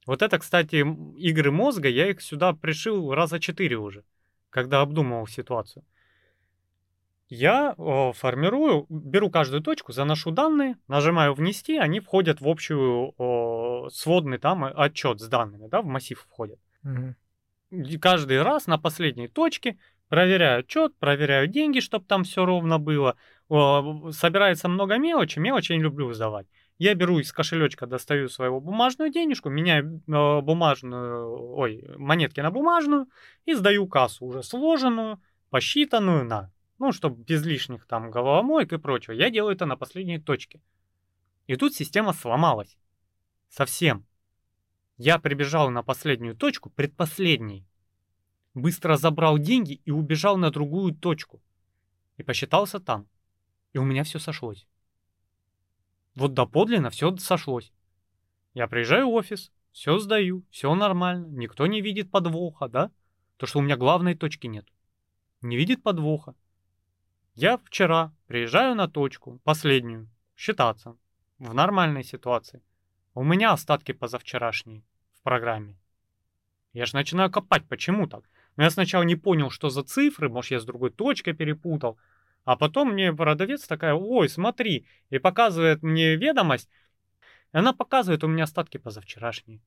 [0.06, 0.86] Вот это, кстати,
[1.18, 4.04] игры мозга, я их сюда пришил раза четыре уже,
[4.50, 5.84] когда обдумывал ситуацию.
[7.28, 13.90] Я о, формирую, беру каждую точку, заношу данные, нажимаю «Внести», они входят в общую о,
[13.90, 16.60] сводный там отчет с данными, да, в массив входят.
[16.84, 17.16] Угу.
[17.72, 23.16] И каждый раз на последней точке проверяю отчет, проверяю деньги, чтобы там все ровно было.
[23.50, 26.46] О, собирается много мелочи, мелочи я не люблю выдавать.
[26.78, 33.08] Я беру из кошелечка, достаю свою бумажную денежку, меняю э, бумажную, ой, монетки на бумажную
[33.46, 35.20] и сдаю кассу уже сложенную,
[35.50, 39.14] посчитанную на ну, чтобы без лишних там головомоек и прочего.
[39.14, 40.62] Я делаю это на последней точке.
[41.48, 42.78] И тут система сломалась.
[43.50, 44.06] Совсем.
[44.98, 47.68] Я прибежал на последнюю точку, предпоследней.
[48.54, 51.42] Быстро забрал деньги и убежал на другую точку.
[52.18, 53.08] И посчитался там.
[53.74, 54.68] И у меня все сошлось.
[56.16, 57.74] Вот доподлинно все сошлось.
[58.54, 62.92] Я приезжаю в офис, все сдаю, все нормально, никто не видит подвоха, да?
[63.36, 64.66] То, что у меня главной точки нет.
[65.42, 66.36] Не видит подвоха.
[67.36, 70.96] Я вчера приезжаю на точку, последнюю, считаться,
[71.38, 72.62] в нормальной ситуации.
[73.14, 74.84] У меня остатки позавчерашние
[75.16, 75.78] в программе.
[76.72, 78.24] Я же начинаю копать, почему так?
[78.56, 81.98] Но я сначала не понял, что за цифры, может, я с другой точкой перепутал.
[82.46, 86.70] А потом мне продавец такая, ой, смотри, и показывает мне ведомость.
[87.52, 89.60] И она показывает у меня остатки позавчерашние.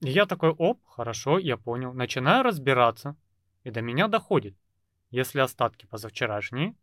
[0.00, 1.92] И я такой, оп, хорошо, я понял.
[1.92, 3.14] Начинаю разбираться.
[3.62, 4.56] И до меня доходит.
[5.12, 6.74] Если остатки позавчерашние,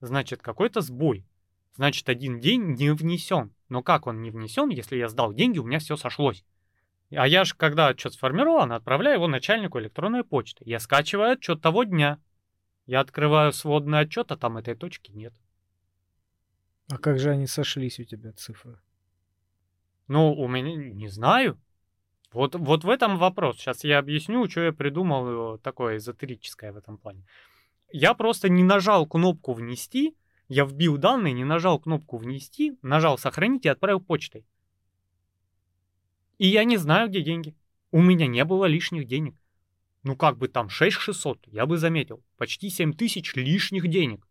[0.00, 1.26] значит какой-то сбой.
[1.74, 3.54] Значит один день не внесен.
[3.68, 6.42] Но как он не внесен, если я сдал деньги, у меня все сошлось.
[7.10, 10.64] А я же, когда отчет сформирован, отправляю его начальнику электронной почты.
[10.66, 12.18] Я скачиваю отчет того дня.
[12.86, 15.34] Я открываю сводный отчет, а там этой точки нет.
[16.88, 18.80] А как же они сошлись у тебя, цифры?
[20.08, 21.60] Ну, у меня, не знаю.
[22.32, 23.58] Вот, вот в этом вопрос.
[23.58, 27.24] Сейчас я объясню, что я придумал такое эзотерическое в этом плане.
[27.90, 30.16] Я просто не нажал кнопку «Внести»,
[30.48, 34.44] я вбил данные, не нажал кнопку «Внести», нажал «Сохранить» и отправил почтой.
[36.38, 37.56] И я не знаю, где деньги.
[37.90, 39.34] У меня не было лишних денег.
[40.02, 42.22] Ну как бы там 6600, я бы заметил.
[42.36, 44.26] Почти 7000 лишних денег.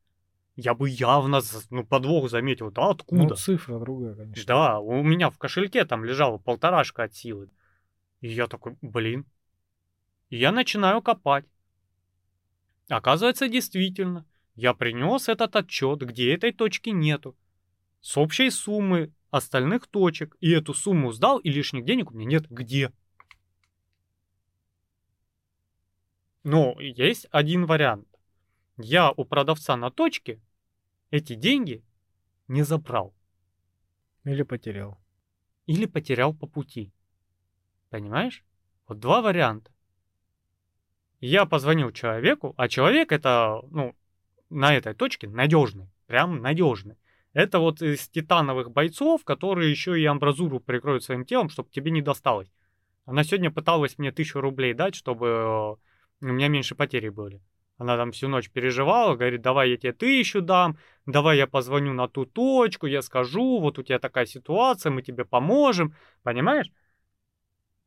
[0.56, 2.72] Я бы явно ну, подвох заметил.
[2.72, 3.24] Да откуда?
[3.24, 4.46] Ну, цифра другая, конечно.
[4.46, 7.50] Да, у меня в кошельке там лежала полторашка от силы.
[8.22, 9.26] И я такой, блин.
[10.30, 11.46] И я начинаю копать.
[12.88, 14.26] Оказывается, действительно,
[14.56, 17.36] я принес этот отчет, где этой точки нету.
[18.02, 20.38] С общей суммы остальных точек.
[20.40, 22.50] И эту сумму сдал, и лишних денег у меня нет.
[22.50, 22.92] Где?
[26.44, 28.08] Ну, есть один вариант.
[28.78, 30.40] Я у продавца на точке
[31.10, 31.84] эти деньги
[32.48, 33.16] не забрал.
[34.24, 35.00] Или потерял.
[35.66, 36.94] Или потерял по пути.
[37.90, 38.46] Понимаешь?
[38.88, 39.75] Вот два варианта.
[41.26, 43.96] Я позвонил человеку, а человек это, ну,
[44.52, 46.98] на этой точке надежный, прям надежный.
[47.34, 52.04] Это вот из титановых бойцов, которые еще и амбразуру прикроют своим телом, чтобы тебе не
[52.04, 52.52] досталось.
[53.06, 57.42] Она сегодня пыталась мне тысячу рублей дать, чтобы э, у меня меньше потери были.
[57.80, 60.78] Она там всю ночь переживала, говорит, давай я тебе тысячу дам,
[61.08, 65.26] давай я позвоню на ту точку, я скажу, вот у тебя такая ситуация, мы тебе
[65.26, 66.72] поможем, понимаешь?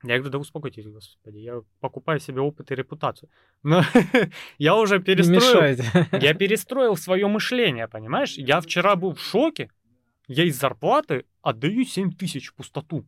[0.04, 3.30] Я говорю, да успокойтесь, господи, я покупаю себе опыт и репутацию.
[3.64, 3.82] Но
[4.58, 5.76] я уже перестроил,
[6.20, 8.34] я перестроил свое мышление, понимаешь?
[8.36, 9.70] Я вчера был в шоке,
[10.28, 13.06] я из зарплаты отдаю 7 тысяч в пустоту.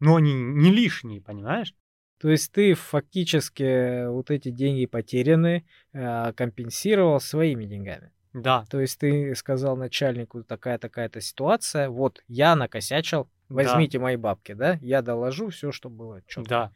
[0.00, 1.74] Но они не лишние, понимаешь?
[2.18, 8.10] То есть ты фактически вот эти деньги потерянные э, компенсировал своими деньгами.
[8.32, 8.64] Да.
[8.70, 14.04] То есть ты сказал начальнику такая-такая-то ситуация, вот я накосячил, возьмите да.
[14.04, 16.22] мои бабки, да, я доложу все, что было.
[16.26, 16.48] Четко.
[16.48, 16.72] Да.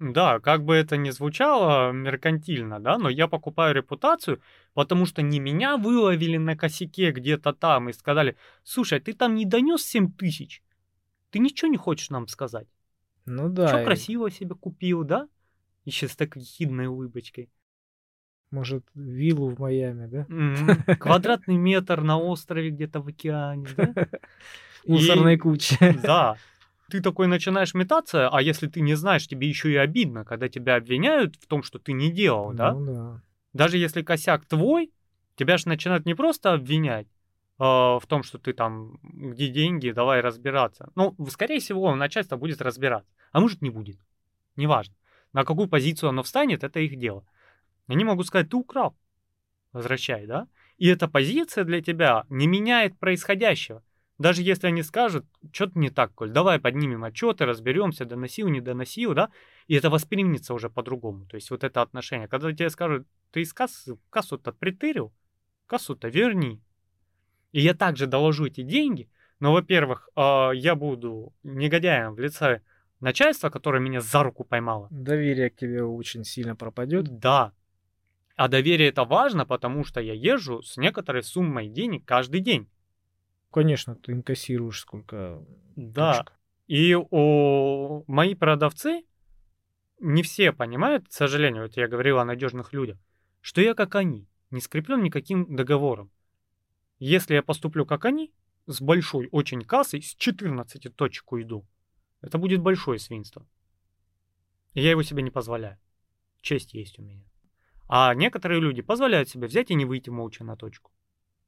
[0.00, 4.40] Да, как бы это ни звучало меркантильно, да, но я покупаю репутацию,
[4.72, 9.44] потому что не меня выловили на косяке где-то там и сказали, слушай, ты там не
[9.44, 10.62] донес 7 тысяч,
[11.30, 12.66] ты ничего не хочешь нам сказать?
[13.26, 13.68] Ну да.
[13.68, 15.28] Что красиво себе купил, да?
[15.84, 17.50] Еще с такой хидной улыбочкой.
[18.50, 20.26] Может, виллу в Майами, да?
[20.28, 20.96] Mm-hmm.
[20.98, 23.94] Квадратный метр на острове где-то в океане, да?
[24.86, 25.76] Мусорной кучи.
[26.02, 26.36] Да.
[26.88, 30.74] Ты такой начинаешь метаться, а если ты не знаешь, тебе еще и обидно, когда тебя
[30.74, 32.72] обвиняют в том, что ты не делал, да?
[32.74, 33.22] Ну да.
[33.52, 34.90] Даже если косяк твой,
[35.36, 37.06] тебя же начинают не просто обвинять,
[37.58, 40.90] а, в том, что ты там, где деньги, давай разбираться.
[40.96, 43.98] Ну, скорее всего, начальство будет разбираться, а может не будет.
[44.56, 44.94] Неважно.
[45.32, 47.24] На какую позицию оно встанет, это их дело.
[47.90, 48.96] Они могут сказать, ты украл,
[49.72, 50.46] возвращай, да?
[50.78, 53.82] И эта позиция для тебя не меняет происходящего.
[54.16, 59.14] Даже если они скажут, что-то не так, Коль, давай поднимем отчеты, разберемся, доносил, не доносил,
[59.14, 59.30] да,
[59.66, 61.26] и это воспримется уже по-другому.
[61.26, 62.28] То есть вот это отношение.
[62.28, 65.12] Когда тебе скажут, ты из кассы, кассу-то притырил,
[65.66, 66.60] кассу-то верни,
[67.50, 69.10] и я также доложу эти деньги,
[69.40, 72.60] но, во-первых, а, я буду негодяем в лице
[73.00, 74.86] начальства, которое меня за руку поймало.
[74.90, 77.18] Доверие к тебе очень сильно пропадет.
[77.18, 77.52] Да.
[78.40, 82.70] А доверие это важно, потому что я езжу с некоторой суммой денег каждый день.
[83.50, 85.44] Конечно, ты инкассируешь сколько.
[85.76, 86.12] Да.
[86.14, 86.32] Точек.
[86.66, 89.04] И у мои продавцы
[89.98, 92.96] не все понимают, к сожалению, вот я говорил о надежных людях,
[93.42, 96.10] что я как они, не скреплен никаким договором.
[96.98, 98.32] Если я поступлю как они,
[98.64, 101.66] с большой очень кассой, с 14 точек уйду,
[102.22, 103.46] это будет большое свинство.
[104.72, 105.78] И я его себе не позволяю.
[106.40, 107.29] Честь есть у меня.
[107.92, 110.92] А некоторые люди позволяют себе взять и не выйти молча на точку.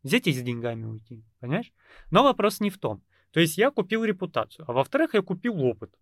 [0.02, 1.72] Взять и с деньгами уйти, понимаешь?
[2.10, 3.00] Но вопрос не в том.
[3.30, 5.94] То есть я купил репутацию, а во-вторых, я купил опыт.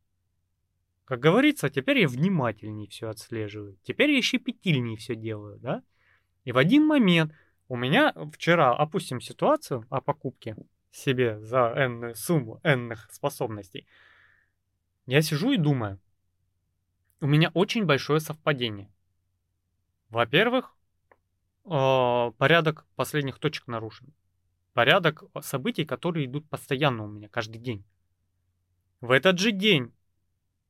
[1.05, 3.77] Как говорится, теперь я внимательнее все отслеживаю.
[3.83, 5.83] Теперь я щепетильнее все делаю, да?
[6.45, 7.35] И в один момент
[7.69, 10.57] у меня вчера, опустим ситуацию о покупке
[10.91, 13.87] себе за n сумму n способностей.
[15.05, 16.01] Я сижу и думаю,
[17.21, 18.91] у меня очень большое совпадение.
[20.11, 20.77] Во-первых,
[21.65, 24.13] э, порядок последних точек нарушен.
[24.73, 27.85] Порядок событий, которые идут постоянно у меня каждый день.
[29.01, 29.93] В этот же день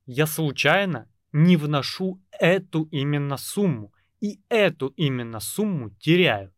[0.06, 3.92] я случайно не вношу эту именно сумму.
[4.20, 6.52] И эту именно сумму теряю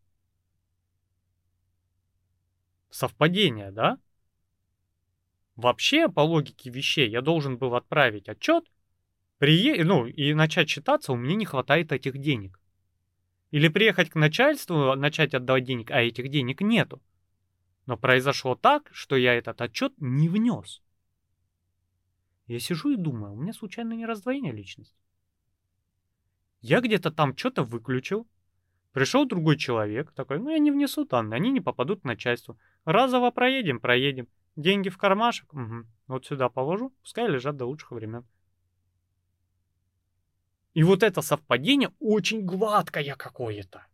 [2.93, 3.97] совпадение, да?
[5.55, 8.65] Вообще, по логике вещей, я должен был отправить отчет,
[9.37, 9.83] прие...
[9.83, 12.59] ну, и начать считаться, у меня не хватает этих денег.
[13.53, 17.03] Или приехать к начальству, начать отдавать денег, а этих денег нету.
[17.85, 20.81] Но произошло так, что я этот отчет не внес.
[22.47, 24.97] Я сижу и думаю, у меня случайно не раздвоение личности.
[26.61, 28.27] Я где-то там что-то выключил,
[28.91, 32.57] Пришел другой человек, такой, ну я не внесу данные, они не попадут к начальству.
[32.85, 34.27] Разово проедем, проедем.
[34.55, 35.85] Деньги в кармашек, угу.
[36.07, 38.25] вот сюда положу, пускай лежат до лучших времен.
[40.73, 43.85] И вот это совпадение очень гладкое какое-то.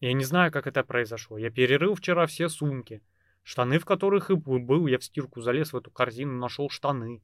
[0.00, 1.38] Я не знаю, как это произошло.
[1.38, 3.02] Я перерыл вчера все сумки.
[3.42, 7.22] Штаны, в которых и был, я в стирку залез в эту корзину, нашел штаны.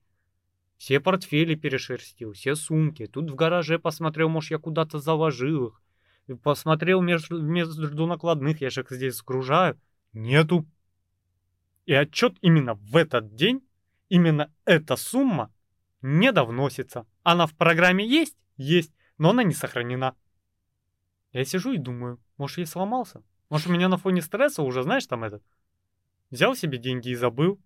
[0.77, 3.07] Все портфели перешерстил, все сумки.
[3.07, 5.83] Тут в гараже посмотрел, может, я куда-то заложил их.
[6.29, 9.79] И посмотрел между, между накладных, я же их здесь сгружаю.
[10.13, 10.67] Нету.
[11.87, 13.67] И отчет именно в этот день,
[14.09, 15.53] именно эта сумма
[16.03, 17.07] не довносится.
[17.23, 18.37] Она в программе есть?
[18.57, 18.93] Есть.
[19.19, 20.15] но она не сохранена.
[21.33, 23.23] Я сижу и думаю, может, я сломался?
[23.51, 25.43] Может, у меня на фоне стресса уже, знаешь, там этот,
[26.31, 27.61] взял себе деньги и забыл.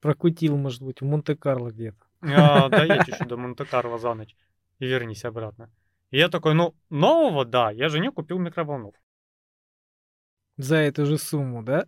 [0.00, 2.06] Прокутил, может быть, в Монте-Карло где-то.
[2.20, 4.36] А, доедь еще до Монте-Карло за ночь
[4.78, 5.70] и вернись обратно.
[6.10, 9.00] И я такой, ну, нового, да, я жене купил микроволновку.
[10.56, 11.86] За эту же сумму, да?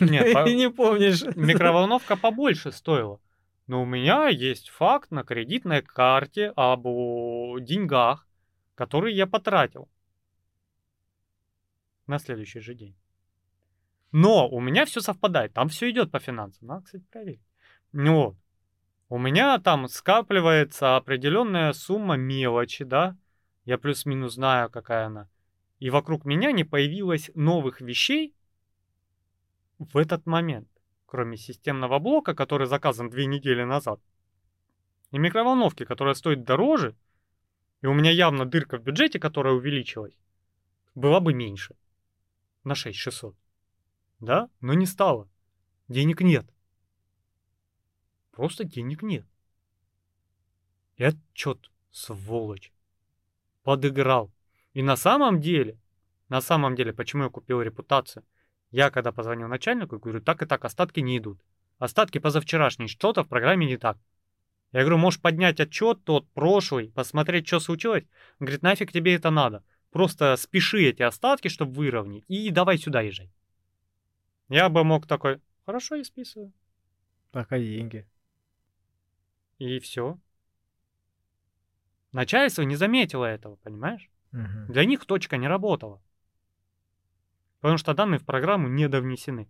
[0.00, 0.48] Нет, по...
[0.48, 1.22] не помнишь.
[1.36, 3.20] Микроволновка побольше стоила.
[3.66, 6.82] Но у меня есть факт на кредитной карте об
[7.60, 8.26] деньгах,
[8.74, 9.88] которые я потратил
[12.06, 12.96] на следующий же день.
[14.10, 16.68] Но у меня все совпадает, там все идет по финансам.
[16.68, 17.40] Надо, кстати, проверить.
[17.92, 18.36] Ну вот.
[19.08, 23.16] У меня там скапливается определенная сумма мелочи, да?
[23.64, 25.28] Я плюс-минус знаю, какая она.
[25.78, 28.34] И вокруг меня не появилось новых вещей
[29.78, 30.68] в этот момент,
[31.12, 34.00] кроме системного блока, который заказан две недели назад,
[35.10, 36.96] и микроволновки, которая стоит дороже,
[37.82, 40.16] и у меня явно дырка в бюджете, которая увеличилась,
[40.94, 41.76] была бы меньше.
[42.64, 43.36] На 6600.
[44.20, 44.48] Да?
[44.62, 45.28] Но не стало.
[45.86, 46.46] Денег нет.
[48.30, 49.26] Просто денег нет.
[50.96, 52.72] Я чё-то, сволочь,
[53.64, 54.32] подыграл.
[54.72, 55.78] И на самом деле,
[56.30, 58.24] на самом деле, почему я купил репутацию?
[58.72, 61.38] Я когда позвонил начальнику, говорю, так и так, остатки не идут.
[61.78, 63.98] Остатки позавчерашней, что-то в программе не так.
[64.72, 68.04] Я говорю, можешь поднять отчет тот прошлый, посмотреть, что случилось?
[68.40, 69.62] Он говорит, нафиг тебе это надо.
[69.90, 73.30] Просто спеши эти остатки, чтобы выровнять, и давай сюда езжай.
[74.48, 76.52] Я бы мог такой, хорошо, я списываю.
[77.30, 78.06] Пока деньги.
[79.58, 80.18] И все.
[82.12, 84.10] Начальство не заметило этого, понимаешь?
[84.32, 84.72] Угу.
[84.72, 86.02] Для них точка не работала.
[87.62, 89.48] Потому что данные в программу не довнесены.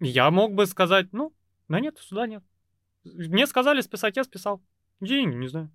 [0.00, 1.34] Я мог бы сказать, ну,
[1.66, 2.44] да нет, сюда нет.
[3.04, 4.62] Мне сказали списать, я списал.
[5.00, 5.70] Деньги, не знаю.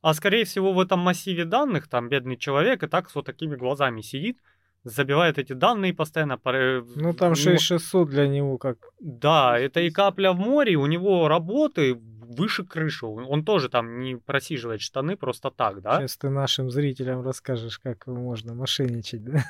[0.00, 3.54] А скорее всего в этом массиве данных там бедный человек и так с вот такими
[3.54, 4.38] глазами сидит,
[4.82, 6.40] забивает эти данные постоянно.
[6.96, 8.78] Ну там 6600 для него как...
[8.98, 13.06] Да, это и капля в море, у него работы выше крыши.
[13.06, 16.00] Он тоже там не просиживает штаны просто так, да?
[16.00, 19.44] Сейчас ты нашим зрителям расскажешь, как можно мошенничать, да?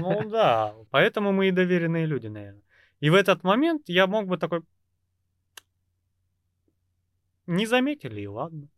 [0.00, 2.62] Ну да, поэтому мы и доверенные люди, наверное.
[3.00, 4.62] И в этот момент я мог бы такой...
[7.46, 8.68] Не заметили, и ладно.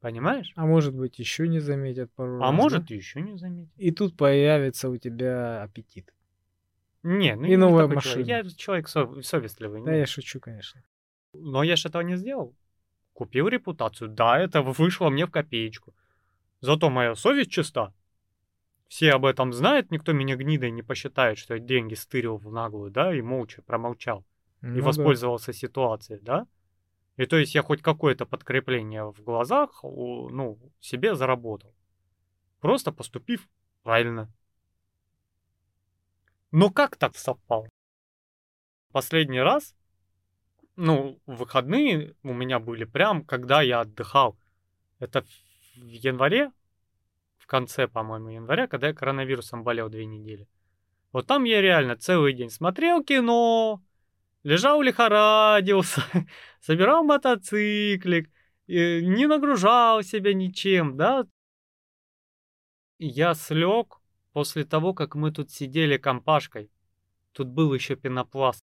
[0.00, 0.52] Понимаешь?
[0.56, 2.48] А может быть, еще не заметят пару а раз.
[2.48, 2.94] А может, да?
[2.94, 3.72] еще не заметят.
[3.76, 6.12] И тут появится у тебя аппетит.
[7.02, 8.24] Не, ну и новая машина.
[8.24, 8.44] Человек.
[8.46, 9.82] Я человек сов- совестливый.
[9.84, 9.98] Да, не?
[10.00, 10.82] я шучу, конечно.
[11.32, 12.54] Но я же этого не сделал.
[13.12, 14.08] Купил репутацию.
[14.08, 15.94] Да, это вышло мне в копеечку.
[16.60, 17.92] Зато моя совесть чиста.
[18.88, 22.90] Все об этом знают, никто меня гнидой не посчитает, что я деньги стырил в наглую,
[22.90, 24.24] да, и молча промолчал.
[24.62, 25.58] Ну, и воспользовался да.
[25.58, 26.46] ситуацией, да?
[27.16, 31.72] И то есть я хоть какое-то подкрепление в глазах, ну, себе заработал.
[32.60, 33.48] Просто поступив
[33.82, 34.32] правильно.
[36.50, 37.68] Но как так совпало?
[38.90, 39.76] Последний раз,
[40.80, 44.38] ну, выходные у меня были прям, когда я отдыхал.
[44.98, 45.22] Это
[45.76, 46.52] в январе,
[47.36, 50.48] в конце, по-моему, января, когда я коронавирусом болел две недели.
[51.12, 53.82] Вот там я реально целый день смотрел кино,
[54.42, 56.02] лежал лихорадился,
[56.60, 58.30] собирал мотоциклик,
[58.66, 61.26] не нагружал себя ничем, да.
[62.98, 64.00] Я слег
[64.32, 66.70] после того, как мы тут сидели компашкой.
[67.32, 68.64] Тут был еще пенопласт.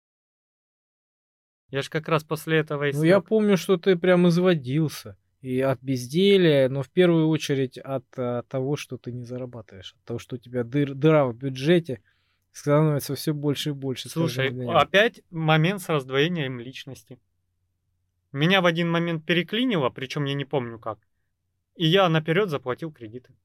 [1.76, 5.18] Я ж как раз после этого и Ну, я помню, что ты прям изводился.
[5.42, 9.94] И от безделия, но в первую очередь от, от э, того, что ты не зарабатываешь.
[9.94, 12.02] От того, что у тебя дыр, дыра в бюджете–
[12.56, 14.08] становится все больше и больше.
[14.08, 17.20] Слушай, опять момент с раздвоением личности.
[18.32, 21.00] Меня в один момент переклинило, причем я не помню как.
[21.76, 23.36] И я наперед заплатил кредиты.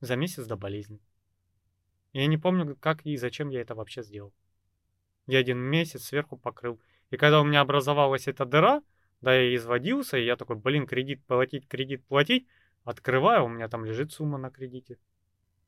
[0.00, 1.00] За месяц до болезни.
[2.12, 4.34] Я не помню, как и зачем я это вообще сделал.
[5.26, 6.80] Я один месяц сверху покрыл.
[7.10, 8.82] И когда у меня образовалась эта дыра,
[9.20, 12.46] да, я изводился, и я такой, блин, кредит платить, кредит платить.
[12.84, 14.98] Открываю, у меня там лежит сумма на кредите.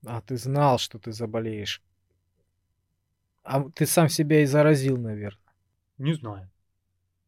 [0.05, 1.83] А ты знал, что ты заболеешь.
[3.45, 5.55] А ты сам себя и заразил, наверное.
[5.99, 6.51] Не знаю.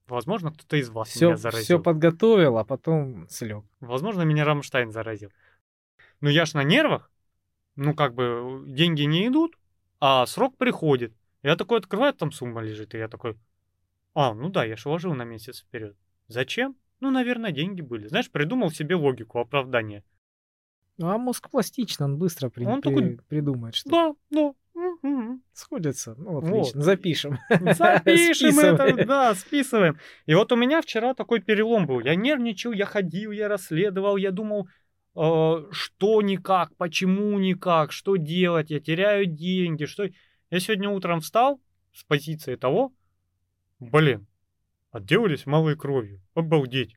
[0.08, 1.64] Возможно, кто-то из вас все, меня заразил.
[1.64, 3.64] Все подготовил, а потом слег.
[3.80, 5.30] Возможно, меня Рамштайн заразил.
[6.20, 7.10] Ну я ж на нервах.
[7.76, 9.58] Ну как бы деньги не идут,
[10.00, 11.12] а срок приходит.
[11.46, 13.36] Я такой открываю, там сумма лежит, и я такой,
[14.14, 15.96] а, ну да, я ж вложил на месяц вперед.
[16.26, 16.74] Зачем?
[16.98, 18.08] Ну, наверное, деньги были.
[18.08, 20.02] Знаешь, придумал себе логику оправдания.
[20.98, 24.54] Ну, а мозг пластичный, он быстро при, он при, такой, придумает что Да, да.
[25.52, 26.16] Сходится.
[26.18, 26.78] Ну, отлично.
[26.80, 26.84] Вот.
[26.84, 27.38] Запишем.
[27.48, 30.00] Запишем это, да, списываем.
[30.26, 32.00] И вот у меня вчера такой перелом был.
[32.00, 34.68] Я нервничал, я ходил, я расследовал, я думал,
[35.14, 40.08] э, что никак, почему никак, что делать, я теряю деньги, что...
[40.50, 41.60] Я сегодня утром встал
[41.92, 42.92] с позиции того,
[43.80, 44.26] блин,
[44.90, 46.96] отделались малой кровью, обалдеть.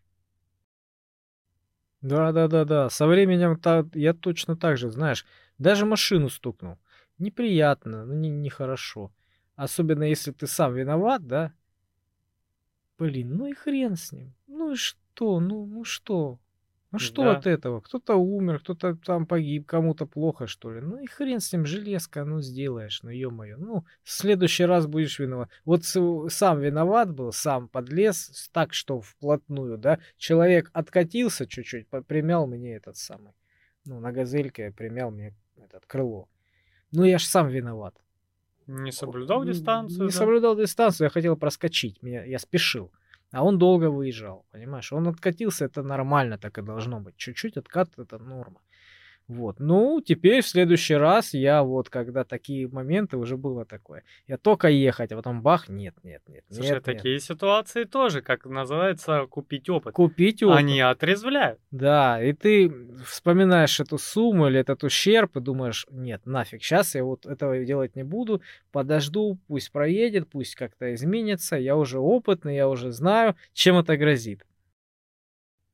[2.01, 2.89] Да-да-да-да.
[2.89, 5.25] Со временем та, я точно так же, знаешь,
[5.57, 6.77] даже машину стукнул.
[7.17, 9.11] Неприятно, ну не, нехорошо.
[9.55, 11.53] Особенно если ты сам виноват, да?
[12.97, 14.33] Блин, ну и хрен с ним.
[14.47, 15.39] Ну и что?
[15.39, 16.39] Ну, ну что?
[16.91, 17.37] Ну что да.
[17.37, 17.81] от этого?
[17.81, 20.81] Кто-то умер, кто-то там погиб, кому-то плохо, что ли.
[20.81, 23.57] Ну и хрен с ним, железка, ну сделаешь, ну ё-моё.
[23.57, 25.49] Ну, в следующий раз будешь виноват.
[25.65, 29.99] Вот сам виноват был, сам подлез, так что вплотную, да.
[30.17, 33.33] Человек откатился чуть-чуть, примял мне этот самый.
[33.85, 36.27] Ну, на газельке примял мне этот крыло.
[36.91, 37.95] Ну, я ж сам виноват.
[38.65, 40.05] Не соблюдал дистанцию?
[40.05, 40.17] Не да?
[40.17, 42.91] соблюдал дистанцию, я хотел проскочить, меня, я спешил.
[43.31, 44.91] А он долго выезжал, понимаешь?
[44.91, 47.15] Он откатился, это нормально, так и должно быть.
[47.15, 48.61] Чуть-чуть откат это норма.
[49.29, 49.59] Вот.
[49.59, 54.03] Ну, теперь в следующий раз я вот, когда такие моменты, уже было такое.
[54.27, 56.43] Я только ехать, а потом бах, нет, нет, нет.
[56.49, 57.23] Слушай, нет, такие нет.
[57.23, 59.93] ситуации тоже, как называется, купить опыт.
[59.93, 60.57] Купить опыт.
[60.57, 61.59] Они отрезвляют.
[61.69, 62.73] Да, и ты
[63.05, 67.95] вспоминаешь эту сумму или этот ущерб и думаешь, нет, нафиг, сейчас я вот этого делать
[67.95, 68.41] не буду,
[68.71, 74.43] подожду, пусть проедет, пусть как-то изменится, я уже опытный, я уже знаю, чем это грозит.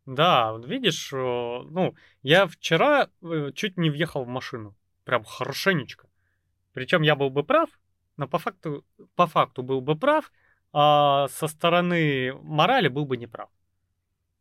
[0.06, 4.76] Да, видишь, ну, я вчера э, чуть не въехал в машину.
[5.04, 6.08] Прям хорошенечко.
[6.74, 7.70] Причем я был бы прав,
[8.18, 10.32] но по факту, по факту был бы прав,
[10.74, 13.50] а со стороны морали был бы неправ.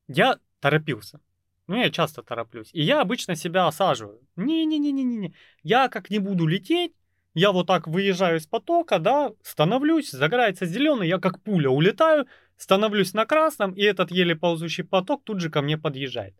[0.08, 1.20] Я торопился.
[1.66, 2.70] Ну, я часто тороплюсь.
[2.74, 4.20] И я обычно себя осаживаю.
[4.36, 5.34] Не-не-не-не-не.
[5.62, 6.92] Я как не буду лететь,
[7.34, 12.26] я вот так выезжаю из потока, да, становлюсь, загорается зеленый, я как пуля улетаю,
[12.56, 16.35] становлюсь на красном, и этот еле ползущий поток тут же ко мне подъезжает.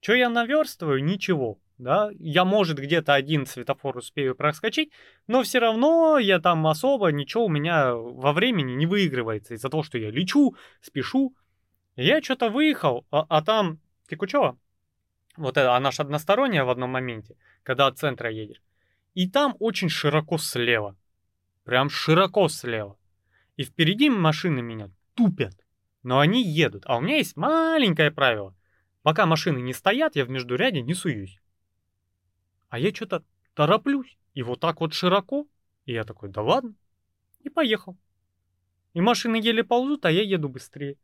[0.00, 1.02] Что я наверстываю?
[1.02, 1.58] Ничего.
[1.78, 4.90] Да, я, может, где-то один светофор успею проскочить,
[5.28, 9.84] но все равно я там особо ничего у меня во времени не выигрывается из-за того,
[9.84, 11.36] что я лечу, спешу.
[11.94, 14.58] Я что-то выехал, а, а там Текучева,
[15.36, 18.60] вот это, она же односторонняя в одном моменте, когда от центра едешь.
[19.14, 20.96] И там очень широко слева.
[21.62, 22.96] Прям широко слева.
[23.56, 25.54] И впереди машины меня тупят.
[26.04, 26.84] Но они едут.
[26.86, 28.54] А у меня есть маленькое правило.
[29.02, 31.40] Пока машины не стоят, я в междуряде не суюсь.
[32.68, 33.24] А я что-то
[33.54, 34.16] тороплюсь.
[34.34, 35.48] И вот так вот широко.
[35.86, 36.74] И я такой, да ладно.
[37.40, 37.96] И поехал.
[38.94, 40.96] И машины еле ползут, а я еду быстрее.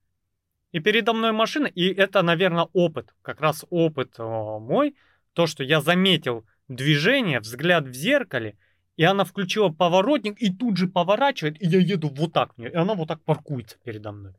[0.70, 4.97] И передо мной машина, и это, наверное, опыт, как раз опыт о, мой,
[5.32, 8.57] то, что я заметил движение, взгляд в зеркале,
[8.97, 12.95] и она включила поворотник и тут же поворачивает, и я еду вот так и она
[12.95, 14.35] вот так паркуется передо мной.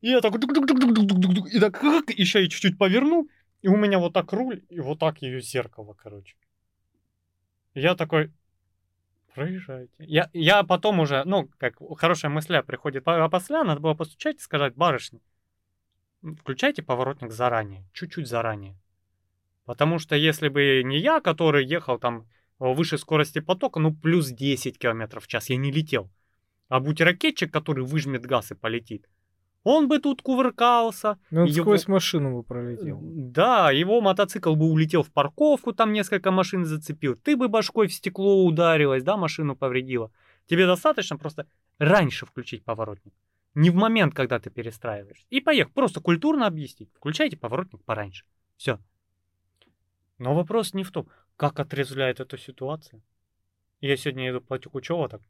[0.00, 3.28] И я так, и так, еще и чуть-чуть поверну,
[3.62, 6.36] и у меня вот так руль, и вот так ее зеркало, короче.
[7.74, 8.32] Я такой,
[9.34, 9.92] проезжайте.
[9.98, 14.40] Я, я потом уже, ну, как хорошая мысля приходит а после, надо было постучать и
[14.40, 15.20] сказать, барышня,
[16.40, 18.76] включайте поворотник заранее, чуть-чуть заранее.
[19.64, 22.26] Потому что если бы не я, который ехал там
[22.58, 26.10] выше скорости потока, ну плюс 10 км в час, я не летел.
[26.68, 29.08] А будь ракетчик, который выжмет газ и полетит,
[29.62, 31.18] он бы тут кувыркался.
[31.30, 31.64] Ну, он его...
[31.64, 33.00] сквозь машину бы пролетел.
[33.02, 37.16] Да, его мотоцикл бы улетел в парковку, там несколько машин зацепил.
[37.16, 40.12] Ты бы башкой в стекло ударилась, да, машину повредила.
[40.46, 43.12] Тебе достаточно просто раньше включить поворотник.
[43.54, 45.26] Не в момент, когда ты перестраиваешь.
[45.30, 45.72] И поехал.
[45.72, 46.90] Просто культурно объяснить.
[46.94, 48.24] Включайте поворотник пораньше.
[48.56, 48.78] Все.
[50.18, 53.02] Но вопрос не в том, как отрезвляет эту ситуацию.
[53.80, 55.20] Я сегодня еду по Текучева так.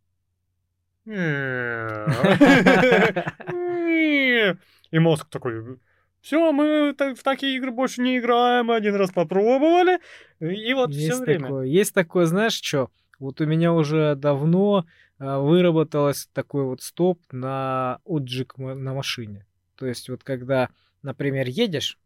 [4.90, 5.78] И мозг такой,
[6.20, 10.00] все, мы в такие игры больше не играем, один раз попробовали,
[10.40, 11.44] и вот есть все время.
[11.44, 12.90] Такое, есть такое, знаешь, что?
[13.20, 14.84] Вот у меня уже давно
[15.18, 19.46] а, выработалось такой вот стоп на отжиг на машине.
[19.76, 20.70] То есть вот когда,
[21.02, 21.98] например, едешь,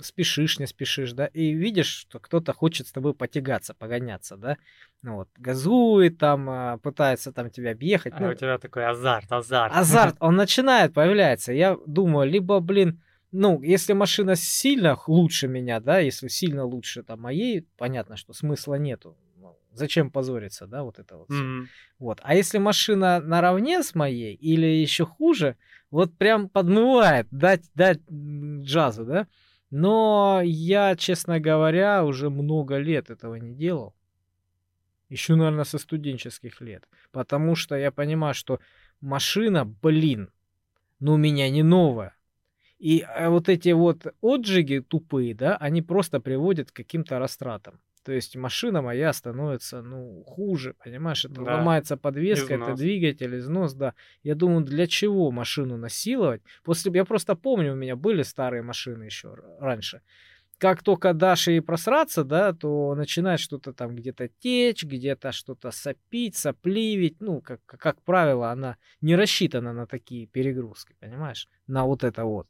[0.00, 4.56] спешишь, не спешишь, да, и видишь, что кто-то хочет с тобой потягаться, погоняться, да,
[5.02, 8.14] ну вот, газует там, а, пытается там тебя объехать.
[8.16, 9.74] А ну, у тебя такой азарт, азарт.
[9.74, 11.52] Азарт, он начинает появляться.
[11.52, 13.02] Я думаю, либо, блин,
[13.36, 18.76] ну, если машина сильно лучше меня, да, если сильно лучше там моей, понятно, что смысла
[18.76, 19.16] нету.
[19.36, 21.28] Ну, зачем позориться, да, вот это вот.
[21.28, 21.66] Mm-hmm.
[21.98, 22.20] Вот.
[22.22, 25.56] А если машина наравне с моей или еще хуже,
[25.90, 29.26] вот прям подмывает дать, дать джазу, да,
[29.76, 33.92] но я, честно говоря, уже много лет этого не делал.
[35.08, 36.88] Еще, наверное, со студенческих лет.
[37.10, 38.60] Потому что я понимаю, что
[39.00, 40.30] машина, блин,
[41.00, 42.14] ну у меня не новая.
[42.78, 47.80] И а, вот эти вот отжиги тупые, да, они просто приводят к каким-то растратам.
[48.04, 51.24] То есть машина моя становится, ну, хуже, понимаешь?
[51.24, 51.56] Это да.
[51.56, 52.68] ломается подвеска, износ.
[52.68, 53.94] это двигатель, износ, да.
[54.22, 56.42] Я думаю, для чего машину насиловать?
[56.64, 60.02] После, я просто помню, у меня были старые машины еще раньше.
[60.58, 66.36] Как только дашь ей просраться, да, то начинает что-то там где-то течь, где-то что-то сопить,
[66.36, 67.20] сопливить.
[67.20, 71.48] Ну, как, как правило, она не рассчитана на такие перегрузки, понимаешь?
[71.66, 72.48] На вот это вот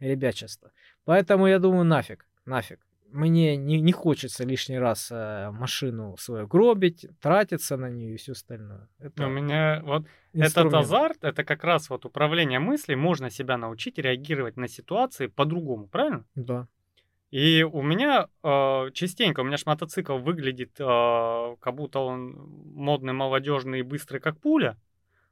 [0.00, 0.72] ребячество.
[1.04, 2.80] Поэтому я думаю, нафиг, нафиг
[3.14, 8.32] мне не, не хочется лишний раз э, машину свою гробить, тратиться на нее и все
[8.32, 8.88] остальное.
[8.98, 10.74] Это У меня вот инструмент.
[10.74, 15.86] этот азарт, это как раз вот управление мыслей, можно себя научить реагировать на ситуации по-другому,
[15.86, 16.24] правильно?
[16.34, 16.66] Да.
[17.30, 22.32] И у меня э, частенько, у меня ж мотоцикл выглядит, э, как будто он
[22.74, 24.76] модный, молодежный и быстрый, как пуля,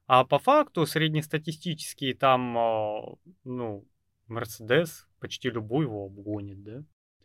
[0.07, 3.01] а по факту среднестатистический там, э,
[3.45, 3.85] ну,
[4.27, 6.83] Мерседес почти любой его обгонит, да?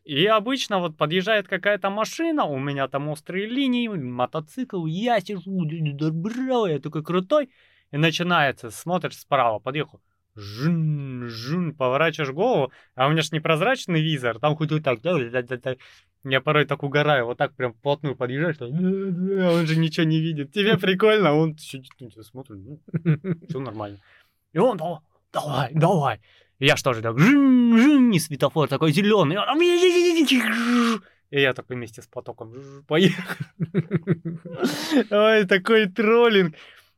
[0.08, 5.68] И обычно вот подъезжает какая-то машина, у меня там острые линии, мотоцикл, я сижу,
[6.14, 7.50] браво, я такой крутой.
[7.92, 10.00] И начинается, смотришь справа, подъехал,
[10.34, 15.20] жун, жун, поворачиваешь голову, а у меня же непрозрачный визор, там хоть вот так, да,
[15.20, 15.76] да, да, да.
[16.24, 20.54] Я порой так угораю, вот так прям вплотную подъезжаешь, он же ничего не видит.
[20.54, 22.80] Тебе прикольно, он сидит, смотрит, ну,
[23.50, 24.00] все нормально.
[24.54, 24.80] И он,
[25.34, 26.22] давай, давай.
[26.60, 29.38] Я что же так, жин, жин, и светофор такой зеленый.
[31.30, 32.54] И я такой вместе с потоком
[32.88, 33.36] поехал.
[35.12, 36.56] Ой, такой троллинг.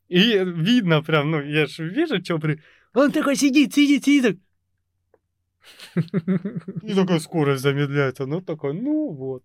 [0.07, 2.61] И видно прям, ну, я же вижу, что при...
[2.94, 4.40] Он такой сидит, сидит, сидит.
[6.84, 8.26] И такая скорость замедляется.
[8.26, 9.44] Ну, такой, ну, вот.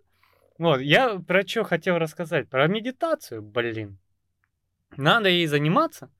[0.58, 2.48] Вот, я про что хотел рассказать?
[2.48, 3.98] Про медитацию, блин.
[4.96, 6.10] Надо ей заниматься.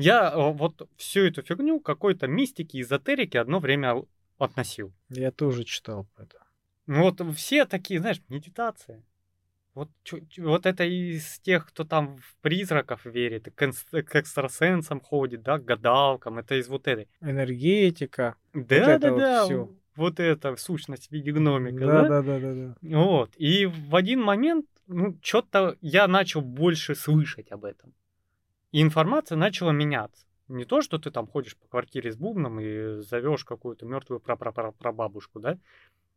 [0.00, 4.02] Я э, вот всю эту фигню какой-то мистики, эзотерики одно время
[4.38, 4.92] относил.
[5.08, 6.38] Я тоже читал про это.
[6.86, 9.04] Ну вот все такие, знаешь, медитация.
[9.74, 9.88] Вот,
[10.38, 13.72] вот это из тех, кто там в призраков верит, к,
[14.02, 17.08] к экстрасенсам ходит, да, к гадалкам, это из вот этой.
[17.20, 18.34] Энергетика.
[18.52, 19.46] Да, вот да, да.
[19.46, 21.86] Вот, вот это сущность в виде гномика.
[21.86, 22.76] Да, да, да, да, да.
[22.82, 23.30] Вот.
[23.36, 27.94] И в один момент, ну, что-то я начал больше слышать об этом.
[28.72, 30.26] И информация начала меняться.
[30.48, 35.38] Не то, что ты там ходишь по квартире с бубном и зовешь какую-то мертвую прабабушку,
[35.38, 35.58] да,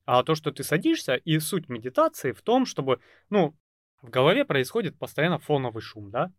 [0.05, 2.99] а то, что ты садишься, и суть медитации в том, чтобы,
[3.29, 3.55] ну,
[4.01, 6.31] в голове происходит постоянно фоновый шум, да.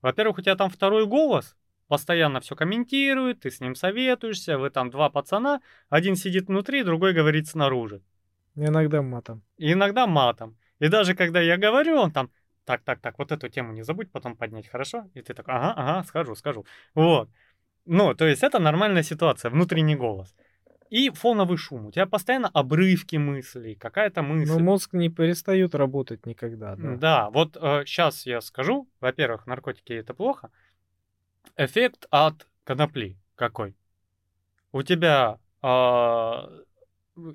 [0.00, 1.56] Во-первых, у тебя там второй голос,
[1.88, 5.60] постоянно все комментирует, ты с ним советуешься, вы там два пацана,
[5.90, 8.02] один сидит внутри, другой говорит снаружи.
[8.54, 9.42] Иногда матом.
[9.58, 10.56] И иногда матом.
[10.78, 12.30] И даже когда я говорю, он там,
[12.64, 15.08] так, так, так, вот эту тему не забудь потом поднять, хорошо?
[15.14, 16.64] И ты такой, ага, ага, скажу, скажу.
[16.94, 17.28] Вот.
[17.84, 20.34] Ну, то есть это нормальная ситуация, внутренний голос.
[20.90, 21.86] И фоновый шум.
[21.86, 24.52] У тебя постоянно обрывки мыслей, какая-то мысль.
[24.52, 26.96] Но мозг не перестает работать никогда, да?
[26.96, 28.86] Да, вот э, сейчас я скажу.
[29.00, 30.50] Во-первых, наркотики это плохо.
[31.56, 33.74] Эффект от конопли какой?
[34.70, 35.66] У тебя э,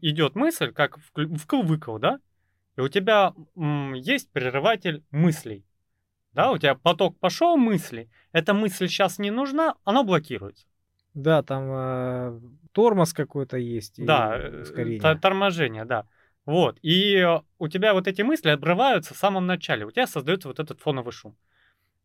[0.02, 2.20] идет мысль, как в, в выкл, да?
[2.78, 5.66] И у тебя м, есть прерыватель мыслей.
[6.34, 10.68] Да, у тебя поток пошел мысли, эта мысль сейчас не нужна, она блокируется.
[11.16, 12.40] Да, там э,
[12.74, 13.96] тормоз какой-то есть.
[14.06, 14.64] Да, э,
[15.20, 16.06] торможение, да.
[16.46, 16.78] Вот.
[16.84, 17.28] И
[17.58, 19.86] у тебя вот эти мысли обрываются в самом начале.
[19.86, 21.36] У тебя создается вот этот фоновый шум.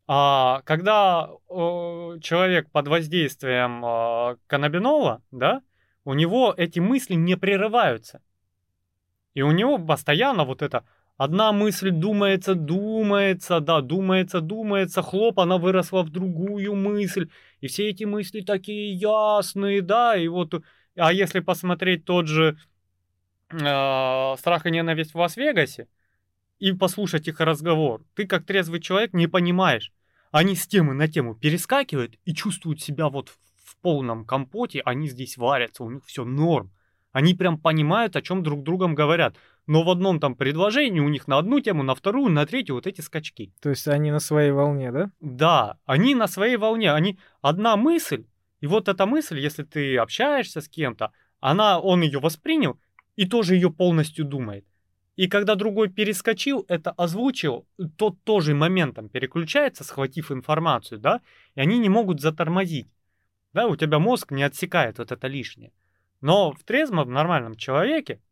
[0.08, 5.62] А когда э, человек под воздействием э, каннабинола, да,
[6.04, 8.22] у него эти мысли не прерываются.
[9.34, 10.84] И у него постоянно вот это
[11.16, 17.28] одна мысль думается, думается, да, думается, думается, хлоп, она выросла в другую мысль.
[17.60, 20.62] И все эти мысли такие ясные, да, и вот,
[20.96, 22.58] а если посмотреть тот же
[23.50, 25.88] э, «Страх и ненависть в Лас-Вегасе»
[26.58, 29.92] и послушать их разговор, ты как трезвый человек не понимаешь.
[30.30, 35.36] Они с темы на тему перескакивают и чувствуют себя вот в полном компоте, они здесь
[35.36, 36.70] варятся, у них все норм.
[37.12, 39.36] Они прям понимают, о чем друг другом говорят.
[39.66, 42.86] Но в одном там предложении у них на одну тему, на вторую, на третью вот
[42.86, 43.52] эти скачки.
[43.60, 45.10] То есть они на своей волне, да?
[45.20, 46.92] Да, они на своей волне.
[46.92, 48.24] Они одна мысль,
[48.62, 52.78] и вот эта мысль, если ты общаешься с кем-то, она, он ее воспринял
[53.16, 54.64] и тоже ее полностью думает.
[55.16, 57.66] И когда другой перескочил, это озвучил,
[57.98, 61.20] тот тоже моментом переключается, схватив информацию, да,
[61.54, 62.86] и они не могут затормозить.
[63.52, 65.72] Да, у тебя мозг не отсекает вот это лишнее.
[66.22, 68.22] Но в трезвом, нормальном человеке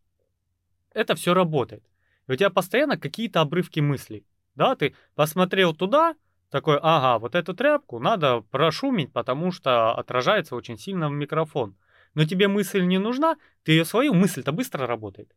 [0.95, 1.85] это все работает.
[2.27, 4.25] И у тебя постоянно какие-то обрывки мыслей.
[4.55, 6.15] Да, ты посмотрел туда,
[6.51, 11.77] такой, ага, вот эту тряпку надо прошумить, потому что отражается очень сильно в микрофон.
[12.15, 15.35] Но тебе мысль не нужна, ты ее свою, мысль-то быстро работает.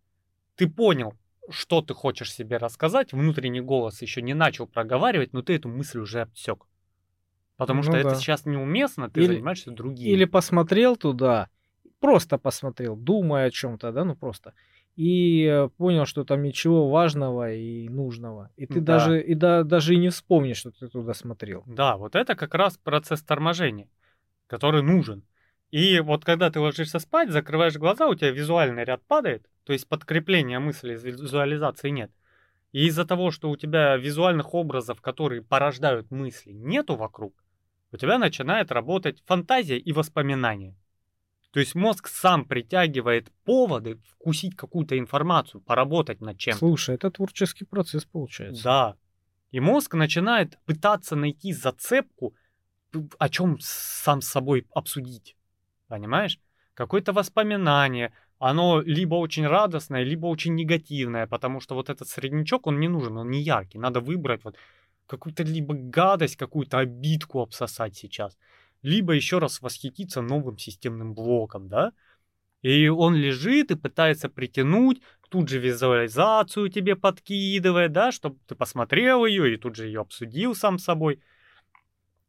[0.56, 1.14] Ты понял,
[1.50, 6.00] что ты хочешь себе рассказать, внутренний голос еще не начал проговаривать, но ты эту мысль
[6.00, 6.66] уже обсек.
[7.58, 8.00] Потому ну, что да.
[8.00, 10.08] это сейчас неуместно, ты или, занимаешься другим.
[10.08, 11.50] Или посмотрел туда,
[12.04, 14.54] просто посмотрел, думая о чем-то, да, ну просто.
[14.98, 18.50] И э, понял, что там ничего важного и нужного.
[18.58, 18.98] И ты да.
[18.98, 21.64] даже, и да, даже и не вспомнишь, что ты туда смотрел.
[21.66, 23.88] Да, вот это как раз процесс торможения,
[24.48, 25.24] который нужен.
[25.72, 29.88] И вот когда ты ложишься спать, закрываешь глаза, у тебя визуальный ряд падает, то есть
[29.88, 32.12] подкрепления мысли из визуализации нет.
[32.74, 37.34] И из-за того, что у тебя визуальных образов, которые порождают мысли, нету вокруг,
[37.94, 40.76] у тебя начинает работать фантазия и воспоминания.
[41.54, 46.58] То есть мозг сам притягивает поводы вкусить какую-то информацию, поработать над чем-то.
[46.58, 48.64] Слушай, это творческий процесс получается.
[48.64, 48.96] Да.
[49.52, 52.34] И мозг начинает пытаться найти зацепку,
[53.20, 55.38] о чем сам с собой обсудить.
[55.88, 56.40] Понимаешь?
[56.74, 62.80] Какое-то воспоминание, оно либо очень радостное, либо очень негативное, потому что вот этот среднячок, он
[62.80, 63.78] не нужен, он не яркий.
[63.78, 64.56] Надо выбрать вот
[65.06, 68.40] какую-то либо гадость, какую-то обидку обсосать сейчас,
[68.84, 71.94] либо еще раз восхититься новым системным блоком, да?
[72.62, 79.26] И он лежит и пытается притянуть, тут же визуализацию тебе подкидывает, да, чтобы ты посмотрел
[79.26, 81.22] ее и тут же ее обсудил сам собой.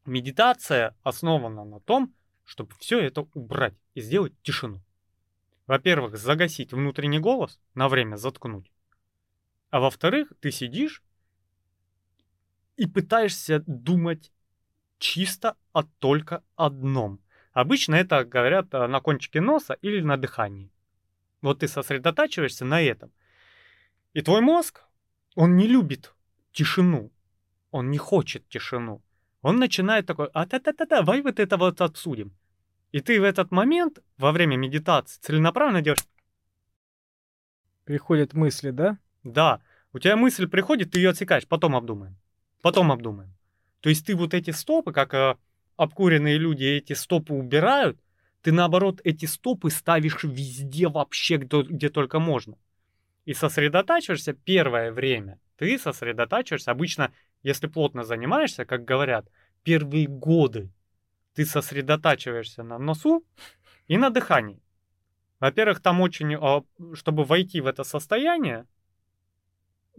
[0.06, 2.14] Медитация основана на том,
[2.44, 4.80] чтобы все это убрать и сделать тишину.
[5.66, 8.70] Во-первых, загасить внутренний голос, на время заткнуть.
[9.70, 11.02] А во-вторых, ты сидишь
[12.76, 14.30] и пытаешься думать
[14.98, 17.20] чисто о только одном.
[17.52, 20.70] Обычно это говорят э, на кончике носа или на дыхании.
[21.42, 23.12] Вот ты сосредотачиваешься на этом.
[24.12, 24.84] И твой мозг,
[25.34, 26.14] он не любит
[26.52, 27.12] тишину.
[27.70, 29.02] Он не хочет тишину
[29.44, 32.32] он начинает такой, а та-та-та, давай вот это вот обсудим.
[32.92, 36.06] И ты в этот момент, во время медитации, целенаправленно делаешь...
[37.84, 38.96] Приходят мысли, да?
[39.22, 39.60] Да.
[39.92, 42.16] У тебя мысль приходит, ты ее отсекаешь, потом обдумаем.
[42.62, 43.33] Потом обдумаем.
[43.84, 45.36] То есть ты вот эти стопы, как э,
[45.76, 48.00] обкуренные люди эти стопы убирают,
[48.40, 52.56] ты наоборот эти стопы ставишь везде вообще, где, где только можно.
[53.26, 55.38] И сосредотачиваешься первое время.
[55.58, 57.12] Ты сосредотачиваешься обычно
[57.42, 59.28] если плотно занимаешься, как говорят,
[59.64, 60.70] первые годы
[61.34, 63.22] ты сосредотачиваешься на носу
[63.86, 64.62] и на дыхании.
[65.40, 68.66] Во-первых, там очень, а, чтобы войти в это состояние,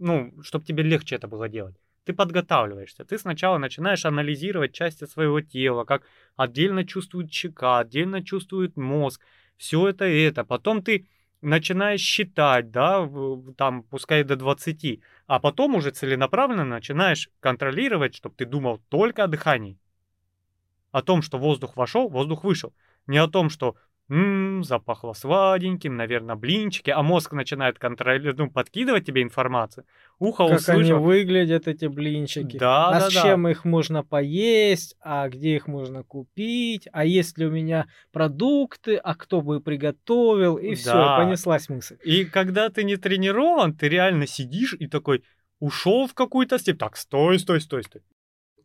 [0.00, 1.76] ну, чтобы тебе легче это было делать,
[2.06, 3.04] ты подготавливаешься.
[3.04, 6.04] Ты сначала начинаешь анализировать части своего тела, как
[6.36, 9.20] отдельно чувствует щека, отдельно чувствует мозг,
[9.56, 10.44] все это и это.
[10.44, 11.08] Потом ты
[11.42, 13.10] начинаешь считать, да,
[13.56, 19.26] там, пускай до 20, а потом уже целенаправленно начинаешь контролировать, чтобы ты думал только о
[19.26, 19.76] дыхании.
[20.92, 22.72] О том, что воздух вошел, воздух вышел.
[23.08, 23.74] Не о том, что
[24.08, 29.84] Ммм, запахло сладеньким, наверное, блинчики, а мозг начинает контролировать, ну, подкидывать тебе информацию.
[30.20, 30.80] Ухо как услышал.
[30.80, 32.56] они выглядят, эти блинчики.
[32.56, 33.22] Да, а да, с да.
[33.22, 38.94] чем их можно поесть, а где их можно купить, а есть ли у меня продукты,
[38.94, 40.76] а кто бы приготовил, и да.
[40.76, 41.98] все, понеслась мысль.
[42.04, 45.24] И когда ты не тренирован, ты реально сидишь и такой
[45.58, 46.78] ушел в какую-то степь.
[46.78, 48.02] Так, стой, стой, стой, стой.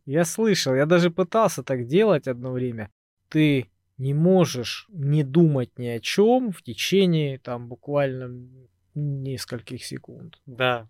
[0.04, 2.90] Я слышал, я даже пытался так делать одно время.
[3.28, 3.71] Ты
[4.02, 8.48] не можешь не думать ни о чем в течение там буквально
[8.96, 10.40] нескольких секунд.
[10.44, 10.88] Да.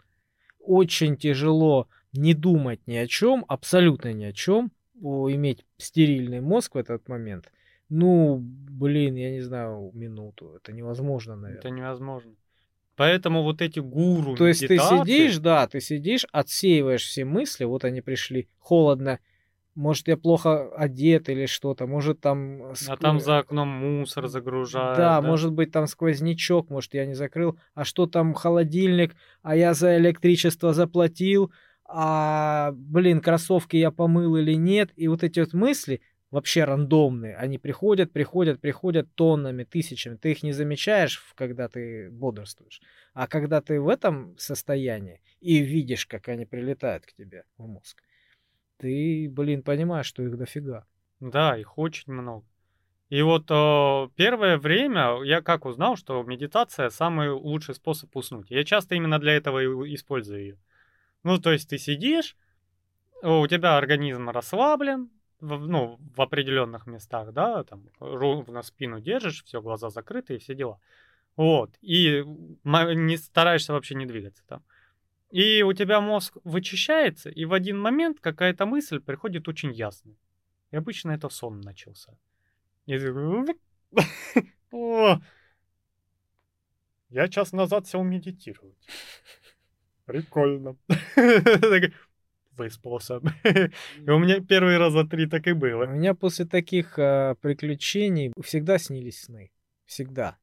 [0.58, 6.78] Очень тяжело не думать ни о чем, абсолютно ни о чем, иметь стерильный мозг в
[6.78, 7.52] этот момент.
[7.90, 10.54] Ну, блин, я не знаю, минуту.
[10.56, 11.58] Это невозможно, наверное.
[11.58, 12.32] Это невозможно.
[12.96, 17.84] Поэтому вот эти гуру То есть ты сидишь, да, ты сидишь, отсеиваешь все мысли, вот
[17.84, 19.18] они пришли, холодно,
[19.74, 22.72] может, я плохо одет или что-то, может, там...
[22.88, 24.98] А там за окном мусор загружают.
[24.98, 27.58] Да, да, может быть, там сквознячок, может, я не закрыл.
[27.74, 31.52] А что там холодильник, а я за электричество заплатил,
[31.84, 34.90] а, блин, кроссовки я помыл или нет.
[34.96, 36.00] И вот эти вот мысли
[36.30, 40.16] вообще рандомные, они приходят, приходят, приходят тоннами, тысячами.
[40.16, 42.80] Ты их не замечаешь, когда ты бодрствуешь.
[43.12, 48.02] А когда ты в этом состоянии и видишь, как они прилетают к тебе в мозг,
[48.82, 50.84] ты, блин, понимаешь, что их дофига.
[51.20, 52.44] Да, их очень много.
[53.10, 58.50] И вот э, первое время я как узнал, что медитация самый лучший способ уснуть.
[58.50, 60.58] Я часто именно для этого и использую ее.
[61.22, 62.36] Ну, то есть ты сидишь,
[63.22, 65.10] у тебя организм расслаблен,
[65.40, 70.54] в, ну, в определенных местах, да, там ровно спину держишь, все, глаза закрыты и все
[70.54, 70.80] дела.
[71.36, 74.62] Вот, и не стараешься вообще не двигаться там.
[75.32, 80.14] И у тебя мозг вычищается, и в один момент какая-то мысль приходит очень ясно.
[80.70, 82.18] И обычно это сон начался.
[82.84, 82.98] И
[87.08, 88.76] я час назад сел медитировать.
[90.04, 90.76] Прикольно.
[92.50, 93.22] Выспался.
[94.06, 95.84] И у меня первый раз за три так и было.
[95.86, 99.50] У меня после таких э, приключений всегда снились сны.
[99.86, 100.36] Всегда.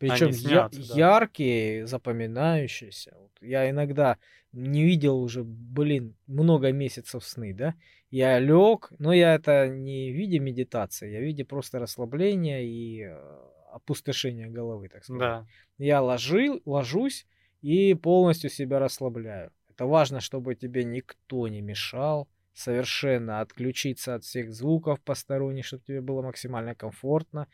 [0.00, 0.78] Причем я, да.
[0.94, 3.14] яркие, запоминающиеся.
[3.20, 4.16] Вот я иногда
[4.52, 7.74] не видел уже, блин, много месяцев сны, да?
[8.10, 13.02] Я лег, но я это не в виде медитации, я в виде просто расслабления и
[13.02, 13.38] э,
[13.72, 15.20] опустошения головы, так сказать.
[15.20, 15.46] Да.
[15.76, 17.26] Я ложил, ложусь
[17.60, 19.52] и полностью себя расслабляю.
[19.68, 26.00] Это важно, чтобы тебе никто не мешал, совершенно отключиться от всех звуков посторонних, чтобы тебе
[26.00, 27.48] было максимально комфортно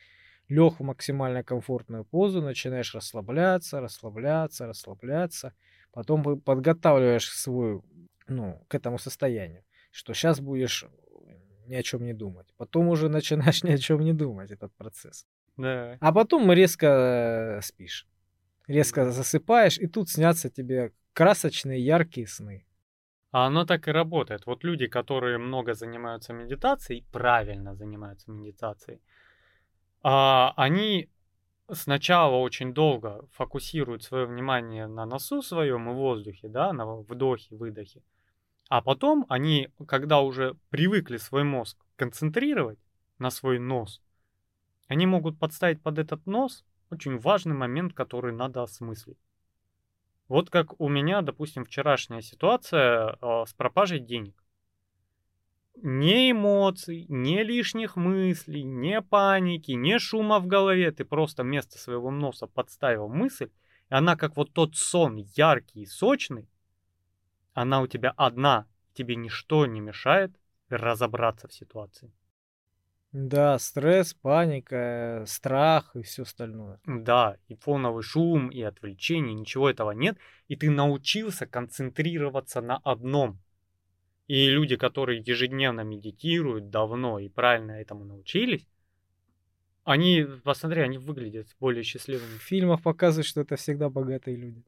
[0.48, 5.52] лег в максимально комфортную позу, начинаешь расслабляться, расслабляться, расслабляться.
[5.93, 7.85] Потом подготавливаешь свою,
[8.28, 10.86] ну, к этому состоянию, что сейчас будешь
[11.66, 12.47] ни о чем не думать.
[12.56, 15.27] Потом уже начинаешь ни о чем не думать, этот процесс.
[15.56, 15.97] Да.
[16.01, 18.06] А потом резко спишь.
[18.68, 22.66] Резко засыпаешь, и тут снятся тебе красочные, яркие сны.
[23.31, 24.47] А оно так и работает.
[24.47, 29.01] Вот люди, которые много занимаются медитацией, правильно занимаются медитацией,
[30.09, 31.09] а, они
[31.69, 38.05] сначала очень долго фокусируют свое внимание на носу своем и воздухе, да, на вдохе, выдохе.
[38.69, 42.78] А потом они, когда уже привыкли свой мозг концентрировать
[43.19, 44.01] на свой нос,
[44.87, 49.19] они могут подставить под этот нос очень важный момент, который надо осмыслить.
[50.28, 54.41] Вот как у меня, допустим, вчерашняя ситуация э, с пропажей денег
[55.82, 60.90] ни эмоций, ни лишних мыслей, ни паники, ни шума в голове.
[60.90, 63.51] Ты просто вместо своего носа подставил мысль,
[63.90, 66.48] и она как вот тот сон, яркий и сочный,
[67.57, 70.31] она у тебя одна, тебе ничто не мешает
[70.69, 72.12] разобраться в ситуации.
[73.12, 76.81] Да, стресс, паника, страх и все остальное.
[76.85, 80.19] Да, и фоновый шум, и отвлечение, ничего этого нет.
[80.48, 83.40] И ты научился концентрироваться на одном.
[84.27, 88.66] И люди, которые ежедневно медитируют давно и правильно этому научились,
[89.85, 92.39] они, посмотри, они выглядят более счастливыми.
[92.39, 94.65] В фильмах показывают, что это всегда богатые люди.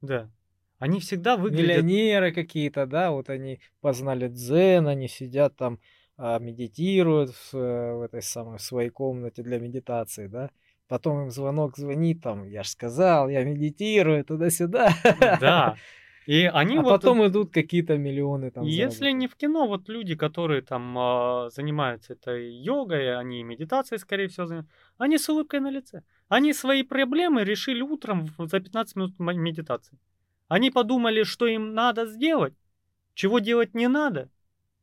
[0.00, 0.30] Да.
[0.78, 1.82] Они всегда выглядят...
[1.82, 5.80] Миллионеры какие-то, да, вот они познали дзен, они сидят там,
[6.16, 10.50] а, медитируют в, э, в этой самой в своей комнате для медитации, да.
[10.86, 14.90] Потом им звонок звонит, там, я же сказал, я медитирую, туда-сюда.
[15.40, 15.76] Да,
[16.30, 16.90] И они а вот...
[16.90, 18.64] потом идут какие-то миллионы там.
[18.64, 24.28] Если не в кино, вот люди, которые там э, занимаются этой йогой, они медитацией, скорее
[24.28, 26.04] всего, занимаются, они с улыбкой на лице.
[26.28, 29.98] Они свои проблемы решили утром за 15 минут медитации.
[30.46, 32.54] Они подумали, что им надо сделать,
[33.14, 34.28] чего делать не надо,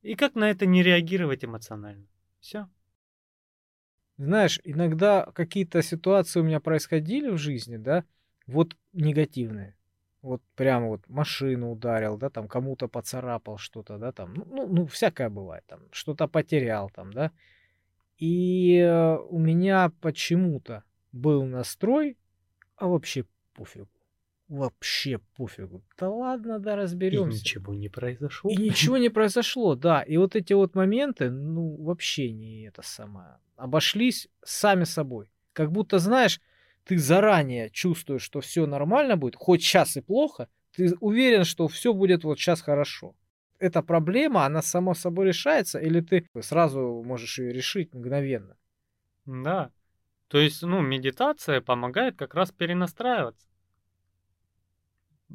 [0.02, 2.08] и как на это не реагировать эмоционально.
[2.42, 2.68] Все.
[4.18, 8.04] Знаешь, иногда какие-то ситуации у меня происходили в жизни, да,
[8.48, 9.77] вот негативные
[10.28, 14.86] вот прям вот машину ударил, да, там кому-то поцарапал что-то, да, там, ну, ну, ну
[14.86, 17.32] всякое бывает, там, что-то потерял, там, да.
[18.18, 22.18] И э, у меня почему-то был настрой,
[22.76, 23.90] а вообще пофигу.
[24.48, 25.84] Вообще пофигу.
[26.00, 27.38] Да ладно, да разберемся.
[27.38, 28.50] И ничего не произошло.
[28.50, 30.02] И ничего не произошло, да.
[30.02, 33.38] И вот эти вот моменты, ну, вообще не это самое.
[33.56, 35.30] Обошлись сами собой.
[35.54, 36.40] Как будто, знаешь,
[36.88, 41.94] ты заранее чувствуешь, что все нормально будет, хоть сейчас и плохо, ты уверен, что все
[41.94, 43.14] будет вот сейчас хорошо.
[43.60, 48.56] Эта проблема, она само собой решается, или ты сразу можешь ее решить мгновенно?
[49.26, 49.72] Да.
[50.28, 53.48] То есть, ну, медитация помогает как раз перенастраиваться.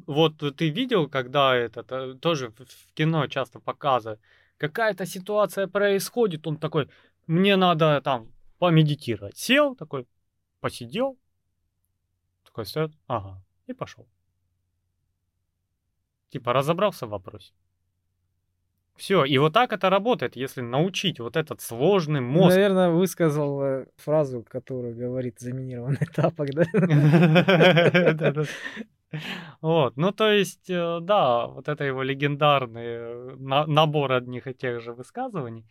[0.07, 4.19] Вот ты видел, когда это э, тоже в кино часто показывают,
[4.57, 6.89] какая-то ситуация происходит, он такой,
[7.27, 9.37] мне надо там помедитировать.
[9.37, 10.07] Сел такой,
[10.61, 11.17] посидел,
[12.53, 14.05] такой стоит, ага, и пошел.
[16.29, 17.51] Типа разобрался в вопросе.
[18.95, 22.55] Все, и вот так это работает, если научить вот этот сложный мозг.
[22.55, 26.63] Наверное, высказал э, фразу, которую говорит заминированный тапок, да?
[29.61, 33.35] Вот, ну то есть, э, да, вот это его легендарный э,
[33.67, 35.65] набор одних и тех же высказываний.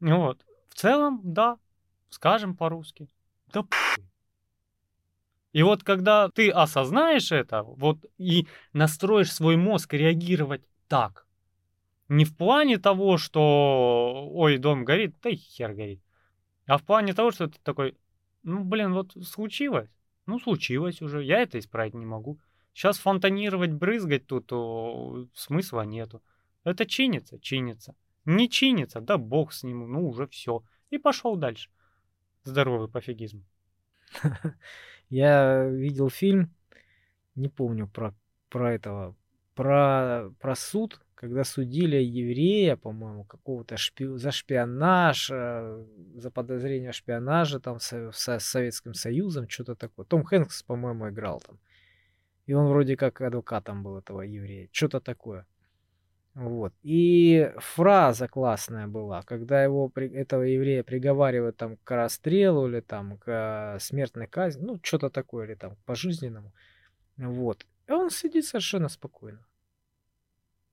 [0.00, 1.58] Вот, в целом, да,
[2.08, 3.08] скажем по-русски,
[3.52, 3.64] да
[5.56, 11.26] и вот когда ты осознаешь это, вот и настроишь свой мозг реагировать так,
[12.10, 16.02] не в плане того, что ой, дом горит, да и хер горит,
[16.66, 17.96] а в плане того, что ты такой,
[18.42, 19.88] ну блин, вот случилось,
[20.26, 22.38] ну случилось уже, я это исправить не могу.
[22.74, 26.22] Сейчас фонтанировать, брызгать тут о, смысла нету.
[26.64, 27.96] Это чинится, чинится.
[28.26, 30.62] Не чинится, да бог с ним, ну уже все.
[30.90, 31.70] И пошел дальше.
[32.44, 33.46] Здоровый пофигизм.
[35.08, 36.50] Я видел фильм,
[37.34, 38.14] не помню про,
[38.48, 39.14] про этого,
[39.54, 44.06] про, про суд, когда судили еврея, по-моему, какого-то шпи...
[44.16, 45.84] за шпионаж, э,
[46.14, 50.04] за подозрение в шпионаже там с, с Советским Союзом, что-то такое.
[50.04, 51.58] Том Хэнкс, по-моему, играл там.
[52.44, 54.68] И он вроде как адвокатом был этого еврея.
[54.72, 55.46] Что-то такое.
[56.36, 56.74] Вот.
[56.82, 63.78] И фраза классная была, когда его, этого еврея приговаривают там к расстрелу или там к
[63.80, 66.52] смертной казни, ну, что-то такое, или там к пожизненному.
[67.16, 67.66] Вот.
[67.86, 69.46] И он сидит совершенно спокойно.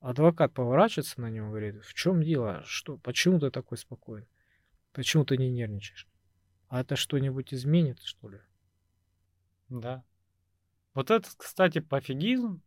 [0.02, 2.62] Адвокат поворачивается на него и говорит, в чем дело?
[2.66, 2.98] Что?
[2.98, 4.28] Почему ты такой спокойный?
[4.92, 6.10] Почему ты не нервничаешь?
[6.68, 8.42] А это что-нибудь изменит, что ли?
[9.70, 10.04] Да.
[10.94, 12.62] Вот это, кстати, пофигизм.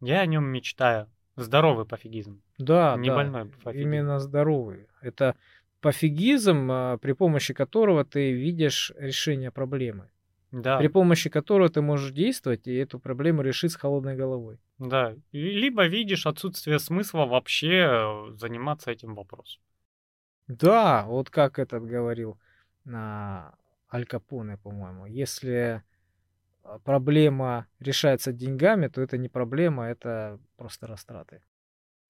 [0.00, 1.10] Я о нем мечтаю.
[1.42, 2.42] Здоровый пофигизм.
[2.58, 3.88] Да, не да, больной пофигизм.
[3.88, 4.86] Именно здоровый.
[5.00, 5.36] Это
[5.80, 10.10] пофигизм, а, при помощи которого ты видишь решение проблемы.
[10.52, 10.78] Да.
[10.78, 14.58] При помощи которого ты можешь действовать и эту проблему решить с холодной головой.
[14.78, 15.14] Да.
[15.32, 19.62] Либо видишь отсутствие смысла вообще э, заниматься этим вопросом.
[20.48, 22.38] Да, вот как этот говорил
[22.84, 23.54] на
[23.92, 25.06] Аль Капоне, по-моему.
[25.06, 25.82] Если
[26.84, 31.42] проблема решается деньгами, то это не проблема, это просто растраты.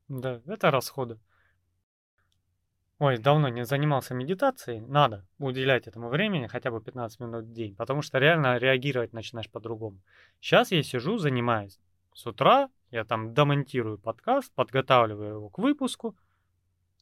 [0.09, 1.19] Да, это расходы.
[2.99, 4.81] Ой, давно не занимался медитацией.
[4.81, 9.51] Надо уделять этому времени хотя бы 15 минут в день, потому что реально реагировать начинаешь
[9.51, 9.99] по-другому.
[10.41, 11.81] Сейчас я сижу, занимаюсь.
[12.15, 16.15] С утра я там домонтирую подкаст, подготавливаю его к выпуску,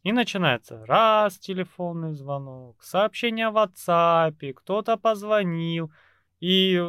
[0.03, 5.93] и начинается раз телефонный звонок, сообщение в WhatsApp, кто-то позвонил,
[6.41, 6.83] и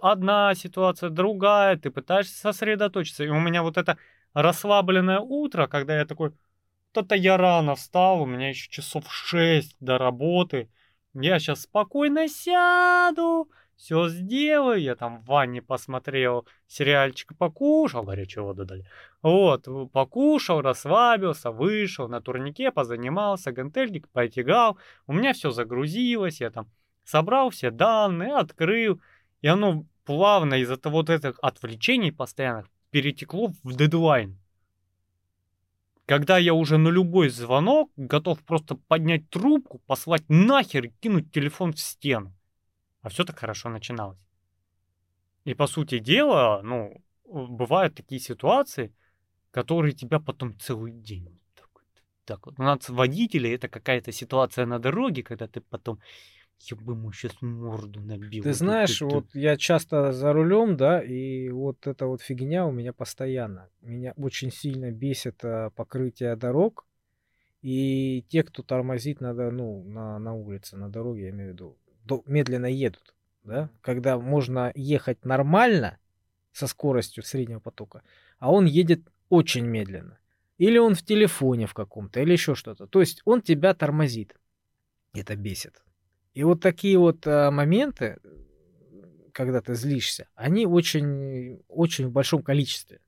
[0.00, 3.24] одна ситуация, другая, ты пытаешься сосредоточиться.
[3.24, 3.98] И у меня вот это
[4.32, 9.76] расслабленное утро, когда я такой, вот это я рано встал, у меня еще часов 6
[9.80, 10.70] до работы.
[11.14, 14.80] Я сейчас спокойно сяду, все сделаю.
[14.80, 18.86] Я там в ванне посмотрел сериальчик, покушал, горячую воду дали.
[19.22, 24.78] Вот, покушал, расслабился, вышел на турнике, позанимался, гантельник потягал.
[25.06, 26.68] У меня все загрузилось, я там
[27.06, 29.00] собрал все данные, открыл,
[29.40, 34.38] и оно плавно из-за того вот этих отвлечений постоянных перетекло в дедлайн.
[36.04, 41.72] Когда я уже на любой звонок готов просто поднять трубку, послать нахер и кинуть телефон
[41.72, 42.32] в стену.
[43.02, 44.24] А все так хорошо начиналось.
[45.44, 48.92] И по сути дела, ну, бывают такие ситуации,
[49.50, 51.84] которые тебя потом целый день так вот,
[52.24, 52.58] так вот.
[52.58, 56.00] У нас водители это какая-то ситуация на дороге, когда ты потом
[56.58, 58.42] я бы ему сейчас морду набил.
[58.42, 62.92] Ты знаешь, вот я часто за рулем, да, и вот эта вот фигня у меня
[62.92, 63.68] постоянно.
[63.82, 66.86] Меня очень сильно бесит э, покрытие дорог.
[67.62, 71.78] И те, кто тормозит надо, ну, на, на улице, на дороге, я имею в виду,
[72.04, 75.98] до, медленно едут, да, когда можно ехать нормально
[76.52, 78.02] со скоростью среднего потока,
[78.38, 80.18] а он едет очень медленно.
[80.58, 82.86] Или он в телефоне в каком-то, или еще что-то.
[82.86, 84.36] То есть он тебя тормозит.
[85.12, 85.82] Это бесит.
[86.36, 88.18] И вот такие вот а, моменты,
[89.32, 93.00] когда ты злишься, они очень, очень в большом количестве.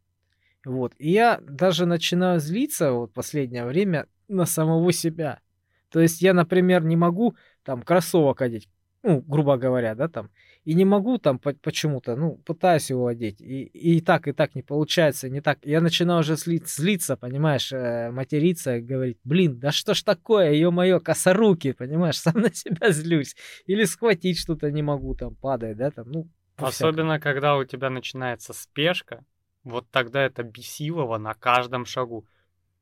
[0.64, 0.94] Вот.
[0.96, 5.40] И я даже начинаю злиться вот последнее время на самого себя.
[5.90, 8.70] То есть я, например, не могу там кроссовок одеть,
[9.02, 10.30] ну, грубо говоря, да, там,
[10.68, 14.60] и не могу там почему-то, ну, пытаюсь его одеть, и, и так, и так не
[14.60, 15.58] получается, не так.
[15.64, 21.00] Я начинаю уже злиться, злиться понимаешь, э, материться, говорить, блин, да что ж такое, ё-моё,
[21.00, 23.34] косоруки, понимаешь, сам на себя злюсь.
[23.64, 28.52] Или схватить что-то не могу, там, падает, да, там, ну, Особенно, когда у тебя начинается
[28.52, 29.24] спешка,
[29.64, 32.26] вот тогда это бесилово на каждом шагу.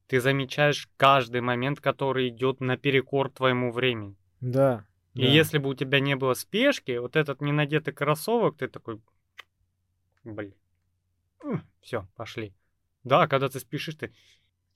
[0.08, 4.16] Ты замечаешь каждый момент, который идет наперекор твоему времени.
[4.40, 4.84] Да,
[5.16, 9.00] и если бы у тебя не было спешки, вот этот ненадетый кроссовок, ты такой,
[10.24, 10.54] блин,
[11.80, 12.54] все, пошли.
[13.04, 14.12] Да, когда ты спешишь, ты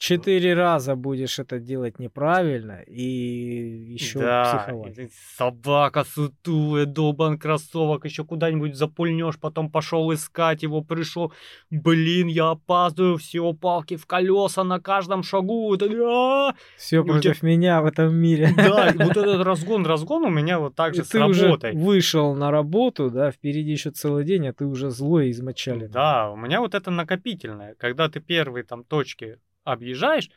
[0.01, 5.13] четыре раза будешь это делать неправильно и еще да, психовать.
[5.37, 11.33] Собака сутулая, долбан кроссовок, еще куда-нибудь запульнешь, потом пошел искать его, пришел,
[11.69, 15.75] блин, я опаздываю, все, палки в колеса на каждом шагу.
[15.75, 16.55] Это, а!
[16.79, 17.51] Все против тебя...
[17.51, 18.55] меня в этом мире.
[18.57, 21.73] Да, вот этот разгон, разгон у меня вот так же и с ты работой.
[21.73, 25.89] Уже вышел на работу, да, впереди еще целый день, а ты уже злой измочали.
[25.89, 30.31] Да, у меня вот это накопительное, когда ты первые там точки объезжаешь,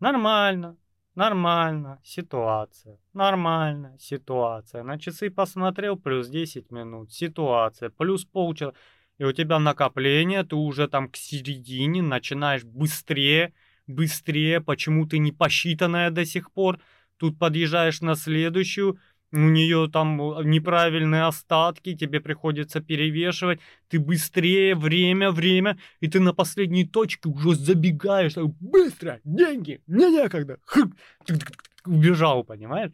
[0.00, 0.76] нормально,
[1.14, 4.82] нормально, ситуация, нормально, ситуация.
[4.82, 8.74] На часы посмотрел, плюс 10 минут, ситуация, плюс полчаса.
[9.18, 13.52] и у тебя накопление, ты уже там к середине начинаешь быстрее,
[13.86, 16.78] быстрее, почему ты не посчитанная до сих пор,
[17.16, 18.98] тут подъезжаешь на следующую,
[19.32, 26.20] у нее там э, неправильные остатки, тебе приходится перевешивать, ты быстрее, время, время, и ты
[26.20, 30.58] на последней точке уже забегаешь, так, быстро, деньги, мне некогда,
[31.84, 32.92] убежал, понимаешь?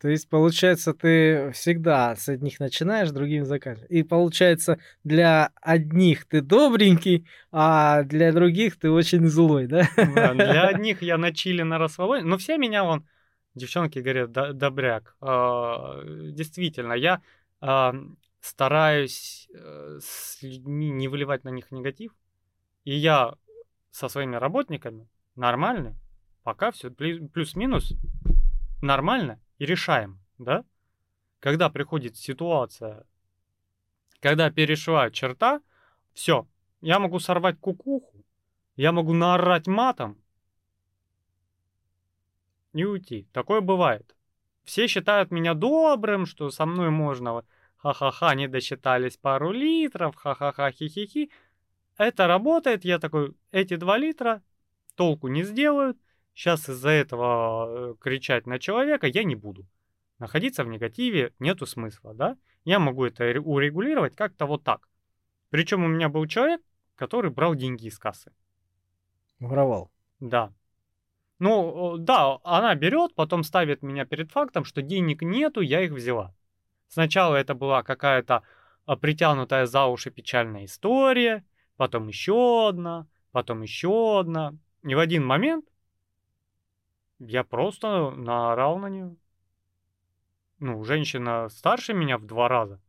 [0.00, 3.90] То есть, получается, ты всегда с одних начинаешь, другим заканчиваешь.
[3.90, 9.88] И получается, для одних ты добренький, а для других ты очень злой, да?
[9.96, 13.04] да для одних я на чили на расслабоне, но все меня вон
[13.58, 15.16] девчонки говорят, добряк.
[15.20, 17.20] А, действительно, я
[17.60, 17.94] а,
[18.40, 22.12] стараюсь э, с людьми не выливать на них негатив.
[22.84, 23.34] И я
[23.90, 25.96] со своими работниками нормально,
[26.42, 27.92] пока все плюс-минус
[28.80, 30.64] нормально и решаем, да?
[31.40, 33.04] Когда приходит ситуация,
[34.20, 35.60] когда перешла черта,
[36.14, 36.46] все,
[36.80, 38.24] я могу сорвать кукуху,
[38.76, 40.18] я могу наорать матом,
[42.82, 43.28] и уйти.
[43.32, 44.14] Такое бывает.
[44.64, 47.42] Все считают меня добрым, что со мной можно
[47.78, 51.30] ха-ха-ха, не досчитались пару литров, ха-ха-ха, хи-хи-хи.
[51.96, 54.42] Это работает, я такой, эти два литра
[54.94, 55.98] толку не сделают.
[56.34, 59.66] Сейчас из-за этого э, кричать на человека я не буду.
[60.18, 62.36] Находиться в негативе нету смысла, да?
[62.64, 64.88] Я могу это урегулировать как-то вот так.
[65.50, 66.60] Причем у меня был человек,
[66.94, 68.32] который брал деньги из кассы.
[69.40, 69.90] Воровал.
[70.20, 70.52] Да.
[71.38, 76.34] Ну, да, она берет, потом ставит меня перед фактом, что денег нету, я их взяла.
[76.88, 78.42] Сначала это была какая-то
[78.86, 81.44] а, притянутая за уши печальная история,
[81.76, 84.54] потом еще одна, потом еще одна.
[84.82, 85.66] И в один момент
[87.18, 89.16] я просто наорал на нее.
[90.58, 92.80] Ну, женщина старше меня в два раза.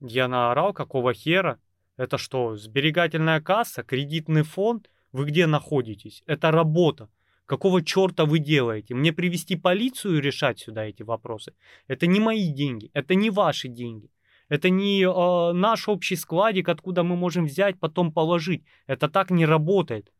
[0.00, 1.58] Я наорал, какого хера?
[1.96, 4.90] Это что, сберегательная касса, кредитный фонд?
[5.12, 6.22] Вы где находитесь?
[6.26, 7.10] Это работа.
[7.46, 8.94] Какого черта вы делаете?
[8.94, 11.54] Мне привести полицию и решать сюда эти вопросы?
[11.86, 14.10] Это не мои деньги, это не ваши деньги.
[14.48, 18.64] Это не э, наш общий складик, откуда мы можем взять, потом положить.
[18.86, 20.12] Это так не работает.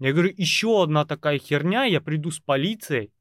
[0.00, 3.12] Я говорю, еще одна такая херня, я приду с полицией.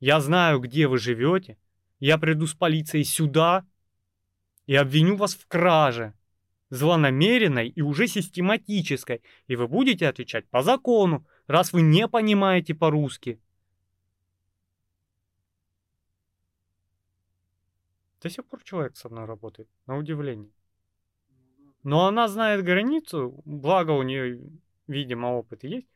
[0.00, 1.56] Я знаю, где вы живете.
[1.98, 3.64] Я приду с полицией сюда
[4.66, 6.14] и обвиню вас в краже.
[6.70, 9.22] Злонамеренной и уже систематической.
[9.46, 13.40] И вы будете отвечать по закону, раз вы не понимаете по-русски.
[18.20, 20.50] До сих пор человек со мной работает, на удивление.
[21.82, 24.50] Но она знает границу, благо у нее,
[24.86, 25.88] видимо, опыт есть,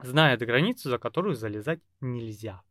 [0.00, 2.62] знает границу, за которую залезать нельзя.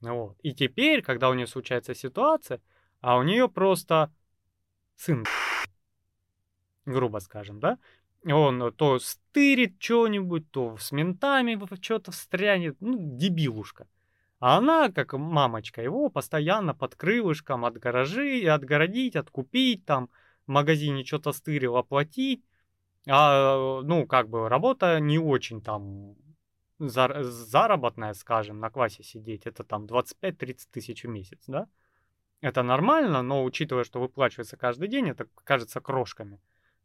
[0.00, 0.38] Вот.
[0.42, 2.60] И теперь, когда у нее случается ситуация,
[3.00, 4.12] а у нее просто
[4.96, 5.24] сын,
[6.84, 7.78] грубо скажем, да,
[8.26, 12.76] он то стырит что-нибудь, то с ментами что-то встрянет.
[12.80, 13.88] Ну, дебилушка.
[14.38, 20.10] А она, как мамочка его, постоянно под крылышком от гаражи, отгородить, откупить, там,
[20.46, 22.44] в магазине что-то стырил, оплатить.
[23.08, 26.16] А, ну, как бы, работа не очень там
[26.78, 31.68] заработная, скажем, на квасе сидеть, это там 25-30 тысяч в месяц, да?
[32.40, 36.40] Это нормально, но учитывая, что выплачивается каждый день, это кажется крошками.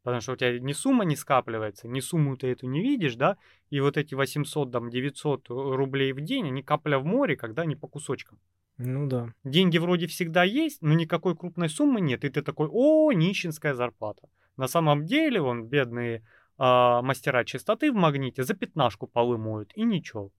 [0.07, 3.35] Потому что у тебя ни сумма не скапливается, ни сумму ты эту не видишь, да,
[3.69, 7.75] и вот эти 800, там, 900 рублей в день, они капля в море, когда они
[7.75, 8.39] по кусочкам.
[8.77, 9.33] Ну да.
[9.43, 14.29] Деньги вроде всегда есть, но никакой крупной суммы нет, и ты такой, о, нищенская зарплата.
[14.55, 16.21] На самом деле, вон, бедные э,
[16.57, 20.31] мастера чистоты в магните за пятнашку полы моют, и ничего.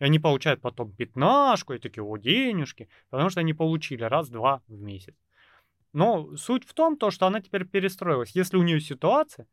[0.00, 4.80] И они получают потом пятнашку, и такие, о, денежки, потому что они получили раз-два в
[4.80, 5.14] месяц.
[5.92, 8.34] Но суть в том, то, что она теперь перестроилась.
[8.34, 9.46] Если у нее ситуация,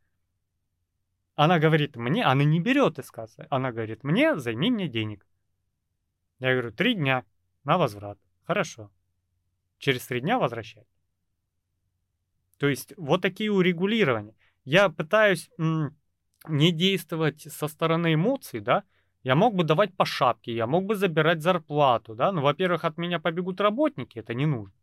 [1.35, 5.27] она говорит мне, она не берет из кассы, она говорит мне, займи мне денег.
[6.39, 7.25] Я говорю, три дня
[7.63, 8.19] на возврат.
[8.45, 8.91] Хорошо.
[9.77, 10.85] Через три дня возвращай.
[12.57, 14.35] То есть вот такие урегулирования.
[14.63, 15.95] Я пытаюсь м-
[16.47, 18.83] не действовать со стороны эмоций, да,
[19.23, 22.97] я мог бы давать по шапке, я мог бы забирать зарплату, да, но, во-первых, от
[22.97, 24.73] меня побегут работники, это не нужно.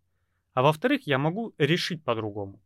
[0.54, 2.60] А во-вторых, я могу решить по-другому.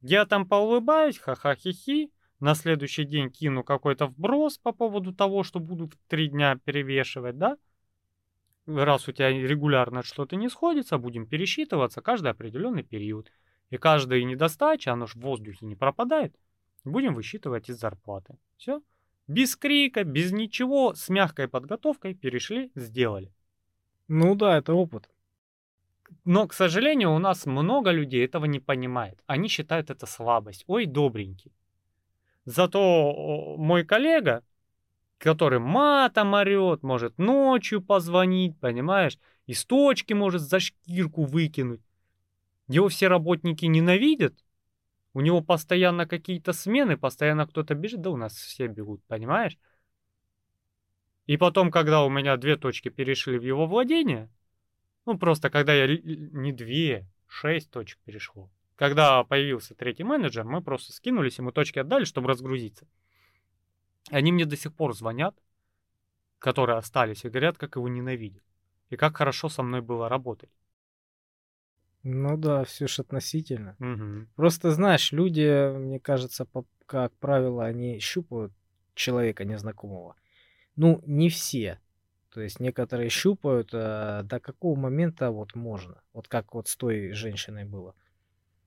[0.00, 2.10] Я там поулыбаюсь, ха-ха-хи-хи,
[2.40, 7.38] на следующий день кину какой-то вброс по поводу того, что буду в три дня перевешивать,
[7.38, 7.56] да?
[8.66, 13.30] Раз у тебя регулярно что-то не сходится, будем пересчитываться каждый определенный период.
[13.70, 16.34] И каждая недостача, оно ж в воздухе не пропадает,
[16.84, 18.38] будем высчитывать из зарплаты.
[18.56, 18.82] Все.
[19.26, 23.32] Без крика, без ничего, с мягкой подготовкой перешли, сделали.
[24.08, 25.08] Ну да, это опыт.
[26.24, 29.22] Но, к сожалению, у нас много людей этого не понимает.
[29.26, 30.64] Они считают это слабость.
[30.66, 31.52] Ой, добренький.
[32.44, 34.42] Зато мой коллега,
[35.18, 41.80] который матом орет, может ночью позвонить, понимаешь, из точки может за шкирку выкинуть.
[42.68, 44.34] Его все работники ненавидят,
[45.14, 49.56] у него постоянно какие-то смены, постоянно кто-то бежит, да у нас все бегут, понимаешь?
[51.26, 54.28] И потом, когда у меня две точки перешли в его владение,
[55.06, 58.50] ну просто когда я не две, шесть точек перешло.
[58.76, 62.86] Когда появился третий менеджер, мы просто скинулись, ему точки отдали, чтобы разгрузиться.
[64.10, 65.36] Они мне до сих пор звонят,
[66.38, 68.42] которые остались, и говорят, как его ненавидят.
[68.90, 70.50] И как хорошо со мной было работать.
[72.02, 73.76] Ну да, все ж относительно.
[73.80, 74.28] Угу.
[74.36, 78.52] Просто знаешь, люди, мне кажется, по, как правило, они щупают
[78.94, 80.16] человека незнакомого.
[80.76, 81.80] Ну, не все.
[82.34, 86.02] То есть некоторые щупают, а до какого момента вот можно.
[86.12, 87.94] Вот как вот с той женщиной было.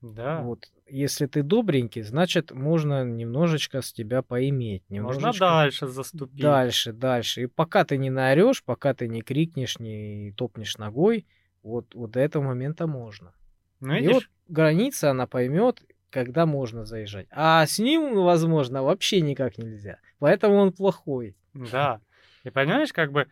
[0.00, 0.40] Да.
[0.40, 4.88] Вот, если ты добренький, значит, можно немножечко с тебя поиметь.
[4.88, 5.26] Немножечко...
[5.26, 6.40] Можно дальше заступить.
[6.40, 7.42] Дальше, дальше.
[7.42, 11.26] И пока ты не наорешь, пока ты не крикнешь, не топнешь ногой,
[11.62, 13.34] вот, вот до этого момента можно.
[13.80, 17.26] Ну, и вот граница, она поймет, когда можно заезжать.
[17.30, 19.98] А с ним, возможно, вообще никак нельзя.
[20.20, 21.36] Поэтому он плохой.
[21.52, 22.00] Да.
[22.44, 23.26] И понимаешь, как бы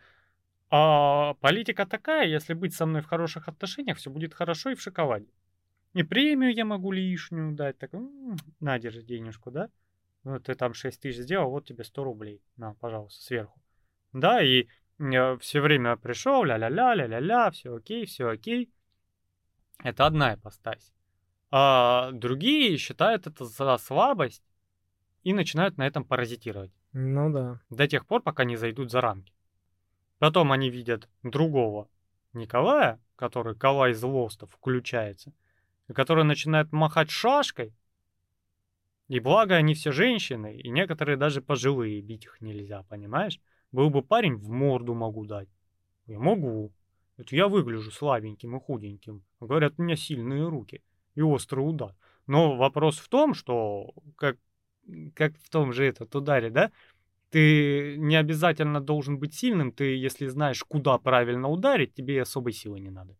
[0.69, 4.81] а политика такая, если быть со мной в хороших отношениях, все будет хорошо и в
[4.81, 5.31] шоколаде.
[5.93, 7.77] И премию я могу лишнюю дать.
[7.77, 7.91] Так,
[8.59, 9.69] на, держи денежку, да?
[10.23, 12.41] Ну, ты там 6 тысяч сделал, вот тебе 100 рублей.
[12.57, 13.61] На, пожалуйста, сверху.
[14.13, 14.67] Да, и
[15.39, 18.69] все время пришел, ля-ля-ля, ля-ля-ля, все окей, все окей.
[19.83, 20.91] Это одна ипостась.
[21.49, 24.43] А другие считают это за слабость
[25.23, 26.71] и начинают на этом паразитировать.
[26.93, 27.61] Ну да.
[27.69, 29.33] До тех пор, пока не зайдут за рамки.
[30.19, 31.89] Потом они видят другого
[32.33, 35.33] Николая, который Калай из Лостов включается,
[35.87, 37.73] и который начинает махать шашкой.
[39.07, 43.39] И благо они все женщины, и некоторые даже пожилые, бить их нельзя, понимаешь?
[43.71, 45.49] Был бы парень, в морду могу дать.
[46.05, 46.71] Я могу.
[47.17, 49.23] Это я выгляжу слабеньким и худеньким.
[49.39, 50.81] Говорят, у меня сильные руки
[51.15, 51.95] и острый удар.
[52.27, 54.37] Но вопрос в том, что как,
[55.15, 56.71] как в том же этот ударе, да,
[57.29, 62.53] ты не обязательно должен быть сильным, ты, если знаешь, куда правильно ударить, тебе и особой
[62.53, 63.17] силы не надо.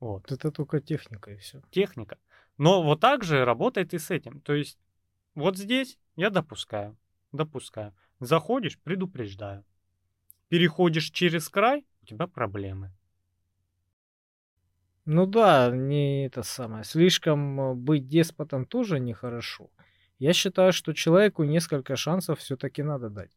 [0.00, 0.30] Вот.
[0.30, 1.62] Это только техника и все.
[1.70, 2.18] Техника.
[2.58, 4.40] Но вот так же работает и с этим.
[4.40, 4.78] То есть
[5.34, 6.96] вот здесь я допускаю,
[7.32, 7.94] допускаю.
[8.20, 9.64] Заходишь, предупреждаю.
[10.48, 12.92] Переходишь через край, у тебя проблемы.
[15.06, 16.84] Ну да, не это самое.
[16.84, 19.70] Слишком э, быть деспотом тоже нехорошо.
[20.24, 23.30] Я считаю, что человеку несколько шансов все-таки надо дать.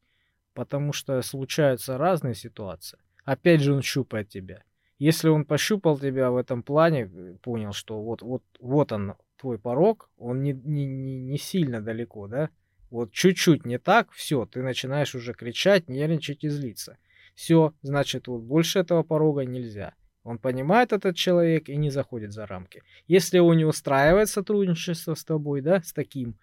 [0.54, 2.98] Потому что случаются разные ситуации.
[3.26, 4.64] Опять же, он щупает тебя.
[4.98, 9.60] Если он пощупал тебя в этом плане, э, понял, что вот, вот, вот он, твой
[9.60, 12.52] порог, он не, не, не, не сильно далеко, да?
[12.90, 16.98] Вот чуть-чуть не так, все, ты начинаешь уже кричать, нервничать и злиться.
[17.36, 19.94] Все, значит, вот больше этого порога нельзя.
[20.24, 22.82] Он понимает этот человек и не заходит за рамки.
[23.08, 26.38] Если его не устраивает сотрудничество с тобой, да, с таким,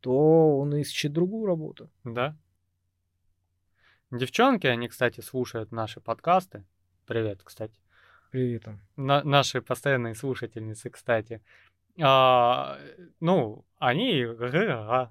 [0.00, 1.90] то он ищет другую работу.
[2.04, 2.36] Да.
[4.10, 6.64] Девчонки, они, кстати, слушают наши подкасты.
[7.06, 7.74] Привет, кстати.
[8.30, 8.64] Привет.
[8.96, 11.42] На наши постоянные слушательницы, кстати.
[12.00, 12.78] А,
[13.20, 14.24] ну, они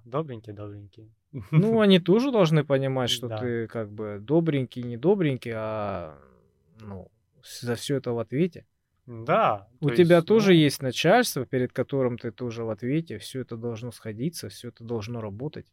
[0.06, 1.10] добренькие, добренькие.
[1.52, 3.38] Ну, они тоже должны понимать, что да.
[3.38, 6.18] ты как бы добренький, не добренький, а
[6.80, 7.12] ну,
[7.62, 8.66] за все это в ответе.
[9.08, 9.70] Да.
[9.80, 10.58] У тебя есть, тоже ну...
[10.58, 13.18] есть начальство, перед которым ты тоже в ответе.
[13.18, 15.66] Все это должно сходиться, все это должно работать.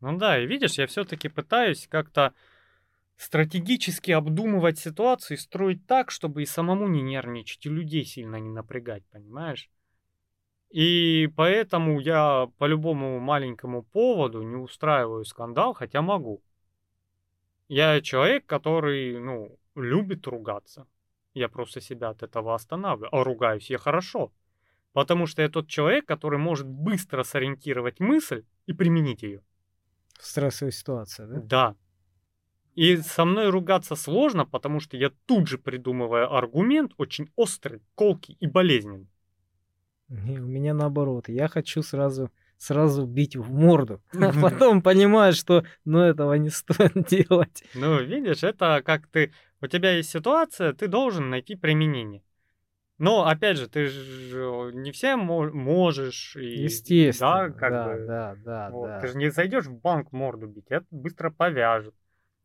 [0.00, 2.32] Ну да, и видишь, я все-таки пытаюсь как-то
[3.16, 8.48] стратегически обдумывать ситуацию и строить так, чтобы и самому не нервничать, и людей сильно не
[8.48, 9.68] напрягать, понимаешь?
[10.70, 16.42] И поэтому я по любому маленькому поводу не устраиваю скандал, хотя могу.
[17.68, 20.86] Я человек, который, ну, любит ругаться.
[21.34, 23.14] Я просто себя от этого останавливаю.
[23.14, 24.32] А ругаюсь я хорошо.
[24.92, 29.42] Потому что я тот человек, который может быстро сориентировать мысль и применить ее.
[30.18, 31.40] В стрессовой ситуации, да?
[31.40, 31.76] Да.
[32.74, 38.36] И со мной ругаться сложно, потому что я тут же придумываю аргумент очень острый, колкий
[38.40, 39.08] и болезненный.
[40.08, 41.28] Не, у меня наоборот.
[41.28, 42.30] Я хочу сразу
[42.60, 47.64] сразу бить в морду, а потом понимаешь, что ну этого не стоит делать.
[47.74, 52.22] Ну, видишь, это как ты у тебя есть ситуация, ты должен найти применение.
[52.98, 56.36] Но, опять же, ты же не всем можешь.
[56.36, 57.48] И, Естественно.
[57.48, 58.86] Да, как да, бы, да, да, вот.
[58.88, 59.00] да.
[59.00, 61.94] Ты же не зайдешь в банк морду бить, это быстро повяжет.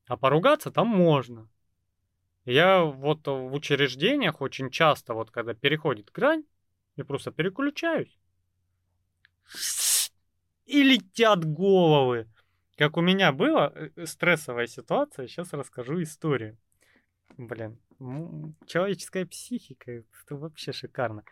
[0.08, 1.50] А поругаться там можно.
[2.46, 6.46] Я вот в учреждениях очень часто, вот когда переходит грань,
[6.96, 8.18] я просто переключаюсь.
[10.66, 12.28] И летят головы.
[12.78, 16.58] Как у меня была э, стрессовая ситуация, сейчас расскажу историю.
[17.38, 17.78] Блин,
[18.66, 21.24] человеческая психика, это вообще шикарно.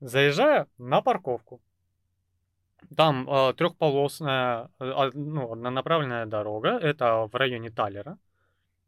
[0.00, 1.60] Заезжаю на парковку.
[2.96, 8.18] Там э, трехполосная, э, ну, однонаправленная дорога, это в районе Талера.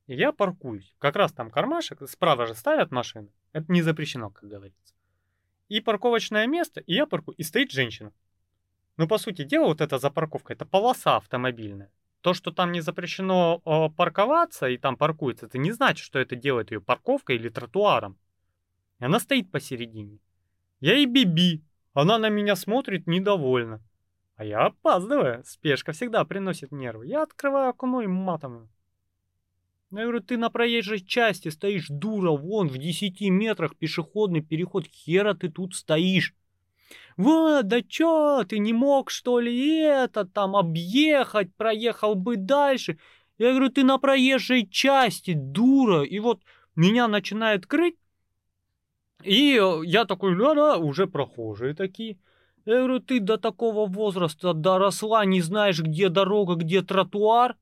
[0.06, 0.94] И я паркуюсь.
[0.98, 3.28] Как раз там кармашек, справа же ставят машины.
[3.52, 4.94] Это не запрещено, как говорится.
[5.68, 8.12] И парковочное место, и я паркую, и стоит женщина.
[8.96, 11.90] Ну, по сути дела, вот эта запарковка, это полоса автомобильная.
[12.28, 16.36] То, что там не запрещено э, парковаться и там паркуется, это не значит, что это
[16.36, 18.18] делает ее парковкой или тротуаром.
[19.00, 20.18] И она стоит посередине.
[20.78, 21.64] Я и биби.
[21.94, 23.82] Она на меня смотрит недовольно.
[24.36, 25.42] А я опаздываю.
[25.46, 27.06] Спешка всегда приносит нервы.
[27.06, 28.68] Я открываю окно и матом.
[29.90, 34.84] Я говорю, ты на проезжей части стоишь, дура, вон в 10 метрах пешеходный переход.
[34.84, 36.34] Хера ты тут стоишь.
[37.16, 42.98] Вот, да чё, ты не мог, что ли, это там объехать, проехал бы дальше.
[43.38, 46.02] Я говорю, ты на проезжей части, дура.
[46.02, 46.42] И вот
[46.76, 47.96] меня начинает крыть.
[49.24, 52.18] И я такой, да-да, уже прохожие такие.
[52.64, 57.56] Я говорю, ты до такого возраста доросла, не знаешь, где дорога, где тротуар.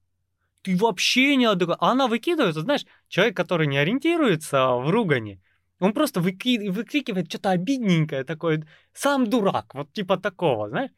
[0.62, 1.90] Ты вообще не адекватна.
[1.90, 5.40] Она выкидывается, знаешь, человек, который не ориентируется в ругане,
[5.81, 6.69] он просто выки...
[6.69, 8.66] выкрикивает что-то обидненькое такое.
[8.93, 10.90] Сам дурак, вот типа такого, знаешь.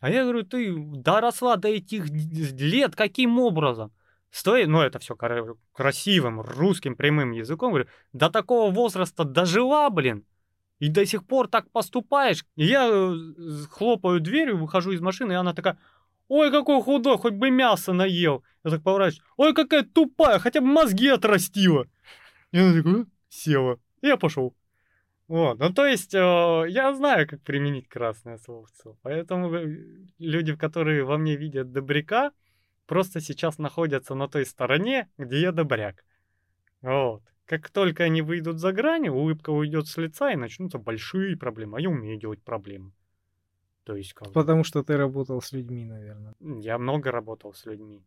[0.00, 3.92] А я говорю, ты доросла до этих лет, каким образом?
[4.30, 5.16] Стой, ну это все
[5.72, 10.26] красивым, русским прямым языком, говорю, до такого возраста дожила, блин,
[10.78, 12.44] и до сих пор так поступаешь.
[12.56, 13.14] И я э,
[13.70, 15.78] хлопаю дверью, выхожу из машины, и она такая,
[16.28, 18.44] ой, какой худой, хоть бы мясо наел.
[18.64, 21.86] Я так поворачиваюсь, ой, какая тупая, хотя бы мозги отрастила.
[22.52, 23.78] И она такая, села.
[24.02, 24.54] Я пошел.
[25.28, 28.96] Вот, ну то есть, э, я знаю, как применить красное словцо.
[29.02, 32.30] Поэтому э, люди, которые во мне видят добряка,
[32.86, 36.04] просто сейчас находятся на той стороне, где я добряк.
[36.80, 37.22] Вот.
[37.44, 41.78] Как только они выйдут за грани, улыбка уйдет с лица и начнутся большие проблемы.
[41.78, 42.92] А я умею делать проблемы.
[43.84, 46.34] То есть как Потому что ты работал с людьми, наверное.
[46.40, 48.04] Я много работал с людьми.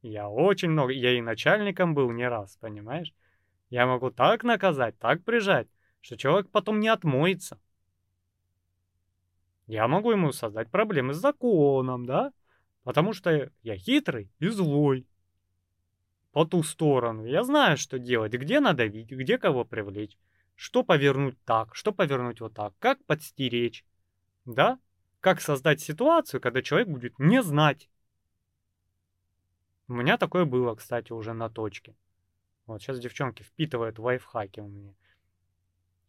[0.00, 0.92] Я очень много.
[0.92, 3.14] Я и начальником был не раз, понимаешь?
[3.70, 5.68] Я могу так наказать, так прижать,
[6.00, 7.60] что человек потом не отмоется.
[9.66, 12.32] Я могу ему создать проблемы с законом, да?
[12.84, 15.06] Потому что я хитрый и злой
[16.32, 17.26] по ту сторону.
[17.26, 20.16] Я знаю, что делать, где надавить, где кого привлечь,
[20.54, 23.84] что повернуть так, что повернуть вот так, как подстеречь,
[24.46, 24.78] да?
[25.20, 27.90] Как создать ситуацию, когда человек будет не знать.
[29.88, 31.94] У меня такое было, кстати, уже на точке.
[32.68, 34.94] Вот сейчас девчонки впитывают лайфхаки у меня.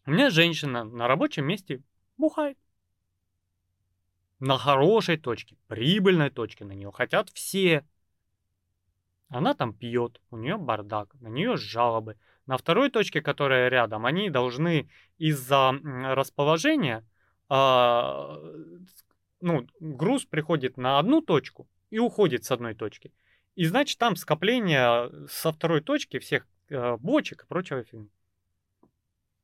[0.06, 1.82] У меня женщина на рабочем месте
[2.18, 2.58] бухает.
[4.40, 7.86] На хорошей точке, прибыльной точке, на нее хотят все.
[9.30, 12.18] Она там пьет, у нее бардак, на нее жалобы.
[12.46, 17.06] На второй точке, которая рядом, они должны из-за расположения,
[17.50, 17.56] э,
[19.40, 23.14] ну, груз приходит на одну точку и уходит с одной точки.
[23.60, 28.10] И значит там скопление со второй точки всех э, бочек и прочего фигни.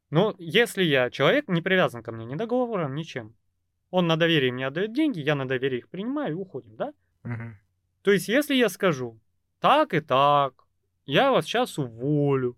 [0.09, 3.35] Но если я, человек не привязан ко мне ни договором, ничем.
[3.89, 6.93] Он на доверие мне отдает деньги, я на доверие их принимаю и уходим, да?
[7.25, 7.57] Угу.
[8.03, 9.19] То есть, если я скажу,
[9.59, 10.65] так и так,
[11.05, 12.57] я вас сейчас уволю,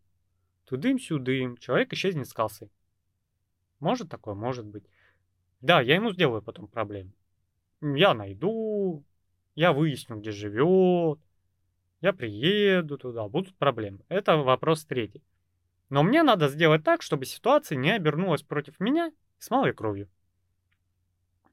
[0.65, 2.69] тудым-сюдым, человек исчезнет с кассы.
[3.79, 4.35] Может такое?
[4.35, 4.83] Может быть.
[5.61, 7.13] Да, я ему сделаю потом проблему.
[7.81, 9.03] Я найду,
[9.55, 11.19] я выясню, где живет,
[12.01, 13.99] я приеду туда, будут проблемы.
[14.09, 15.23] Это вопрос третий.
[15.89, 20.09] Но мне надо сделать так, чтобы ситуация не обернулась против меня с малой кровью.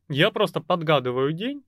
[0.08, 1.64] Я просто подгадываю день,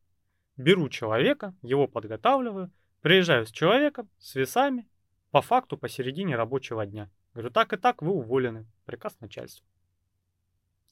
[0.57, 2.71] беру человека, его подготавливаю,
[3.07, 4.89] Приезжаю с человеком, с весами,
[5.31, 7.09] по факту посередине рабочего дня.
[7.35, 8.67] Говорю, так и так, вы уволены.
[8.85, 9.65] Приказ начальства.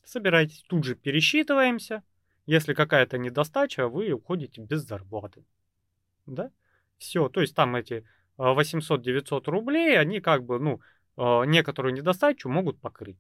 [0.05, 2.05] Собирайтесь, тут же пересчитываемся.
[2.47, 5.45] Если какая-то недостача, вы уходите без зарплаты.
[6.27, 6.53] Да?
[7.05, 8.03] Все, то есть там эти
[8.39, 10.81] 800-900 а, рублей, они как бы, ну,
[11.19, 13.19] а, некоторую недостачу могут покрыть.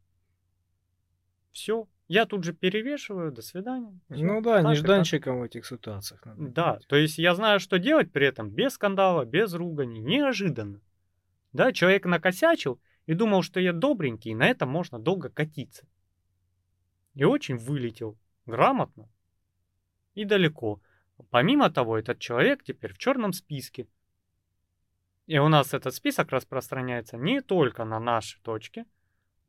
[1.52, 4.00] Все, я тут же перевешиваю, до свидания.
[4.10, 4.24] Всё.
[4.24, 6.24] Ну да, нежданчиком в этих ситуациях.
[6.24, 6.86] Надо да, быть.
[6.86, 10.80] то есть я знаю, что делать при этом без скандала, без ругани, неожиданно.
[11.52, 15.86] Да, человек накосячил и думал, что я добренький, и на этом можно долго катиться.
[17.12, 18.16] И очень вылетел
[18.46, 19.10] грамотно
[20.14, 20.80] и далеко.
[21.34, 23.88] Помимо того, этот человек теперь в черном списке.
[25.26, 28.84] И у нас этот список распространяется не только на наши точки,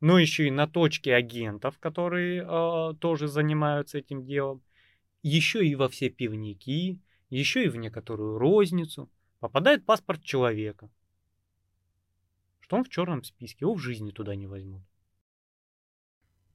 [0.00, 4.64] но еще и на точки агентов, которые э, тоже занимаются этим делом,
[5.22, 7.00] еще и во все пивники,
[7.30, 9.08] еще и в некоторую розницу
[9.38, 10.90] попадает паспорт человека.
[12.58, 14.82] Что он в черном списке, его в жизни туда не возьмут.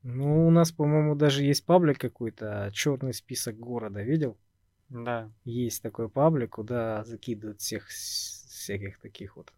[0.04, 4.38] Ну, у нас, по-моему, даже есть паблик какой-то, черный список города, видел?
[4.92, 5.32] Да.
[5.46, 9.52] Есть такой паблик, куда закидывают всех всяких таких вот.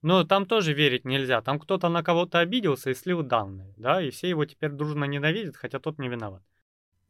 [0.00, 1.42] Но там тоже верить нельзя.
[1.42, 5.56] Там кто-то на кого-то обиделся и слил данные, да, и все его теперь дружно ненавидят,
[5.56, 6.42] хотя тот не виноват.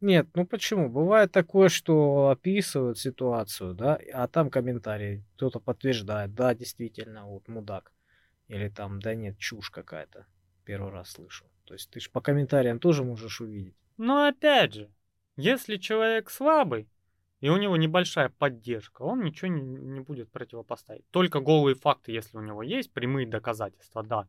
[0.01, 0.89] Нет, ну почему?
[0.89, 7.91] Бывает такое, что описывают ситуацию, да, а там комментарии, кто-то подтверждает, да, действительно, вот мудак.
[8.47, 10.25] Или там, да нет, чушь какая-то.
[10.65, 11.45] Первый раз слышу.
[11.65, 13.75] То есть ты же по комментариям тоже можешь увидеть.
[13.97, 14.89] Но опять же,
[15.35, 16.87] если человек слабый,
[17.39, 21.07] и у него небольшая поддержка, он ничего не, не будет противопоставить.
[21.11, 24.27] Только голые факты, если у него есть, прямые доказательства, да.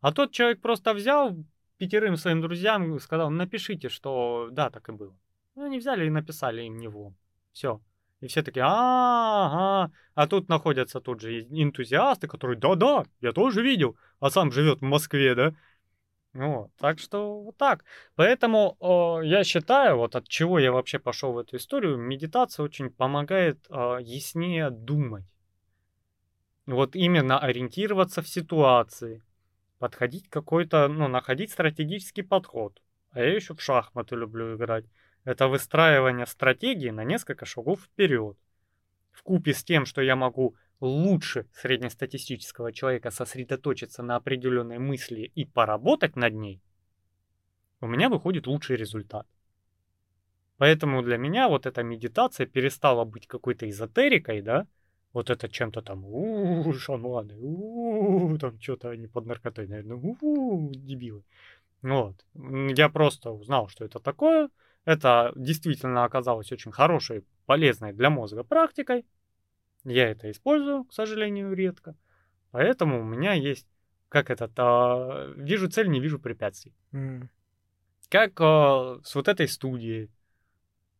[0.00, 1.36] А тот человек просто взял
[1.76, 5.14] пятерым своим друзьям и сказал, напишите, что да, так и было.
[5.54, 7.12] Ну, они взяли и написали им него.
[7.52, 7.80] Все.
[8.20, 9.92] И все такие, ага.
[10.14, 14.84] А тут находятся тут же энтузиасты, которые, да-да, я тоже видел, а сам живет в
[14.84, 15.54] Москве, да.
[16.34, 17.84] Вот, так что вот так.
[18.14, 22.90] Поэтому э, я считаю, вот от чего я вообще пошел в эту историю, медитация очень
[22.90, 25.26] помогает э, яснее думать.
[26.64, 29.22] Вот именно ориентироваться в ситуации,
[29.78, 32.80] подходить какой-то, ну, находить стратегический подход.
[33.10, 34.86] А я еще в шахматы люблю играть.
[35.24, 38.38] Это выстраивание стратегии на несколько шагов вперед.
[39.10, 45.44] В купе с тем, что я могу лучше среднестатистического человека сосредоточиться на определенной мысли и
[45.44, 46.60] поработать над ней,
[47.80, 49.26] у меня выходит лучший результат.
[50.58, 54.66] Поэтому для меня вот эта медитация перестала быть какой-то эзотерикой, да,
[55.12, 61.22] вот это чем-то там, у шаманы, у там что-то они под наркотой, наверное, у дебилы.
[61.82, 62.16] Вот.
[62.34, 64.50] Я просто узнал, что это такое.
[64.84, 69.04] Это действительно оказалось очень хорошей, полезной для мозга практикой.
[69.84, 71.96] Я это использую, к сожалению, редко.
[72.50, 73.66] Поэтому у меня есть,
[74.08, 76.74] как этот, а, вижу цель, не вижу препятствий.
[76.92, 77.28] Mm.
[78.08, 80.10] Как а, с вот этой студией,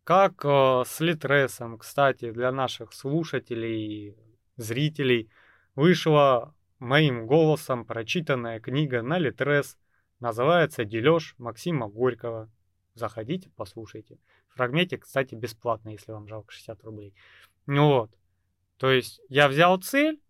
[0.04, 4.16] как а, с Литресом, кстати, для наших слушателей,
[4.56, 5.30] зрителей,
[5.74, 9.78] вышла моим голосом прочитанная книга на Литрес,
[10.18, 12.50] называется «Дележ» Максима Горького.
[12.94, 14.18] Заходите, послушайте.
[14.48, 17.14] Фрагментик, кстати, бесплатно, если вам жалко 60 рублей.
[17.66, 18.10] Ну вот.
[18.82, 20.20] То есть я взял цель,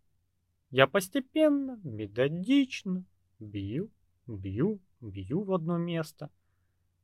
[0.70, 3.02] я постепенно, методично
[3.38, 3.90] бью,
[4.26, 6.28] бью, бью в одно место.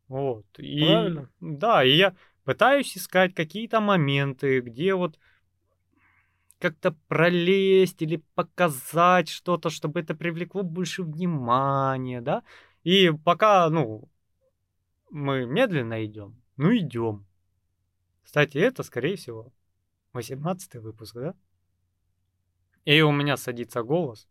[0.09, 0.45] Вот.
[0.59, 1.31] И, Правильно.
[1.41, 2.15] Да, и я
[2.45, 5.19] пытаюсь искать какие-то моменты, где вот
[6.59, 12.43] как-то пролезть или показать что-то, чтобы это привлекло больше внимания, да.
[12.85, 14.07] И пока, ну,
[15.09, 17.25] мы медленно идем, ну идем.
[18.23, 19.51] Кстати, это, скорее всего,
[20.13, 21.35] 18 выпуск, да?
[22.85, 24.29] И у меня садится голос,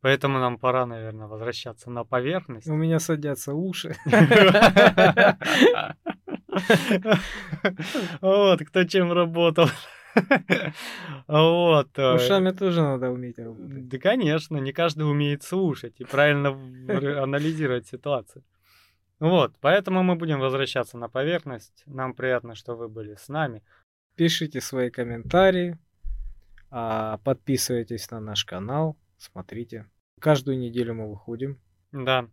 [0.00, 2.68] поэтому нам пора, наверное, возвращаться на поверхность.
[2.68, 3.96] У меня садятся уши.
[8.20, 9.68] Вот, кто чем работал.
[11.26, 11.98] Вот.
[11.98, 13.88] Э, Ушами тоже надо уметь работать.
[13.88, 16.50] Да, конечно, не каждый умеет слушать и правильно
[17.22, 18.44] анализировать ситуацию.
[19.20, 21.82] Вот, поэтому мы будем возвращаться на поверхность.
[21.86, 23.62] Нам приятно, что вы были с нами.
[24.16, 25.76] Пишите свои комментарии,
[26.70, 29.86] а, подписывайтесь на наш канал, смотрите.
[30.20, 31.60] Каждую неделю мы выходим.
[31.90, 32.28] Да.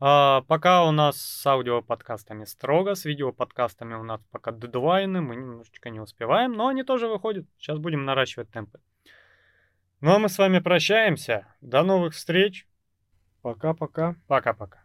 [0.00, 5.90] А, пока у нас с аудиоподкастами строго, с видеоподкастами у нас пока дедлайны, мы немножечко
[5.90, 7.46] не успеваем, но они тоже выходят.
[7.58, 8.80] Сейчас будем наращивать темпы.
[10.00, 11.46] Ну а мы с вами прощаемся.
[11.60, 12.66] До новых встреч.
[13.42, 14.16] Пока-пока.
[14.28, 14.82] Пока-пока.